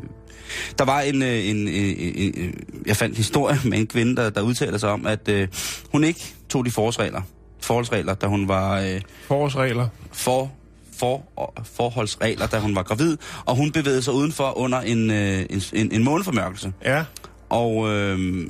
der 0.78 0.86
var 0.86 1.02
en, 1.02 1.22
øh, 1.22 1.28
en, 1.50 1.58
en, 1.68 1.68
en, 1.68 2.34
en, 2.38 2.56
jeg 2.86 2.96
fandt 2.96 3.14
en 3.14 3.18
historie 3.18 3.60
med 3.70 3.78
en 3.80 3.88
kvinde, 3.88 4.16
der, 4.16 4.30
der 4.30 4.42
udtaler 4.42 4.78
sig 4.78 4.90
om, 4.90 5.06
at 5.08 5.30
øh, 5.30 5.48
hun 5.92 6.04
ikke 6.04 6.34
tog 6.50 6.66
de 6.66 6.72
forholdsregler, 6.72 7.22
forholdsregler, 7.62 8.14
da 8.14 8.28
hun 8.28 8.48
var 8.48 8.80
øh, 8.80 9.02
Forårsregler. 9.28 9.88
for, 10.12 10.52
for, 11.00 11.24
forholdsregler, 11.64 12.48
da 12.48 12.60
hun 12.60 12.76
var 12.76 12.84
gravid, 12.84 13.18
og 13.46 13.56
hun 13.56 13.72
bevægede 13.72 14.02
sig 14.02 14.14
udenfor 14.14 14.58
under 14.58 14.82
en, 14.82 15.12
øh, 15.12 15.46
en, 15.50 15.62
en, 15.74 15.92
en 15.92 16.04
måneformørkelse. 16.04 16.74
Ja, 16.86 17.04
Og 17.50 17.90
øh, 17.90 18.48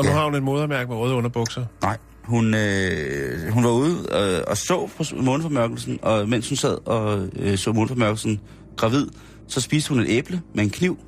og 0.00 0.04
nu 0.04 0.10
Ja. 0.10 0.16
har 0.16 0.24
hun 0.24 0.34
et 0.34 0.42
modermærke 0.42 0.88
med 0.88 0.96
røde 0.96 1.14
underbukser. 1.14 1.64
nej, 1.82 1.98
hun, 2.24 2.54
øh, 2.54 3.48
hun 3.52 3.64
var 3.64 3.70
ude 3.70 3.96
øh, 4.12 4.40
og 4.46 4.56
så 4.56 4.88
på 4.96 5.04
måneformørkelsen, 5.22 5.98
og 6.02 6.28
mens 6.28 6.48
hun 6.48 6.56
sad 6.56 6.86
og 6.88 7.28
øh, 7.36 7.58
så 7.58 7.72
måneformørkelsen 7.72 8.40
gravid, 8.76 9.06
så 9.48 9.60
spiste 9.60 9.88
hun 9.88 10.00
et 10.00 10.06
æble 10.08 10.42
med 10.54 10.64
en 10.64 10.70
kniv. 10.70 10.98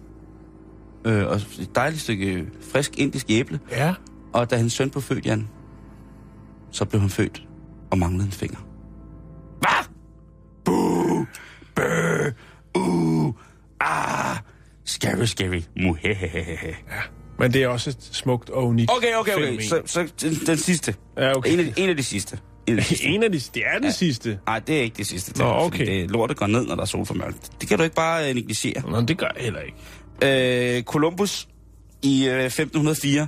Øh, 1.04 1.26
og 1.26 1.34
et 1.36 1.70
dejligt 1.74 2.02
stykke 2.02 2.46
frisk 2.72 2.98
indisk 2.98 3.26
æble. 3.30 3.60
Ja. 3.70 3.94
Og 4.32 4.50
da 4.50 4.56
hendes 4.56 4.72
søn 4.72 4.90
blev 4.90 5.02
født, 5.02 5.26
Jan, 5.26 5.48
så 6.70 6.84
blev 6.84 7.00
han 7.00 7.10
født 7.10 7.42
og 7.90 7.98
manglede 7.98 8.26
en 8.26 8.32
finger. 8.32 8.58
Hvad? 9.60 9.88
Buh! 10.64 11.26
Bøh! 11.74 12.32
Uh! 12.74 13.34
Ah! 13.80 14.36
Scary, 14.84 15.24
scary. 15.24 15.60
Muhehehehe. 15.76 16.74
Men 17.38 17.52
det 17.52 17.62
er 17.62 17.68
også 17.68 17.90
et 17.90 17.96
smukt 18.12 18.50
og 18.50 18.66
unikt 18.66 18.90
Okay, 18.96 19.06
okay, 19.16 19.32
okay. 19.32 19.42
fænomen. 19.44 19.62
Så, 19.62 19.82
så 19.86 20.08
den, 20.20 20.34
den 20.46 20.56
sidste. 20.58 20.94
Ja, 21.16 21.36
okay. 21.36 21.52
En 21.52 21.58
af, 21.58 21.64
de, 21.64 21.72
en 21.76 21.88
af 21.88 21.96
de 21.96 22.02
sidste. 22.02 22.38
En 22.66 22.78
af 22.78 22.82
de 22.84 22.88
sidste. 22.88 23.06
En 23.14 23.22
af 23.22 23.32
de... 23.32 23.38
Det 23.54 23.62
er 23.74 23.78
det 23.78 23.84
Ja. 23.84 23.90
sidste. 23.90 24.38
Nej, 24.46 24.58
det 24.58 24.78
er 24.78 24.82
ikke 24.82 24.96
det 24.96 25.06
sidste. 25.06 25.38
Nå, 25.38 25.44
fordi 25.62 25.82
okay. 25.82 26.02
Det, 26.02 26.10
lortet 26.10 26.36
går 26.36 26.46
ned, 26.46 26.66
når 26.66 26.74
der 26.74 26.82
er 26.82 26.86
solformørkt. 26.86 27.60
Det 27.60 27.68
kan 27.68 27.78
du 27.78 27.84
ikke 27.84 27.96
bare 27.96 28.28
øh, 28.28 28.34
negligere. 28.34 28.90
Nå, 28.90 29.00
det 29.00 29.18
gør 29.18 29.26
jeg 29.36 29.44
heller 29.44 29.60
ikke. 29.60 30.76
Øh, 30.76 30.82
Columbus 30.82 31.48
i 32.02 32.28
øh, 32.28 32.44
1504, 32.44 33.26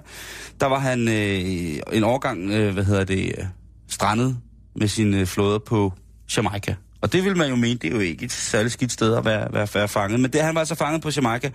der 0.61 0.67
var 0.67 0.79
han 0.79 1.09
øh, 1.09 1.81
en 1.93 2.05
årgang, 2.05 2.51
øh, 2.51 2.73
hvad 2.73 2.85
hedder 2.85 3.05
det, 3.05 3.35
øh, 3.39 3.45
strandet 3.89 4.37
med 4.77 4.89
sine 4.89 5.21
øh, 5.21 5.27
flåder 5.27 5.59
på 5.59 5.93
Jamaica. 6.37 6.75
Og 7.03 7.13
det 7.13 7.25
vil 7.25 7.37
man 7.37 7.49
jo 7.51 7.57
mene, 7.57 7.75
det 7.75 7.91
er 7.91 7.95
jo 7.95 8.01
ikke 8.01 8.25
et 8.25 8.33
særligt 8.33 8.73
skidt 8.73 8.93
sted 8.93 9.15
at 9.15 9.25
være, 9.25 9.49
være, 9.53 9.69
være 9.75 9.89
fanget. 9.89 10.21
Men 10.21 10.33
det, 10.33 10.43
han 10.43 10.55
var 10.55 10.61
altså 10.61 10.75
fanget 10.75 11.03
på 11.03 11.11
Jamaica, 11.17 11.51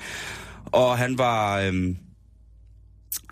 og 0.66 0.98
han 0.98 1.18
var... 1.18 1.60
Øh, 1.60 1.74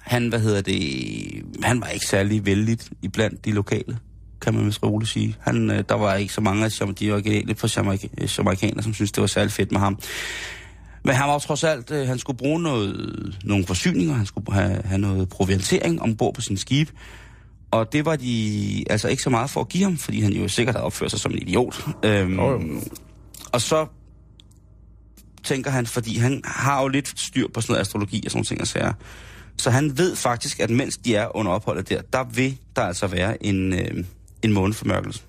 han, 0.08 0.28
hvad 0.28 0.40
hedder 0.40 0.62
det, 0.62 1.44
han 1.64 1.82
var 1.82 1.88
ikke 1.88 2.06
særlig 2.06 2.46
vældigt 2.46 2.92
i 3.02 3.08
blandt 3.08 3.46
de 3.46 3.52
lokale, 3.52 3.98
kan 4.42 4.54
man 4.54 4.66
vist 4.66 4.84
roligt 4.84 5.12
sige. 5.12 5.36
Han, 5.40 5.72
øh, 5.72 5.84
der 5.90 5.96
var 5.96 6.16
ikke 6.16 6.34
så 6.34 6.42
mange 6.42 6.66
af 6.66 6.96
de 6.96 7.12
originale 7.12 7.56
fra 7.56 7.68
Jamaica, 7.76 8.08
jamaikanere, 8.38 8.84
som 8.84 8.94
synes 8.94 9.12
det 9.12 9.22
var 9.22 9.28
særlig 9.28 9.52
fedt 9.52 9.72
med 9.72 9.80
ham. 9.80 10.00
Men 11.04 11.16
han 11.16 11.28
var 11.28 11.34
jo 11.34 11.40
trods 11.40 11.64
alt, 11.64 11.92
øh, 11.92 12.08
han 12.08 12.20
skulle 12.20 12.38
bruge 12.38 12.62
noget, 12.62 13.38
nogle 13.44 13.66
forsyninger, 13.66 14.14
han 14.14 14.26
skulle 14.26 14.54
have, 14.54 14.82
have 14.86 14.98
noget 14.98 15.30
proviantering 15.30 16.02
ombord 16.02 16.34
på 16.34 16.42
sin 16.42 16.58
skib. 16.58 16.90
Og 17.72 17.94
det 17.94 18.06
var 18.06 18.16
de 18.16 18.84
altså 18.90 19.08
ikke 19.08 19.24
så 19.24 19.30
meget 19.30 19.50
for 19.50 19.62
at 19.62 19.70
give 19.70 19.84
ham, 19.84 19.98
fordi 19.98 20.22
han 20.22 20.34
jo 20.34 20.48
sikkert 20.48 20.76
havde 20.76 20.86
opført 20.86 21.12
sig 21.12 21.20
som 21.20 21.32
en 21.32 21.38
idiot. 21.38 21.88
Øhm, 22.04 22.40
jo. 22.40 22.62
og 23.52 23.62
så 23.62 23.88
tænker 25.44 25.72
han, 25.72 25.86
fordi 25.86 26.18
han 26.18 26.42
har 26.46 26.82
jo 26.82 26.88
lidt 26.88 27.20
styr 27.20 27.48
på 27.54 27.62
sådan 27.62 27.74
noget 27.74 27.82
astrologi 27.82 28.22
og 28.26 28.32
sådan 28.32 28.38
nogle 28.38 28.46
ting 28.46 28.62
og 28.62 28.68
sager. 28.68 28.94
Så 29.60 29.70
han 29.70 29.98
ved 29.98 30.16
faktisk, 30.16 30.60
at 30.60 30.70
mens 30.70 30.98
de 30.98 31.16
er 31.16 31.36
under 31.36 31.52
opholdet 31.52 31.90
der, 31.90 32.02
der 32.02 32.24
vil 32.24 32.58
der 32.76 32.82
altså 32.82 33.08
være 33.08 33.46
en, 33.46 33.74
øh, 33.74 34.06
en 34.42 34.54
måneformørkelse. 34.54 35.24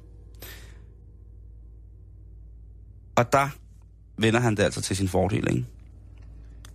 Og 3.16 3.32
der 3.32 3.48
vender 4.18 4.40
han 4.40 4.56
det 4.56 4.62
altså 4.62 4.80
til 4.80 4.96
sin 4.96 5.08
fordel, 5.08 5.48
ikke? 5.50 5.64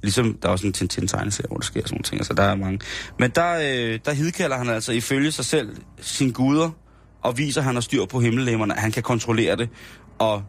Ligesom 0.02 0.38
der 0.42 0.48
er 0.48 0.52
også 0.52 0.68
en 0.68 0.74
Tintin-tegneserie, 0.74 1.48
hvor 1.48 1.58
der 1.58 1.64
sker 1.64 1.82
sådan 1.82 1.96
nogle 1.96 2.04
ting, 2.04 2.26
så 2.26 2.34
der 2.34 2.44
er 2.44 2.56
mange. 2.56 2.80
Men 3.20 3.32
der, 3.32 3.54
øh, 3.54 4.00
der 4.06 4.14
hidkalder 4.14 4.58
han 4.58 4.70
altså 4.70 4.92
ifølge 4.92 5.32
sig 5.32 5.46
selv 5.46 5.76
sine 6.02 6.34
guder, 6.34 6.70
og 7.22 7.38
viser, 7.38 7.62
at 7.62 7.66
han 7.66 7.76
har 7.76 7.82
styr 7.82 8.06
på 8.06 8.20
himmellæmmerne, 8.20 8.74
at 8.74 8.82
han 8.82 8.92
kan 8.92 9.04
kontrollere 9.04 9.56
det. 9.56 9.70
Og 10.20 10.44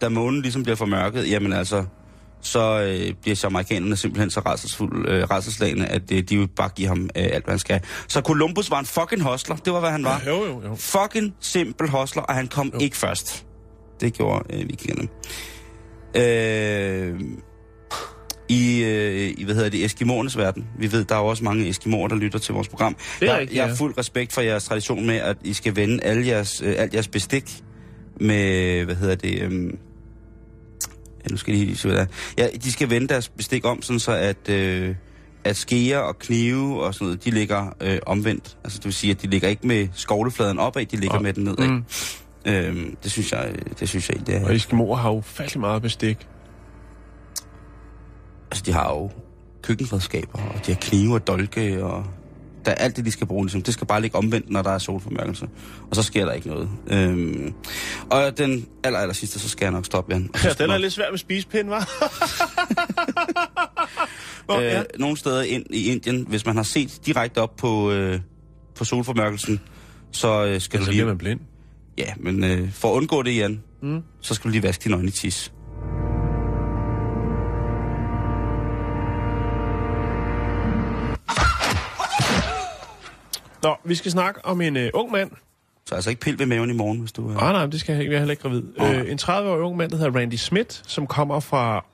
da 0.00 0.08
månen 0.08 0.42
ligesom 0.42 0.62
bliver 0.62 0.76
formørket, 0.76 1.30
jamen 1.30 1.52
altså, 1.52 1.84
så 2.42 2.80
øh, 2.80 3.14
bliver 3.22 3.44
amerikanerne 3.46 3.96
simpelthen 3.96 4.30
så 4.30 4.40
rædselsfulde, 4.40 5.10
øh, 5.10 5.30
rædselslagende, 5.30 5.86
at 5.86 6.02
øh, 6.12 6.22
de 6.22 6.34
jo 6.34 6.48
bare 6.56 6.68
giver 6.68 6.88
ham 6.88 7.10
øh, 7.16 7.28
alt, 7.32 7.44
hvad 7.44 7.52
han 7.52 7.58
skal. 7.58 7.80
Så 8.08 8.20
Columbus 8.20 8.70
var 8.70 8.78
en 8.78 8.86
fucking 8.86 9.22
hostler. 9.22 9.56
Det 9.56 9.72
var, 9.72 9.80
hvad 9.80 9.90
han 9.90 10.04
var. 10.04 10.22
Jo, 10.26 10.44
jo, 10.44 10.62
jo. 10.64 10.74
Fucking 10.74 11.34
simpel 11.40 11.88
hostler, 11.88 12.22
og 12.22 12.34
han 12.34 12.48
kom 12.48 12.70
jo. 12.74 12.78
ikke 12.78 12.96
først. 12.96 13.46
Det 14.00 14.12
gjorde 14.12 14.54
øh, 14.54 14.68
vikingerne. 14.68 15.08
Øh, 16.14 17.20
i, 18.48 18.84
øh, 18.84 19.34
i, 19.38 19.44
hvad 19.44 19.54
hedder 19.54 19.70
det, 19.70 19.84
Eskimoernes 19.84 20.36
verden. 20.36 20.66
Vi 20.78 20.92
ved, 20.92 21.04
der 21.04 21.14
er 21.14 21.18
jo 21.18 21.26
også 21.26 21.44
mange 21.44 21.68
Eskimoer, 21.68 22.08
der 22.08 22.16
lytter 22.16 22.38
til 22.38 22.54
vores 22.54 22.68
program. 22.68 22.96
Det 23.20 23.28
er 23.28 23.32
jeg, 23.32 23.40
rigtigt, 23.40 23.56
jeg 23.56 23.64
ja. 23.64 23.68
har 23.68 23.76
fuld 23.76 23.98
respekt 23.98 24.32
for 24.32 24.40
jeres 24.40 24.64
tradition 24.64 25.06
med, 25.06 25.16
at 25.16 25.36
I 25.44 25.52
skal 25.52 25.76
vende 25.76 26.04
alle 26.04 26.26
jeres, 26.26 26.62
øh, 26.64 26.74
alt 26.78 26.94
jeres 26.94 27.08
bestik 27.08 27.62
med, 28.20 28.84
hvad 28.84 28.94
hedder 28.94 29.14
det, 29.14 29.42
øhm, 29.42 29.78
ja, 31.24 31.30
nu 31.30 31.36
skal 31.36 31.54
de 31.54 31.64
lige 31.64 31.76
se, 31.76 31.88
hvad 31.88 31.98
det. 31.98 32.08
Ja, 32.38 32.48
de 32.64 32.72
skal 32.72 32.90
vende 32.90 33.08
deres 33.08 33.28
bestik 33.28 33.64
om, 33.64 33.82
sådan 33.82 34.00
så 34.00 34.12
at, 34.12 34.48
øh, 34.48 34.94
at 35.44 35.56
skeer 35.56 35.98
og 35.98 36.18
knive 36.18 36.82
og 36.82 36.94
sådan 36.94 37.04
noget, 37.04 37.24
de 37.24 37.30
ligger 37.30 37.76
øh, 37.80 37.98
omvendt. 38.06 38.56
Altså 38.64 38.78
det 38.78 38.84
vil 38.84 38.94
sige, 38.94 39.10
at 39.10 39.22
de 39.22 39.26
ligger 39.26 39.48
ikke 39.48 39.66
med 39.66 39.88
skovlefladen 39.92 40.58
opad, 40.58 40.86
de 40.86 40.96
ligger 40.96 41.16
Nå. 41.16 41.22
med 41.22 41.32
den 41.32 41.44
nedad. 41.44 41.68
Mm. 41.68 41.84
Øhm, 42.46 42.96
det 43.02 43.10
synes 43.10 43.32
jeg, 43.32 43.54
det 43.80 43.88
synes 43.88 44.08
jeg 44.08 44.16
egentlig 44.16 44.34
er. 44.34 44.44
Og 44.44 44.54
Eskimoer 44.54 44.96
har 44.96 45.10
jo 45.10 45.20
fattelig 45.20 45.60
meget 45.60 45.82
bestik. 45.82 46.26
Altså, 48.50 48.62
de 48.66 48.72
har 48.72 48.88
jo 48.88 49.10
køkkenredskaber, 49.62 50.38
og 50.38 50.66
de 50.66 50.72
har 50.72 50.78
knive 50.80 51.14
og 51.14 51.26
dolke, 51.26 51.84
og 51.84 52.06
der 52.68 52.74
er 52.74 52.78
alt 52.84 52.96
det, 52.96 53.04
de 53.04 53.10
skal 53.10 53.26
bruge. 53.26 53.44
Ligesom. 53.46 53.62
Det 53.62 53.74
skal 53.74 53.86
bare 53.86 54.00
ligge 54.00 54.16
omvendt, 54.16 54.50
når 54.50 54.62
der 54.62 54.70
er 54.70 54.78
solformørkelse. 54.78 55.48
Og 55.90 55.96
så 55.96 56.02
sker 56.02 56.24
der 56.24 56.32
ikke 56.32 56.48
noget. 56.48 56.68
Øhm, 56.90 57.54
og 58.10 58.38
den 58.38 58.66
aller, 58.84 58.98
aller 58.98 59.14
sidste, 59.14 59.38
så 59.38 59.48
skal 59.48 59.64
jeg 59.64 59.72
nok 59.72 59.86
stoppe, 59.86 60.12
Jan. 60.12 60.30
Ja, 60.44 60.48
den 60.48 60.62
er 60.62 60.66
nok- 60.66 60.80
lidt 60.80 60.92
svær 60.92 61.10
med 61.10 61.18
spisepind, 61.18 61.68
var. 61.68 61.88
Nå, 64.48 64.60
øh. 64.60 64.84
Nogle 64.98 65.16
steder 65.16 65.42
ind, 65.42 65.64
i 65.70 65.92
Indien, 65.92 66.26
hvis 66.28 66.46
man 66.46 66.56
har 66.56 66.62
set 66.62 67.00
direkte 67.06 67.38
op 67.42 67.56
på, 67.56 67.90
øh, 67.92 68.20
på 68.74 68.84
solformørkelsen, 68.84 69.60
så 70.12 70.44
øh, 70.44 70.60
skal 70.60 70.78
Så 70.80 70.84
du 70.84 70.88
bliver 70.90 70.90
lige... 70.90 71.06
man 71.06 71.18
blind. 71.18 71.40
Ja, 71.98 72.12
men 72.16 72.44
øh, 72.44 72.72
for 72.72 72.90
at 72.90 72.96
undgå 72.96 73.22
det, 73.22 73.36
Jan, 73.36 73.62
mm. 73.82 74.02
så 74.20 74.34
skal 74.34 74.48
du 74.48 74.52
lige 74.52 74.62
vaske 74.62 74.84
dine 74.84 74.94
øjne 74.96 75.08
i 75.08 75.10
tis. 75.10 75.52
Nå, 83.62 83.76
vi 83.84 83.94
skal 83.94 84.10
snakke 84.10 84.44
om 84.44 84.60
en 84.60 84.76
uh, 84.76 84.82
ung 84.94 85.10
mand. 85.12 85.30
Så 85.86 85.94
altså 85.94 86.10
ikke 86.10 86.20
pil 86.20 86.38
ved 86.38 86.46
maven 86.46 86.70
i 86.70 86.72
morgen, 86.72 86.98
hvis 87.00 87.12
du... 87.12 87.30
Øh... 87.30 87.36
Nej, 87.36 87.52
nej, 87.52 87.66
det 87.66 87.80
skal 87.80 87.92
jeg 87.92 88.00
ikke. 88.02 88.12
Jeg 88.12 88.16
er 88.16 88.20
heller 88.20 88.32
ikke 88.32 88.42
gravid. 88.42 88.62
Uh, 88.80 89.10
en 89.10 89.18
30-årig 89.22 89.62
ung 89.62 89.76
mand, 89.76 89.90
der 89.90 89.96
hedder 89.96 90.18
Randy 90.18 90.34
Smith, 90.34 90.80
som 90.86 91.06
kommer 91.06 91.40
fra 91.40 91.84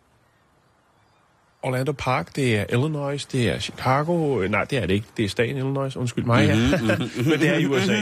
Orlando 1.62 1.92
Park. 1.92 2.36
Det 2.36 2.56
er 2.56 2.64
Illinois, 2.68 3.26
det 3.26 3.48
er 3.50 3.58
Chicago. 3.58 4.40
Øh, 4.42 4.50
Nej, 4.50 4.64
det 4.64 4.78
er 4.78 4.86
det 4.86 4.94
ikke. 4.94 5.06
Det 5.16 5.24
er 5.24 5.28
staten 5.28 5.56
Illinois. 5.56 5.96
Undskyld 5.96 6.24
mig, 6.24 6.46
ja. 6.46 6.56
Men 7.30 7.40
det 7.40 7.48
er 7.48 7.54
i 7.58 7.66
USA. 7.66 7.96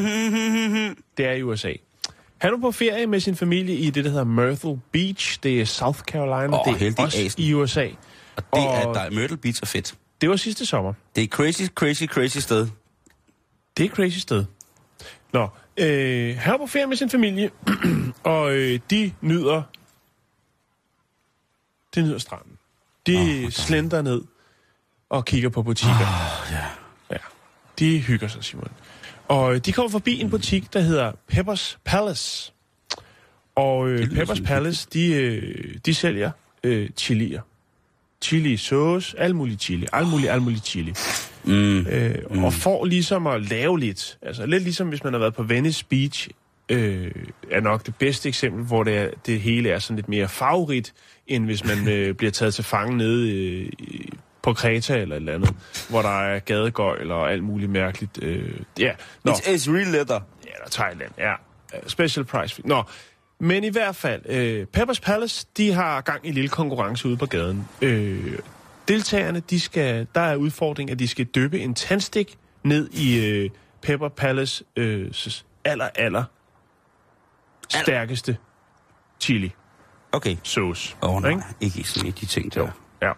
Det 1.17 1.27
er 1.27 1.33
i 1.33 1.43
USA. 1.43 1.73
Han 2.39 2.51
var 2.53 2.59
på 2.59 2.71
ferie 2.73 3.07
med 3.07 3.21
sin 3.21 3.37
familie 3.37 3.75
i 3.77 3.91
det, 3.91 4.05
der 4.05 4.11
hedder 4.11 4.25
Myrtle 4.25 4.81
Beach. 4.93 5.39
Det 5.43 5.61
er 5.61 5.65
South 5.65 5.99
Carolina. 6.01 6.59
Åh, 6.69 6.79
det 6.81 6.99
er 6.99 7.03
også 7.03 7.19
asen. 7.19 7.43
i 7.43 7.53
USA. 7.55 7.87
Og 8.37 8.43
det 8.43 8.47
Og- 8.53 8.75
er, 8.75 8.93
der 8.93 9.01
er 9.01 9.11
Myrtle 9.11 9.37
Beach 9.37 9.59
er 9.63 9.67
fedt. 9.67 9.95
Det 10.21 10.31
var 10.31 10.37
sidste 10.37 10.67
sommer. 10.67 10.93
Det 11.17 11.25
er 11.25 11.29
crazy, 11.29 11.63
crazy, 11.75 12.05
crazy 12.05 12.39
sted. 12.39 12.69
Det 13.77 13.85
er 13.85 13.89
et 13.89 13.95
crazy 13.97 14.19
sted. 14.19 14.45
Nå, 15.33 15.49
øh, 15.77 16.37
han 16.39 16.55
er 16.55 16.59
på 16.59 16.67
ferie 16.67 16.87
med 16.87 16.97
sin 16.97 17.11
familie, 17.11 17.51
og 18.25 18.53
øh, 18.53 18.81
de 18.91 19.13
nyder... 19.21 19.63
De 21.95 22.03
nyder 22.03 22.19
stranden. 22.19 22.59
De 23.07 23.43
oh, 23.45 23.51
slender 23.51 24.03
ned 24.03 24.23
og 25.11 25.25
kigger 25.25 25.49
på 25.49 25.63
butikker. 25.63 25.95
Oh, 25.95 26.53
ja. 26.53 26.67
ja. 27.11 27.17
De 27.79 27.99
hygger 27.99 28.29
sig, 28.29 28.45
Simon. 28.45 28.69
Og 29.29 29.55
øh, 29.55 29.61
de 29.61 29.73
kommer 29.73 29.91
forbi 29.91 30.21
en 30.21 30.31
butik, 30.31 30.73
der 30.73 30.81
hedder 30.81 31.13
Peppers 31.29 31.79
Palace. 31.85 32.53
Og 33.55 33.89
øh, 33.89 34.11
Peppers 34.11 34.41
Palace, 34.41 34.89
de, 34.93 35.15
øh, 35.15 35.75
de 35.87 35.95
sælger 35.95 36.31
øh, 36.65 36.91
chilier. 36.97 37.41
Chili 38.23 38.57
sauce, 38.57 39.19
alt 39.19 39.37
muligt 39.37 39.63
chili, 39.63 39.87
alt 39.93 40.09
muligt, 40.09 40.31
alt 40.31 40.43
muligt 40.43 40.65
chili. 40.65 40.95
Mm. 41.45 41.87
Øh, 41.87 42.15
mm. 42.31 42.45
Og 42.45 42.53
får 42.53 42.85
ligesom 42.85 43.27
at 43.27 43.43
lave 43.43 43.81
lidt. 43.81 44.19
Altså 44.23 44.47
lidt 44.47 44.63
ligesom 44.63 44.89
hvis 44.89 45.05
man 45.05 45.13
har 45.13 45.21
været 45.21 45.35
på 45.35 45.43
Venice 45.43 45.85
Beach, 45.85 46.29
øh, 46.69 47.11
er 47.51 47.61
nok 47.61 47.87
det 47.87 47.97
bedste 47.97 48.29
eksempel, 48.29 48.65
hvor 48.65 48.83
det, 48.83 48.99
er, 48.99 49.09
det 49.27 49.41
hele 49.41 49.71
er 49.71 49.79
sådan 49.79 49.97
lidt 49.97 50.09
mere 50.09 50.29
farverigt, 50.29 50.95
end 51.27 51.45
hvis 51.45 51.65
man 51.65 51.89
øh, 51.95 52.15
bliver 52.15 52.31
taget 52.31 52.55
til 52.55 52.65
fange 52.65 52.97
nede 52.97 53.31
øh, 53.31 53.69
på 54.43 54.53
Kreta 54.53 54.99
eller 54.99 55.17
et 55.17 55.21
eller 55.21 55.35
andet, 55.35 55.55
hvor 55.89 56.03
der 56.03 56.21
er 56.21 56.39
gadegøjl 56.39 57.11
og 57.11 57.33
alt 57.33 57.45
muligt 57.45 57.71
mærkeligt. 57.71 58.19
Øh, 58.23 58.53
ja, 58.79 58.93
nå. 59.25 59.33
It's, 59.33 59.49
it's 59.49 59.71
real 59.73 59.87
leather. 59.87 60.21
Ja, 60.45 60.51
eller 60.55 60.69
Thailand, 60.71 61.11
ja. 61.19 61.33
Øh, 61.33 61.81
Special 61.87 62.25
price. 62.25 62.63
Nå, 62.65 62.83
men 63.39 63.65
i 63.65 63.69
hvert 63.69 63.97
fald, 63.97 64.23
øh, 64.27 64.67
Peppers 64.67 65.01
Palace, 65.01 65.47
de 65.57 65.73
har 65.73 66.01
gang 66.01 66.27
i 66.27 66.29
en 66.29 66.35
lille 66.35 66.49
konkurrence 66.49 67.09
ude 67.09 67.17
på 67.17 67.27
gaden. 67.27 67.69
Øh, 67.83 68.39
deltagerne, 68.89 69.41
de 69.41 69.61
skal, 69.61 70.07
der 70.15 70.21
er 70.21 70.37
udfordring, 70.37 70.91
at 70.91 70.99
de 70.99 71.09
skal 71.09 71.25
dyppe 71.25 71.61
en 71.61 71.75
tandstik 71.75 72.39
ned 72.65 72.91
i 72.91 73.27
øh, 73.27 73.51
Pepper 73.83 74.09
Palace 74.09 74.65
øh, 74.77 75.11
aller, 75.65 75.89
aller 75.95 76.25
stærkeste 77.69 78.37
chili 79.21 79.53
Okay. 80.13 80.37
sauce. 80.43 80.97
Åh 81.03 81.15
oh, 81.15 81.23
nej, 81.23 81.31
Ikke? 81.31 81.43
ikke 81.61 81.89
sådan 81.89 82.11
de 82.11 82.27
ting 82.27 82.55
der. 82.55 82.69
Ja. 83.03 83.13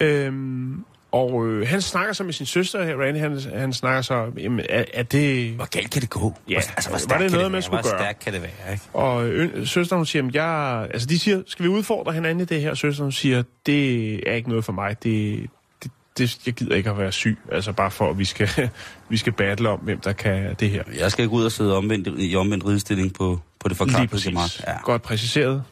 Øhm, 0.00 0.84
og 1.14 1.46
øh, 1.46 1.68
han 1.68 1.82
snakker 1.82 2.12
så 2.12 2.24
med 2.24 2.32
sin 2.32 2.46
søster 2.46 2.84
her, 2.84 2.96
Randy, 2.96 3.18
han, 3.18 3.40
han 3.58 3.72
snakker 3.72 4.02
så, 4.02 4.30
jamen, 4.38 4.66
er, 4.68 4.84
er 4.94 5.02
det... 5.02 5.50
Hvor 5.50 5.64
galt 5.64 5.90
kan 5.90 6.02
det 6.02 6.10
gå? 6.10 6.34
Ja, 6.48 6.54
altså, 6.54 6.88
hvor 6.88 6.94
var 6.94 6.98
stærkt 6.98 7.22
det 7.22 7.30
kan 7.30 7.32
noget, 7.32 7.44
det 7.44 7.52
man 7.52 7.62
skulle 7.62 7.82
hvor 7.82 7.90
gøre? 7.90 8.00
stærkt 8.00 8.18
kan 8.18 8.32
det 8.32 8.42
være, 8.42 8.72
ikke? 8.72 8.84
Og 8.92 9.26
øh, 9.26 9.66
søsteren 9.66 9.98
hun 9.98 10.06
siger, 10.06 10.26
at 10.26 10.34
jeg... 10.34 10.86
Altså, 10.92 11.08
de 11.08 11.18
siger, 11.18 11.42
skal 11.46 11.62
vi 11.62 11.68
udfordre 11.68 12.12
hinanden 12.12 12.40
i 12.40 12.44
det 12.44 12.60
her? 12.60 12.70
Og 12.70 12.76
søsteren 12.76 13.04
hun 13.04 13.12
siger, 13.12 13.42
det 13.66 14.14
er 14.30 14.34
ikke 14.34 14.48
noget 14.48 14.64
for 14.64 14.72
mig. 14.72 15.02
Det, 15.02 15.50
det, 15.82 15.90
det, 16.18 16.46
jeg 16.46 16.54
gider 16.54 16.74
ikke 16.76 16.90
at 16.90 16.98
være 16.98 17.12
syg. 17.12 17.38
Altså, 17.52 17.72
bare 17.72 17.90
for, 17.90 18.10
at 18.10 18.18
vi 18.18 18.24
skal, 18.24 18.48
vi 19.08 19.16
skal 19.16 19.32
battle 19.32 19.68
om, 19.68 19.78
hvem 19.78 20.00
der 20.00 20.12
kan 20.12 20.54
det 20.60 20.70
her. 20.70 20.82
Jeg 20.98 21.12
skal 21.12 21.28
gå 21.28 21.34
ud 21.34 21.44
og 21.44 21.52
sidde 21.52 21.76
omvendt, 21.76 22.08
i 22.18 22.36
omvendt 22.36 22.66
ridestilling 22.66 23.14
på, 23.14 23.40
på 23.60 23.68
det 23.68 23.76
forklarede 23.76 24.20
gemak. 24.24 24.50
Ja, 24.66 24.80
Godt 24.82 25.02
præciseret. 25.02 25.62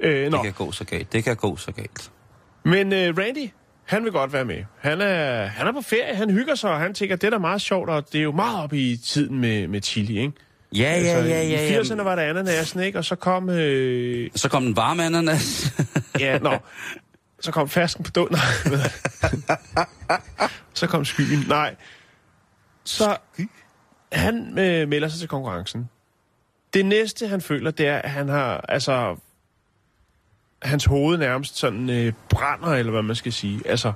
Øh, 0.00 0.22
det 0.22 0.30
nå. 0.30 0.42
kan 0.42 0.52
gå 0.52 0.72
så 0.72 0.84
galt. 0.84 1.12
Det 1.12 1.24
kan 1.24 1.36
gå 1.36 1.56
så 1.56 1.72
galt. 1.72 2.10
Men 2.64 2.92
øh, 2.92 3.18
Randy, 3.18 3.48
han 3.88 4.04
vil 4.04 4.12
godt 4.12 4.32
være 4.32 4.44
med. 4.44 4.64
Han 4.80 5.00
er, 5.00 5.46
han 5.46 5.66
er 5.66 5.72
på 5.72 5.80
ferie, 5.80 6.14
han 6.14 6.30
hygger 6.30 6.54
sig, 6.54 6.70
og 6.70 6.78
han 6.80 6.94
tænker, 6.94 7.16
det 7.16 7.26
er 7.26 7.30
da 7.30 7.38
meget 7.38 7.60
sjovt, 7.60 7.90
og 7.90 8.12
det 8.12 8.18
er 8.18 8.22
jo 8.22 8.32
meget 8.32 8.62
op 8.64 8.72
i 8.72 8.96
tiden 9.06 9.38
med, 9.40 9.68
med 9.68 9.82
chili, 9.82 10.18
ikke? 10.20 10.32
Ja, 10.74 11.00
ja, 11.00 11.24
ja, 11.24 11.42
ja. 11.42 11.42
I 11.42 11.72
ja. 11.72 11.80
80'erne 11.80 12.02
var 12.02 12.14
der 12.16 12.22
ananasen, 12.22 12.80
ikke? 12.80 12.98
Og 12.98 13.04
så 13.04 13.16
kom... 13.16 13.50
Øh, 13.50 14.30
Så 14.34 14.48
kom 14.48 14.64
den 14.64 14.76
varme 14.76 15.04
ananas. 15.04 15.72
ja, 16.20 16.38
nå. 16.38 16.56
Så 17.40 17.52
kom 17.52 17.68
fersken 17.68 18.04
på 18.04 18.10
dund. 18.10 18.30
så 20.74 20.86
kom 20.86 21.04
skyen. 21.04 21.44
Nej. 21.48 21.74
Så 22.84 23.16
han 24.12 24.58
øh, 24.58 24.88
melder 24.88 25.08
sig 25.08 25.18
til 25.18 25.28
konkurrencen. 25.28 25.88
Det 26.74 26.86
næste, 26.86 27.28
han 27.28 27.40
føler, 27.40 27.70
det 27.70 27.86
er, 27.86 27.96
at 27.98 28.10
han 28.10 28.28
har, 28.28 28.64
altså, 28.68 29.16
hans 30.62 30.84
hoved 30.84 31.18
nærmest 31.18 31.58
sådan 31.58 31.90
øh, 31.90 32.12
brænder, 32.28 32.68
eller 32.68 32.92
hvad 32.92 33.02
man 33.02 33.16
skal 33.16 33.32
sige. 33.32 33.60
Altså, 33.66 33.92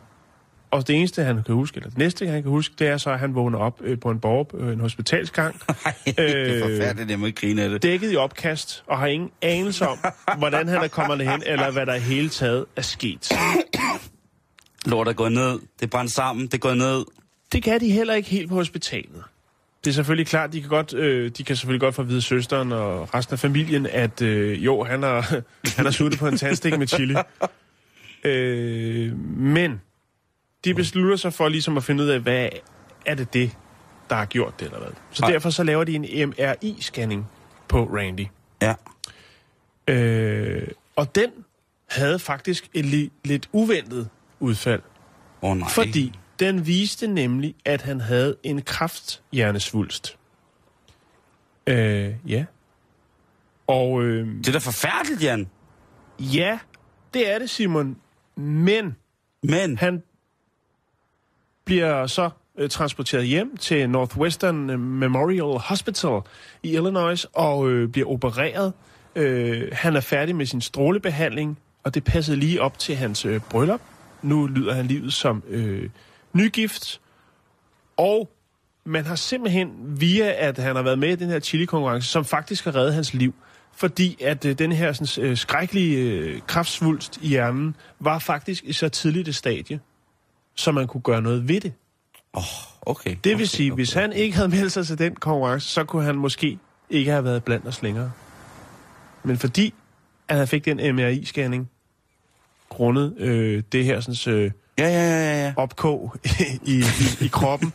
og 0.71 0.89
det 0.89 0.97
eneste, 0.97 1.23
han 1.23 1.43
kan 1.43 1.55
huske, 1.55 1.77
eller 1.77 1.89
det 1.89 1.99
næste, 1.99 2.27
han 2.27 2.43
kan 2.43 2.51
huske, 2.51 2.75
det 2.79 2.89
er 2.89 2.97
så, 2.97 3.11
at 3.11 3.19
han 3.19 3.35
vågner 3.35 3.59
op 3.59 3.81
øh, 3.85 4.01
på 4.01 4.11
en 4.11 4.21
borg, 4.21 4.51
øh, 4.55 4.73
en 4.73 4.81
hospitalsgang, 4.81 5.61
Nej, 5.85 5.95
det 6.07 6.19
er 6.19 6.61
forfærdeligt, 6.63 7.11
jeg 7.11 7.19
må 7.19 7.27
ikke 7.27 7.41
grine 7.41 7.63
af 7.63 7.69
det. 7.69 7.83
dækket 7.83 8.13
i 8.13 8.17
opkast, 8.17 8.85
og 8.87 8.99
har 8.99 9.07
ingen 9.07 9.31
anelse 9.43 9.89
om, 9.89 9.99
hvordan 10.39 10.69
han 10.69 10.85
er 10.85 10.89
kommet 10.89 11.29
hen, 11.29 11.43
eller 11.47 11.71
hvad 11.71 11.87
der 11.87 11.97
hele 11.97 12.29
taget 12.29 12.65
er 12.77 12.83
sket. 12.83 13.33
Lort 14.87 15.09
er 15.09 15.13
gået 15.13 15.33
ned. 15.33 15.61
Det 15.81 15.91
brændte 15.91 16.15
sammen. 16.15 16.47
Det 16.47 16.61
gået 16.61 16.77
ned. 16.77 17.05
Det 17.53 17.63
kan 17.63 17.81
de 17.81 17.91
heller 17.91 18.15
ikke 18.15 18.29
helt 18.29 18.49
på 18.49 18.55
hospitalet. 18.55 19.23
Det 19.85 19.91
er 19.91 19.95
selvfølgelig 19.95 20.27
klart, 20.27 20.53
de 20.53 20.61
kan, 20.61 20.69
godt, 20.71 20.95
øh, 20.95 21.31
de 21.31 21.45
kan 21.45 21.57
selvfølgelig 21.57 21.81
godt 21.81 21.95
få 21.95 22.03
at 22.03 22.09
vide 22.09 22.23
søsteren 22.23 22.73
og 22.73 23.15
resten 23.15 23.33
af 23.33 23.39
familien, 23.39 23.87
at 23.87 24.23
øh, 24.23 24.65
jo, 24.65 24.85
han 24.85 25.03
har, 25.03 25.21
han 25.77 25.85
har 25.85 25.91
suttet 25.91 26.19
på 26.21 26.29
en 26.29 26.37
tandstik 26.37 26.79
med 26.79 26.87
chili. 26.87 27.15
Øh, 28.25 29.19
men 29.39 29.81
de 30.65 30.75
beslutter 30.75 31.17
sig 31.17 31.33
for 31.33 31.49
ligesom 31.49 31.77
at 31.77 31.85
finde 31.85 32.05
ud 32.05 32.09
af, 32.09 32.21
hvad 32.21 32.49
er 33.07 33.15
det 33.15 33.35
det, 33.35 33.51
der 34.11 34.17
har 34.17 34.25
gjort 34.27 34.61
det, 34.61 34.67
eller 34.67 34.79
hvad. 34.79 34.91
Så 35.11 35.23
Nej. 35.23 35.31
derfor 35.31 35.51
så 35.51 35.63
laver 35.65 35.85
de 35.85 35.95
en 35.95 36.05
MRI-scanning 36.31 37.23
på 37.69 37.85
Randy. 37.85 38.27
Ja. 38.63 38.75
Øh, 39.89 40.69
og 40.97 41.15
den 41.15 41.31
havde 41.91 42.19
faktisk 42.19 42.69
et 42.75 42.85
li- 42.85 43.21
lidt 43.25 43.49
uventet 43.53 44.09
udfald. 44.41 44.83
Oh, 45.43 45.57
nej. 45.57 45.69
Fordi 45.71 46.13
den 46.43 46.67
viste 46.67 47.07
nemlig, 47.07 47.55
at 47.65 47.83
han 47.83 48.01
havde 48.01 48.37
en 48.43 48.63
krafthjernesvulst. 48.63 50.19
Øh, 51.67 52.15
ja. 52.27 52.45
Og 53.67 54.03
øh, 54.03 54.27
Det 54.39 54.49
er 54.49 54.53
da 54.53 54.59
forfærdeligt, 54.59 55.23
Jan. 55.23 55.49
ja, 56.19 56.59
det 57.15 57.33
er 57.35 57.39
det, 57.39 57.51
Simon. 57.51 57.97
Men 58.37 58.97
Men... 59.43 59.79
han 59.79 60.03
bliver 61.65 62.07
så 62.07 62.31
øh, 62.59 62.71
transporteret 62.71 63.27
hjem 63.27 63.57
til 63.57 63.91
Northwestern 63.91 64.71
øh, 64.71 64.81
Memorial 64.81 65.59
Hospital 65.61 66.21
i 66.63 66.73
Illinois 66.75 67.27
og 67.33 67.71
øh, 67.71 67.89
bliver 67.89 68.09
opereret. 68.09 68.73
Øh, 69.17 69.69
han 69.73 69.97
er 69.97 70.01
færdig 70.01 70.37
med 70.37 70.47
sin 70.47 70.61
strålebehandling, 70.61 71.59
og 71.85 71.95
det 71.95 72.05
passede 72.05 72.37
lige 72.37 72.63
op 72.63 72.79
til 72.79 72.97
hans 72.97 73.25
øh, 73.25 73.41
bryllup. 73.51 73.81
Nu 74.23 74.47
lyder 74.47 74.75
han 74.75 74.87
livet 74.87 75.13
som 75.13 75.43
øh, 75.49 75.91
nygift. 76.35 77.01
Og 77.97 78.31
man 78.85 79.07
har 79.07 79.15
simpelthen, 79.15 79.71
via 80.01 80.33
at 80.49 80.59
han 80.59 80.77
har 80.77 80.83
været 80.83 80.99
med 80.99 81.09
i 81.09 81.17
den 81.17 81.29
her 81.29 81.41
chili-konkurrence, 81.41 82.09
som 82.09 82.25
faktisk 82.25 82.65
har 82.65 82.75
reddet 82.75 82.95
hans 82.95 83.15
liv, 83.15 83.35
fordi 83.73 84.23
at 84.23 84.45
øh, 84.45 84.59
den 84.59 84.73
her 84.73 84.93
sådan, 84.93 85.25
øh, 85.25 85.37
skrækkelige 85.37 85.99
øh, 85.99 86.41
kraftsvulst 86.47 87.19
i 87.23 87.29
hjernen 87.29 87.77
var 88.01 88.19
faktisk 88.19 88.65
i 88.65 88.73
så 88.73 88.89
tidligt 88.89 89.29
et 89.29 89.35
stadie, 89.35 89.81
så 90.55 90.73
man 90.73 90.87
kunne 90.87 91.01
gøre 91.01 91.23
noget 91.23 91.49
ved 91.49 91.61
det. 91.61 91.73
Okay. 92.83 93.17
Det 93.25 93.31
vil 93.31 93.35
okay, 93.35 93.45
sige, 93.45 93.73
okay, 93.73 93.79
hvis 93.79 93.93
han 93.93 94.13
ikke 94.13 94.37
havde 94.37 94.49
meldt 94.49 94.73
sig 94.73 94.87
til 94.87 94.99
den 94.99 95.15
konkurrence, 95.15 95.69
så 95.69 95.85
kunne 95.85 96.05
han 96.05 96.17
måske 96.17 96.59
ikke 96.91 97.11
have 97.11 97.25
været 97.25 97.45
blandt 97.45 97.67
os 97.67 97.83
længere. 97.83 98.13
Men 99.23 99.39
fordi 99.39 99.75
at 100.29 100.37
han 100.37 100.49
fik 100.49 100.65
den 100.65 100.81
MRI-scanning, 100.81 101.71
grundet 102.69 103.15
øh, 103.19 103.63
det 103.73 103.85
her 103.85 104.01
sådan, 104.01 104.35
øh, 104.35 104.51
Ja, 104.79 104.89
ja, 104.89 105.11
ja, 105.11 105.45
ja, 105.45 105.53
opkog 105.57 106.17
i, 106.63 106.75
i, 106.75 107.25
i 107.25 107.29
kroppen, 107.29 107.73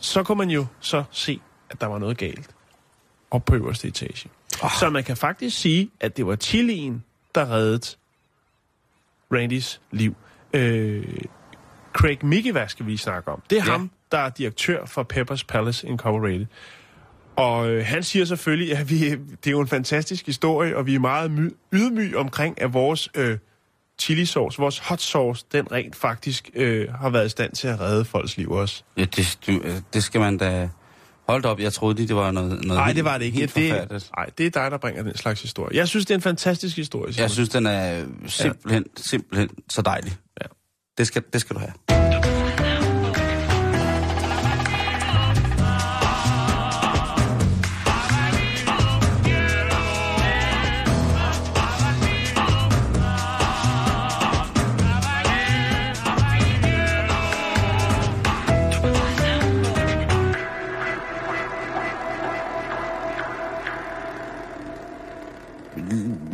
så 0.00 0.22
kunne 0.22 0.38
man 0.38 0.50
jo 0.50 0.66
så 0.80 1.04
se, 1.10 1.40
at 1.70 1.80
der 1.80 1.86
var 1.86 1.98
noget 1.98 2.18
galt 2.18 2.50
op 3.30 3.44
på 3.44 3.54
øverste 3.54 3.88
etage. 3.88 4.28
Oh. 4.62 4.70
Så 4.80 4.90
man 4.90 5.04
kan 5.04 5.16
faktisk 5.16 5.58
sige, 5.58 5.90
at 6.00 6.16
det 6.16 6.26
var 6.26 6.36
chilien, 6.36 7.04
der 7.34 7.50
reddede 7.50 7.96
Randys 9.32 9.80
liv. 9.90 10.16
Øh, 10.52 11.04
Craig 11.92 12.18
Mickey, 12.22 12.54
skal 12.68 12.86
vi 12.86 12.96
snakke 12.96 13.30
om. 13.30 13.42
Det 13.50 13.58
er 13.58 13.64
ja. 13.64 13.70
ham, 13.70 13.90
der 14.12 14.18
er 14.18 14.28
direktør 14.28 14.86
for 14.86 15.02
Peppers 15.02 15.44
Palace 15.44 15.88
Incorporated. 15.88 16.46
Og 17.36 17.70
øh, 17.70 17.86
han 17.86 18.02
siger 18.02 18.24
selvfølgelig, 18.24 18.76
at 18.76 18.90
vi, 18.90 19.10
det 19.44 19.46
er 19.46 19.50
jo 19.50 19.60
en 19.60 19.68
fantastisk 19.68 20.26
historie, 20.26 20.76
og 20.76 20.86
vi 20.86 20.94
er 20.94 20.98
meget 20.98 21.30
my- 21.30 21.56
ydmyge 21.72 22.18
omkring, 22.18 22.62
at 22.62 22.72
vores 22.74 23.08
øh, 23.14 23.38
chili 24.00 24.26
sauce, 24.26 24.58
vores 24.58 24.78
hot 24.78 25.00
sauce, 25.00 25.44
den 25.52 25.72
rent 25.72 25.96
faktisk 25.96 26.50
øh, 26.54 26.88
har 27.00 27.10
været 27.10 27.26
i 27.26 27.28
stand 27.28 27.52
til 27.52 27.68
at 27.68 27.80
redde 27.80 28.04
folks 28.04 28.36
liv 28.36 28.50
også. 28.50 28.82
ja 28.96 29.04
det, 29.04 29.38
du, 29.46 29.52
øh, 29.52 29.74
det 29.92 30.04
skal 30.04 30.20
man 30.20 30.38
da... 30.38 30.68
Hold 31.28 31.42
da 31.42 31.48
op, 31.48 31.60
jeg 31.60 31.72
troede 31.72 31.94
lige, 31.96 32.08
det 32.08 32.16
var 32.16 32.30
noget, 32.30 32.48
noget 32.50 32.66
Nej, 32.66 32.84
helt- 32.86 32.96
det 32.96 33.04
var 33.04 33.18
det 33.18 33.24
ikke. 33.24 33.38
Helt 33.38 33.54
det, 33.54 33.70
forfærdeligt. 33.70 34.10
nej, 34.16 34.26
det 34.38 34.46
er 34.46 34.50
dig, 34.50 34.70
der 34.70 34.78
bringer 34.78 35.02
den 35.02 35.16
slags 35.16 35.42
historie. 35.42 35.76
Jeg 35.76 35.88
synes, 35.88 36.06
det 36.06 36.14
er 36.14 36.18
en 36.18 36.22
fantastisk 36.22 36.76
historie. 36.76 37.12
Simon. 37.12 37.22
Jeg 37.22 37.30
synes, 37.30 37.48
den 37.48 37.66
er 37.66 38.04
simpelthen, 38.26 38.84
ja. 38.96 39.02
simpelthen 39.02 39.48
så 39.70 39.82
dejlig. 39.82 40.12
Ja. 40.42 40.46
Det 40.98 41.06
skal, 41.06 41.22
det 41.32 41.40
skal 41.40 41.56
du 41.56 41.60
have. 41.60 42.07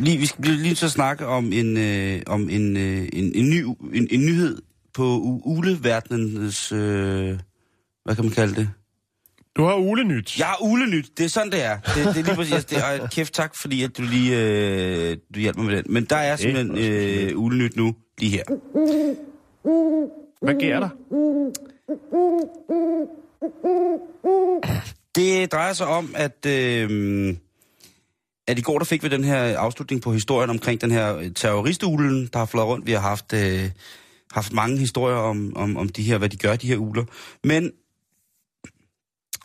Lige, 0.05 0.17
vi 0.17 0.25
skal 0.25 0.45
lige 0.45 0.85
at 0.85 0.91
snakke 0.91 1.25
om 1.25 1.53
en, 1.53 1.77
øh, 1.77 2.21
om 2.27 2.49
en, 2.49 2.77
øh, 2.77 3.09
en, 3.13 3.31
en, 3.35 3.49
ny, 3.49 3.63
en, 3.93 4.07
en 4.11 4.25
nyhed 4.25 4.61
på 4.93 5.03
uleverdenens... 5.45 6.71
Øh, 6.71 7.39
hvad 8.05 8.15
kan 8.15 8.25
man 8.25 8.33
kalde 8.33 8.55
det? 8.55 8.69
Du 9.57 9.63
har 9.63 9.75
ulenyt. 9.75 10.39
Jeg 10.39 10.47
har 10.47 10.57
ulenyt. 10.61 11.17
Det 11.17 11.25
er 11.25 11.29
sådan, 11.29 11.51
det 11.51 11.63
er. 11.63 11.77
Det, 11.79 11.95
det 11.95 12.05
er 12.05 12.13
lige 12.13 12.35
præcis. 12.35 12.65
Det 12.65 12.77
er, 12.77 13.07
kæft 13.07 13.33
tak, 13.33 13.55
fordi 13.61 13.83
at 13.83 13.97
du 13.97 14.01
lige 14.01 14.37
øh, 14.37 15.17
du 15.35 15.39
hjælper 15.39 15.61
mig 15.61 15.71
med 15.71 15.83
den. 15.83 15.93
Men 15.93 16.05
der 16.05 16.15
er 16.15 16.35
simpelthen 16.35 16.77
øh, 16.77 17.39
ulenyt 17.39 17.75
nu, 17.75 17.95
lige 18.17 18.31
her. 18.31 18.43
Hvad 20.41 20.55
sker 20.59 20.79
der? 20.79 20.89
Det 25.15 25.51
drejer 25.51 25.73
sig 25.73 25.87
om, 25.87 26.15
at, 26.15 26.45
øh, 26.45 27.35
at 28.47 28.59
i 28.59 28.61
går 28.61 28.77
der 28.77 28.85
fik 28.85 29.03
vi 29.03 29.07
den 29.09 29.23
her 29.23 29.57
afslutning 29.59 30.01
på 30.01 30.13
historien 30.13 30.49
omkring 30.49 30.81
den 30.81 30.91
her 30.91 31.29
terroristulen, 31.35 32.29
der 32.33 32.39
har 32.39 32.45
flået 32.45 32.67
rundt. 32.67 32.85
Vi 32.85 32.91
har 32.91 32.99
haft, 32.99 33.33
øh, 33.33 33.71
haft 34.31 34.53
mange 34.53 34.77
historier 34.77 35.15
om, 35.17 35.53
om, 35.55 35.77
om 35.77 35.89
de 35.89 36.03
her, 36.03 36.17
hvad 36.17 36.29
de 36.29 36.37
gør, 36.37 36.55
de 36.55 36.67
her 36.67 36.77
uler. 36.77 37.05
Men 37.43 37.71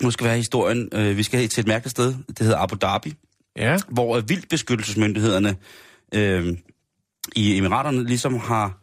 nu 0.02 0.10
skal 0.10 0.24
vi 0.24 0.28
have 0.28 0.36
historien. 0.36 0.88
Øh, 0.92 1.16
vi 1.16 1.22
skal 1.22 1.48
til 1.48 1.60
et 1.60 1.66
mærkeligt 1.66 1.90
sted. 1.90 2.14
Det 2.28 2.38
hedder 2.38 2.58
Abu 2.58 2.76
Dhabi, 2.82 3.14
Ja. 3.56 3.76
hvor 3.88 4.16
øh, 4.16 4.28
vildbeskyttelsesmyndighederne 4.28 5.56
øh, 6.14 6.56
i 7.36 7.56
Emiraterne 7.56 8.04
ligesom 8.04 8.38
har 8.38 8.79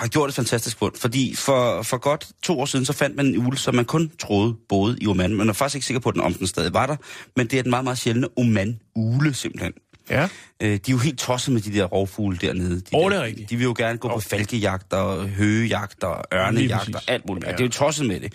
har 0.00 0.08
gjort 0.08 0.28
et 0.28 0.34
fantastisk 0.34 0.78
fund, 0.78 0.92
fordi 0.96 1.34
for, 1.34 1.82
for 1.82 1.96
godt 1.96 2.28
to 2.42 2.60
år 2.60 2.64
siden, 2.64 2.84
så 2.84 2.92
fandt 2.92 3.16
man 3.16 3.26
en 3.26 3.46
ule, 3.46 3.58
som 3.58 3.74
man 3.74 3.84
kun 3.84 4.10
troede 4.18 4.56
boede 4.68 4.98
i 5.00 5.06
Oman. 5.06 5.34
Man 5.34 5.48
er 5.48 5.52
faktisk 5.52 5.76
ikke 5.76 5.86
sikker 5.86 6.00
på, 6.00 6.08
at 6.08 6.14
den 6.14 6.22
om 6.22 6.34
den 6.34 6.46
stadig 6.46 6.74
var 6.74 6.86
der, 6.86 6.96
men 7.36 7.46
det 7.46 7.58
er 7.58 7.62
den 7.62 7.70
meget, 7.70 7.84
meget 7.84 7.98
sjældne 7.98 8.28
Oman-ule 8.38 9.34
simpelthen. 9.34 9.72
Ja. 10.10 10.28
Øh, 10.60 10.68
de 10.68 10.74
er 10.74 10.78
jo 10.90 10.98
helt 10.98 11.18
tosset 11.18 11.54
med 11.54 11.60
de 11.60 11.74
der 11.74 11.84
rovfugle 11.84 12.38
dernede. 12.38 12.80
De, 12.80 12.96
Åh, 12.96 13.10
der, 13.10 13.24
det. 13.24 13.50
De 13.50 13.56
vil 13.56 13.64
jo 13.64 13.74
gerne 13.78 13.98
gå 13.98 14.08
på 14.08 14.20
falkejagt 14.20 14.92
og 14.92 15.28
høgejagt 15.28 16.04
og 16.04 16.24
ørnejagt 16.34 16.94
og 16.94 17.02
alt 17.08 17.28
muligt. 17.28 17.46
Ja. 17.46 17.52
Det 17.52 17.60
er 17.60 17.64
jo 17.64 17.70
tosset 17.70 18.06
med 18.06 18.20
det. 18.20 18.32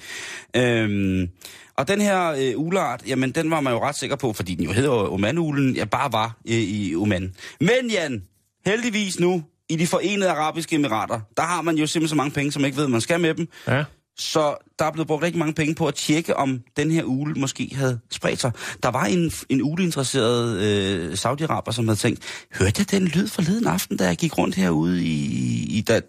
Øhm, 0.55 1.29
og 1.77 1.87
den 1.87 2.01
her 2.01 2.27
øh, 2.31 2.53
uleart, 2.55 3.03
jamen 3.07 3.31
den 3.31 3.51
var 3.51 3.59
man 3.59 3.73
jo 3.73 3.79
ret 3.79 3.95
sikker 3.95 4.15
på, 4.15 4.33
fordi 4.33 4.55
den 4.55 4.65
jo 4.65 4.71
hedder 4.71 4.91
Oman-ulen, 4.91 5.75
ja 5.75 5.85
bare 5.85 6.13
var 6.13 6.37
øh, 6.49 6.55
i 6.55 6.95
Oman. 6.95 7.33
Men 7.59 7.89
Jan, 7.91 8.23
heldigvis 8.65 9.19
nu, 9.19 9.43
i 9.69 9.75
de 9.75 9.87
forenede 9.87 10.29
arabiske 10.29 10.75
emirater, 10.75 11.19
der 11.37 11.43
har 11.43 11.61
man 11.61 11.75
jo 11.75 11.87
simpelthen 11.87 12.09
så 12.09 12.15
mange 12.15 12.31
penge, 12.31 12.51
som 12.51 12.65
ikke 12.65 12.77
ved, 12.77 12.87
man 12.87 13.01
skal 13.01 13.19
med 13.19 13.33
dem. 13.33 13.47
Ja. 13.67 13.83
Så 14.17 14.55
der 14.79 14.85
er 14.85 14.91
blevet 14.91 15.07
brugt 15.07 15.23
rigtig 15.23 15.39
mange 15.39 15.53
penge 15.53 15.75
på 15.75 15.87
at 15.87 15.95
tjekke, 15.95 16.37
om 16.37 16.61
den 16.77 16.91
her 16.91 17.03
ule 17.03 17.33
måske 17.33 17.71
havde 17.75 17.99
spredt 18.11 18.41
sig. 18.41 18.51
Der 18.83 18.89
var 18.89 19.05
en, 19.05 19.31
en 19.49 19.61
uleinteresseret 19.63 20.61
øh, 20.61 21.13
Saudi-Araber, 21.13 21.71
som 21.71 21.87
havde 21.87 21.99
tænkt, 21.99 22.47
hørte 22.59 22.73
jeg 22.77 22.91
den 22.91 23.07
lyd 23.07 23.27
forleden 23.27 23.67
aften, 23.67 23.97
da 23.97 24.05
jeg 24.05 24.17
gik 24.17 24.37
rundt 24.37 24.55
herude 24.55 25.03
i, 25.03 25.77
i 25.77 25.81
da, 25.81 26.01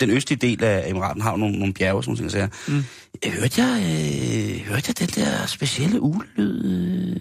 den 0.00 0.10
østlige 0.10 0.38
del 0.38 0.64
af 0.64 0.90
Emiraten, 0.90 1.22
har 1.22 1.36
nogle, 1.36 1.58
nogle 1.58 1.74
bjerge, 1.74 2.02
sådan 2.02 2.10
nogle 2.10 2.30
ting, 2.30 2.50
så 2.50 2.72
mm. 2.72 2.84
hørte, 3.40 3.62
jeg, 3.62 3.82
øh, 3.82 4.66
hørte 4.66 4.84
jeg 4.88 4.98
den 4.98 5.24
der 5.24 5.46
specielle 5.46 6.00
ulelyd, 6.00 6.64
øh, 6.64 7.20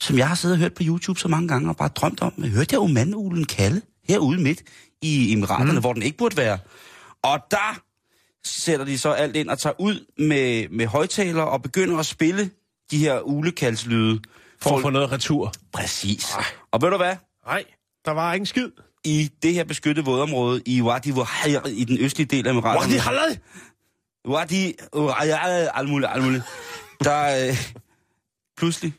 som 0.00 0.18
jeg 0.18 0.28
har 0.28 0.34
siddet 0.34 0.54
og 0.54 0.60
hørt 0.60 0.74
på 0.74 0.82
YouTube 0.86 1.20
så 1.20 1.28
mange 1.28 1.48
gange 1.48 1.68
og 1.68 1.76
bare 1.76 1.88
drømt 1.88 2.22
om. 2.22 2.32
Hørte 2.38 2.68
jeg 2.72 2.80
Oman-ulen 2.80 3.44
kalde 3.44 3.80
herude 4.08 4.40
midt 4.40 4.62
i 5.02 5.32
Emiraterne, 5.32 5.72
mm. 5.72 5.80
hvor 5.80 5.92
den 5.92 6.02
ikke 6.02 6.18
burde 6.18 6.36
være. 6.36 6.58
Og 7.22 7.40
der 7.50 7.80
sætter 8.44 8.84
de 8.84 8.98
så 8.98 9.12
alt 9.12 9.36
ind 9.36 9.48
og 9.48 9.58
tager 9.58 9.80
ud 9.80 10.06
med, 10.18 10.68
med 10.68 10.86
højtaler 10.86 11.42
og 11.42 11.62
begynder 11.62 11.98
at 11.98 12.06
spille 12.06 12.50
de 12.90 12.98
her 12.98 13.20
ulekaldslyde. 13.20 14.20
For 14.62 14.76
at 14.76 14.82
få 14.82 14.90
noget 14.90 15.12
retur. 15.12 15.52
Præcis. 15.72 16.26
Og 16.70 16.82
ved 16.82 16.90
du 16.90 16.96
hvad? 16.96 17.16
Nej, 17.46 17.64
der 18.04 18.10
var 18.10 18.34
ikke 18.34 18.42
en 18.42 18.46
skid. 18.46 18.70
I 19.04 19.30
det 19.42 19.54
her 19.54 19.64
beskyttede 19.64 20.06
vådområde 20.06 20.62
i 20.66 20.82
Wadi 20.82 21.12
Wahayr, 21.12 21.66
i 21.66 21.84
den 21.84 21.98
østlige 21.98 22.26
del 22.26 22.46
af 22.46 22.50
Emiraterne. 22.50 22.80
Wadi 22.80 22.96
Halal! 22.96 23.38
Wadi 24.28 24.74
muligt, 25.88 26.10
alt 26.14 26.24
muligt. 26.24 26.44
Der 27.04 27.48
øh, 27.48 27.56
pludselig, 28.56 28.92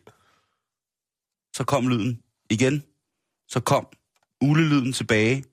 så 1.56 1.64
kom 1.64 1.88
lyden 1.88 2.20
igen. 2.50 2.84
Så 3.48 3.60
kom 3.60 3.88
ulelyden 4.42 4.94
tilbage. 4.94 5.44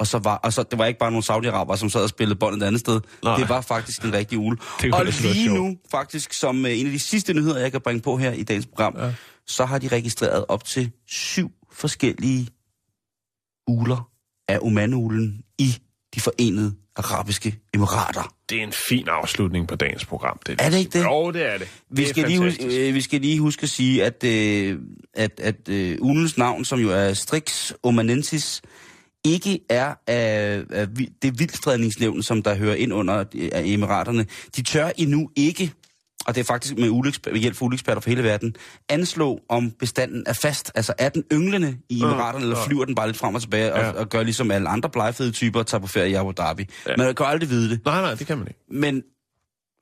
Og 0.00 0.06
så 0.06 0.18
var, 0.18 0.36
og 0.36 0.52
så, 0.52 0.62
det 0.62 0.78
var 0.78 0.86
ikke 0.86 0.98
bare 0.98 1.10
nogle 1.10 1.24
saudiaraber, 1.24 1.76
som 1.76 1.90
sad 1.90 2.02
og 2.02 2.08
spillede 2.08 2.38
båndet 2.38 2.62
et 2.62 2.66
andet 2.66 2.80
sted. 2.80 3.00
Nej. 3.24 3.36
Det 3.36 3.48
var 3.48 3.60
faktisk 3.60 4.04
en 4.04 4.12
rigtig 4.12 4.38
ule. 4.38 4.58
Og 4.92 5.04
lige 5.04 5.54
nu, 5.54 5.76
faktisk 5.90 6.32
som 6.32 6.66
øh, 6.66 6.78
en 6.78 6.86
af 6.86 6.92
de 6.92 6.98
sidste 6.98 7.34
nyheder, 7.34 7.58
jeg 7.58 7.72
kan 7.72 7.80
bringe 7.80 8.00
på 8.02 8.16
her 8.16 8.32
i 8.32 8.42
dagens 8.42 8.66
program, 8.66 8.96
ja. 8.98 9.14
så 9.46 9.64
har 9.64 9.78
de 9.78 9.88
registreret 9.88 10.44
op 10.48 10.64
til 10.64 10.92
syv 11.08 11.50
forskellige 11.72 12.48
uler 13.68 14.10
af 14.48 14.58
Oman-ulen 14.62 15.42
i 15.58 15.76
de 16.14 16.20
forenede 16.20 16.74
arabiske 17.04 17.58
emirater. 17.74 18.34
Det 18.50 18.58
er 18.58 18.62
en 18.62 18.72
fin 18.88 19.08
afslutning 19.08 19.68
på 19.68 19.76
dagens 19.76 20.04
program. 20.04 20.38
Det 20.46 20.56
Er 20.60 20.70
det 20.70 20.78
ikke 20.78 20.98
det? 20.98 21.04
Jo, 21.04 21.30
det 21.30 21.54
er 21.54 21.58
det. 21.58 21.68
Vi 21.90 22.02
det 22.02 22.08
er 22.08 22.12
skal, 22.12 22.26
lige 22.28 22.38
huske, 22.38 22.88
øh, 22.88 22.94
vi 22.94 23.00
skal 23.00 23.20
lige 23.20 23.40
huske 23.40 23.62
at 23.62 23.70
sige, 23.70 24.04
at, 24.04 24.24
øh, 24.24 24.78
at, 25.14 25.40
at 25.40 25.68
øh, 25.68 25.98
ulens 26.00 26.38
navn, 26.38 26.64
som 26.64 26.78
jo 26.80 26.90
er 26.90 27.12
Strix 27.14 27.72
omanensis, 27.82 28.62
ikke 29.24 29.60
er 29.68 29.94
af, 30.06 30.62
af 30.70 30.86
vi- 30.98 31.08
det 31.22 31.38
vildstrædningsnævn, 31.38 32.22
som 32.22 32.42
der 32.42 32.54
hører 32.56 32.74
ind 32.74 32.92
under 32.92 33.24
øh, 33.34 33.48
af 33.52 33.62
emiraterne. 33.64 34.26
De 34.56 34.62
tør 34.62 34.90
endnu 34.96 35.30
ikke, 35.36 35.72
og 36.26 36.34
det 36.34 36.40
er 36.40 36.44
faktisk 36.44 36.78
med, 36.78 36.88
uleksper- 36.88 37.32
med 37.32 37.40
hjælp 37.40 37.56
fra 37.56 37.64
uleksperter 37.66 38.00
fra 38.00 38.10
hele 38.10 38.22
verden, 38.22 38.56
anslå 38.88 39.40
om 39.48 39.70
bestanden 39.70 40.24
er 40.26 40.32
fast. 40.32 40.72
Altså 40.74 40.92
er 40.98 41.08
den 41.08 41.24
ynglende 41.32 41.78
i 41.88 41.98
emiraterne, 42.00 42.44
eller 42.44 42.56
flyver 42.66 42.84
den 42.84 42.94
bare 42.94 43.06
lidt 43.06 43.16
frem 43.16 43.34
og 43.34 43.40
tilbage, 43.40 43.72
og, 43.74 43.80
Ja. 43.80 43.90
og 43.90 44.08
gør 44.08 44.22
ligesom 44.22 44.50
alle 44.50 44.68
andre 44.68 44.90
blegefede 44.90 45.30
typer, 45.30 45.58
og 45.60 45.66
tager 45.66 45.80
på 45.80 45.86
ferie 45.86 46.10
i 46.10 46.14
Abu 46.14 46.32
Dhabi. 46.38 46.66
Ja. 46.88 46.96
Man 46.98 47.14
kan 47.14 47.26
aldrig 47.26 47.50
vide 47.50 47.70
det. 47.70 47.84
Nej, 47.84 48.00
nej, 48.00 48.14
det 48.14 48.26
kan 48.26 48.38
man 48.38 48.46
ikke. 48.48 48.60
Men 48.70 49.02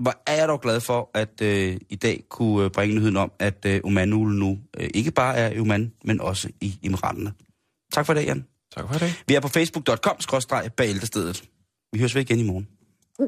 hvor 0.03 0.15
er 0.27 0.35
jeg 0.37 0.49
dog 0.49 0.61
glad 0.61 0.81
for, 0.81 1.11
at 1.15 1.41
øh, 1.43 1.77
i 1.91 1.97
dag 1.97 2.23
kunne 2.31 2.65
øh, 2.65 2.71
bringe 2.71 2.95
nyheden 2.95 3.17
om, 3.17 3.33
at 3.39 3.65
øh, 3.67 3.81
Oman 3.85 4.09
nu 4.09 4.59
øh, 4.81 4.89
ikke 4.95 5.11
bare 5.11 5.37
er 5.37 5.51
i 5.53 5.61
Oman, 5.61 5.93
men 6.05 6.21
også 6.21 6.49
i 6.61 6.79
Emiraterne. 6.83 7.33
Tak 7.93 8.07
for 8.07 8.13
i 8.13 8.17
dag, 8.17 8.25
Jan. 8.27 8.45
Tak 8.77 8.85
for 8.93 8.99
det. 8.99 9.23
Vi 9.29 9.35
er 9.35 9.41
på 9.41 9.49
facebook.com-bæltestedet. 9.49 11.45
Vi 11.93 11.99
høres 11.99 12.15
ved 12.15 12.23
igen 12.23 12.39
i 12.39 12.43
morgen. 12.43 12.69
Du 13.19 13.25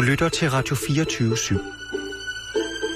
lytter 0.00 0.28
til 0.28 0.50
Radio 0.50 0.76
24 0.76 1.34
/7. 1.36 1.81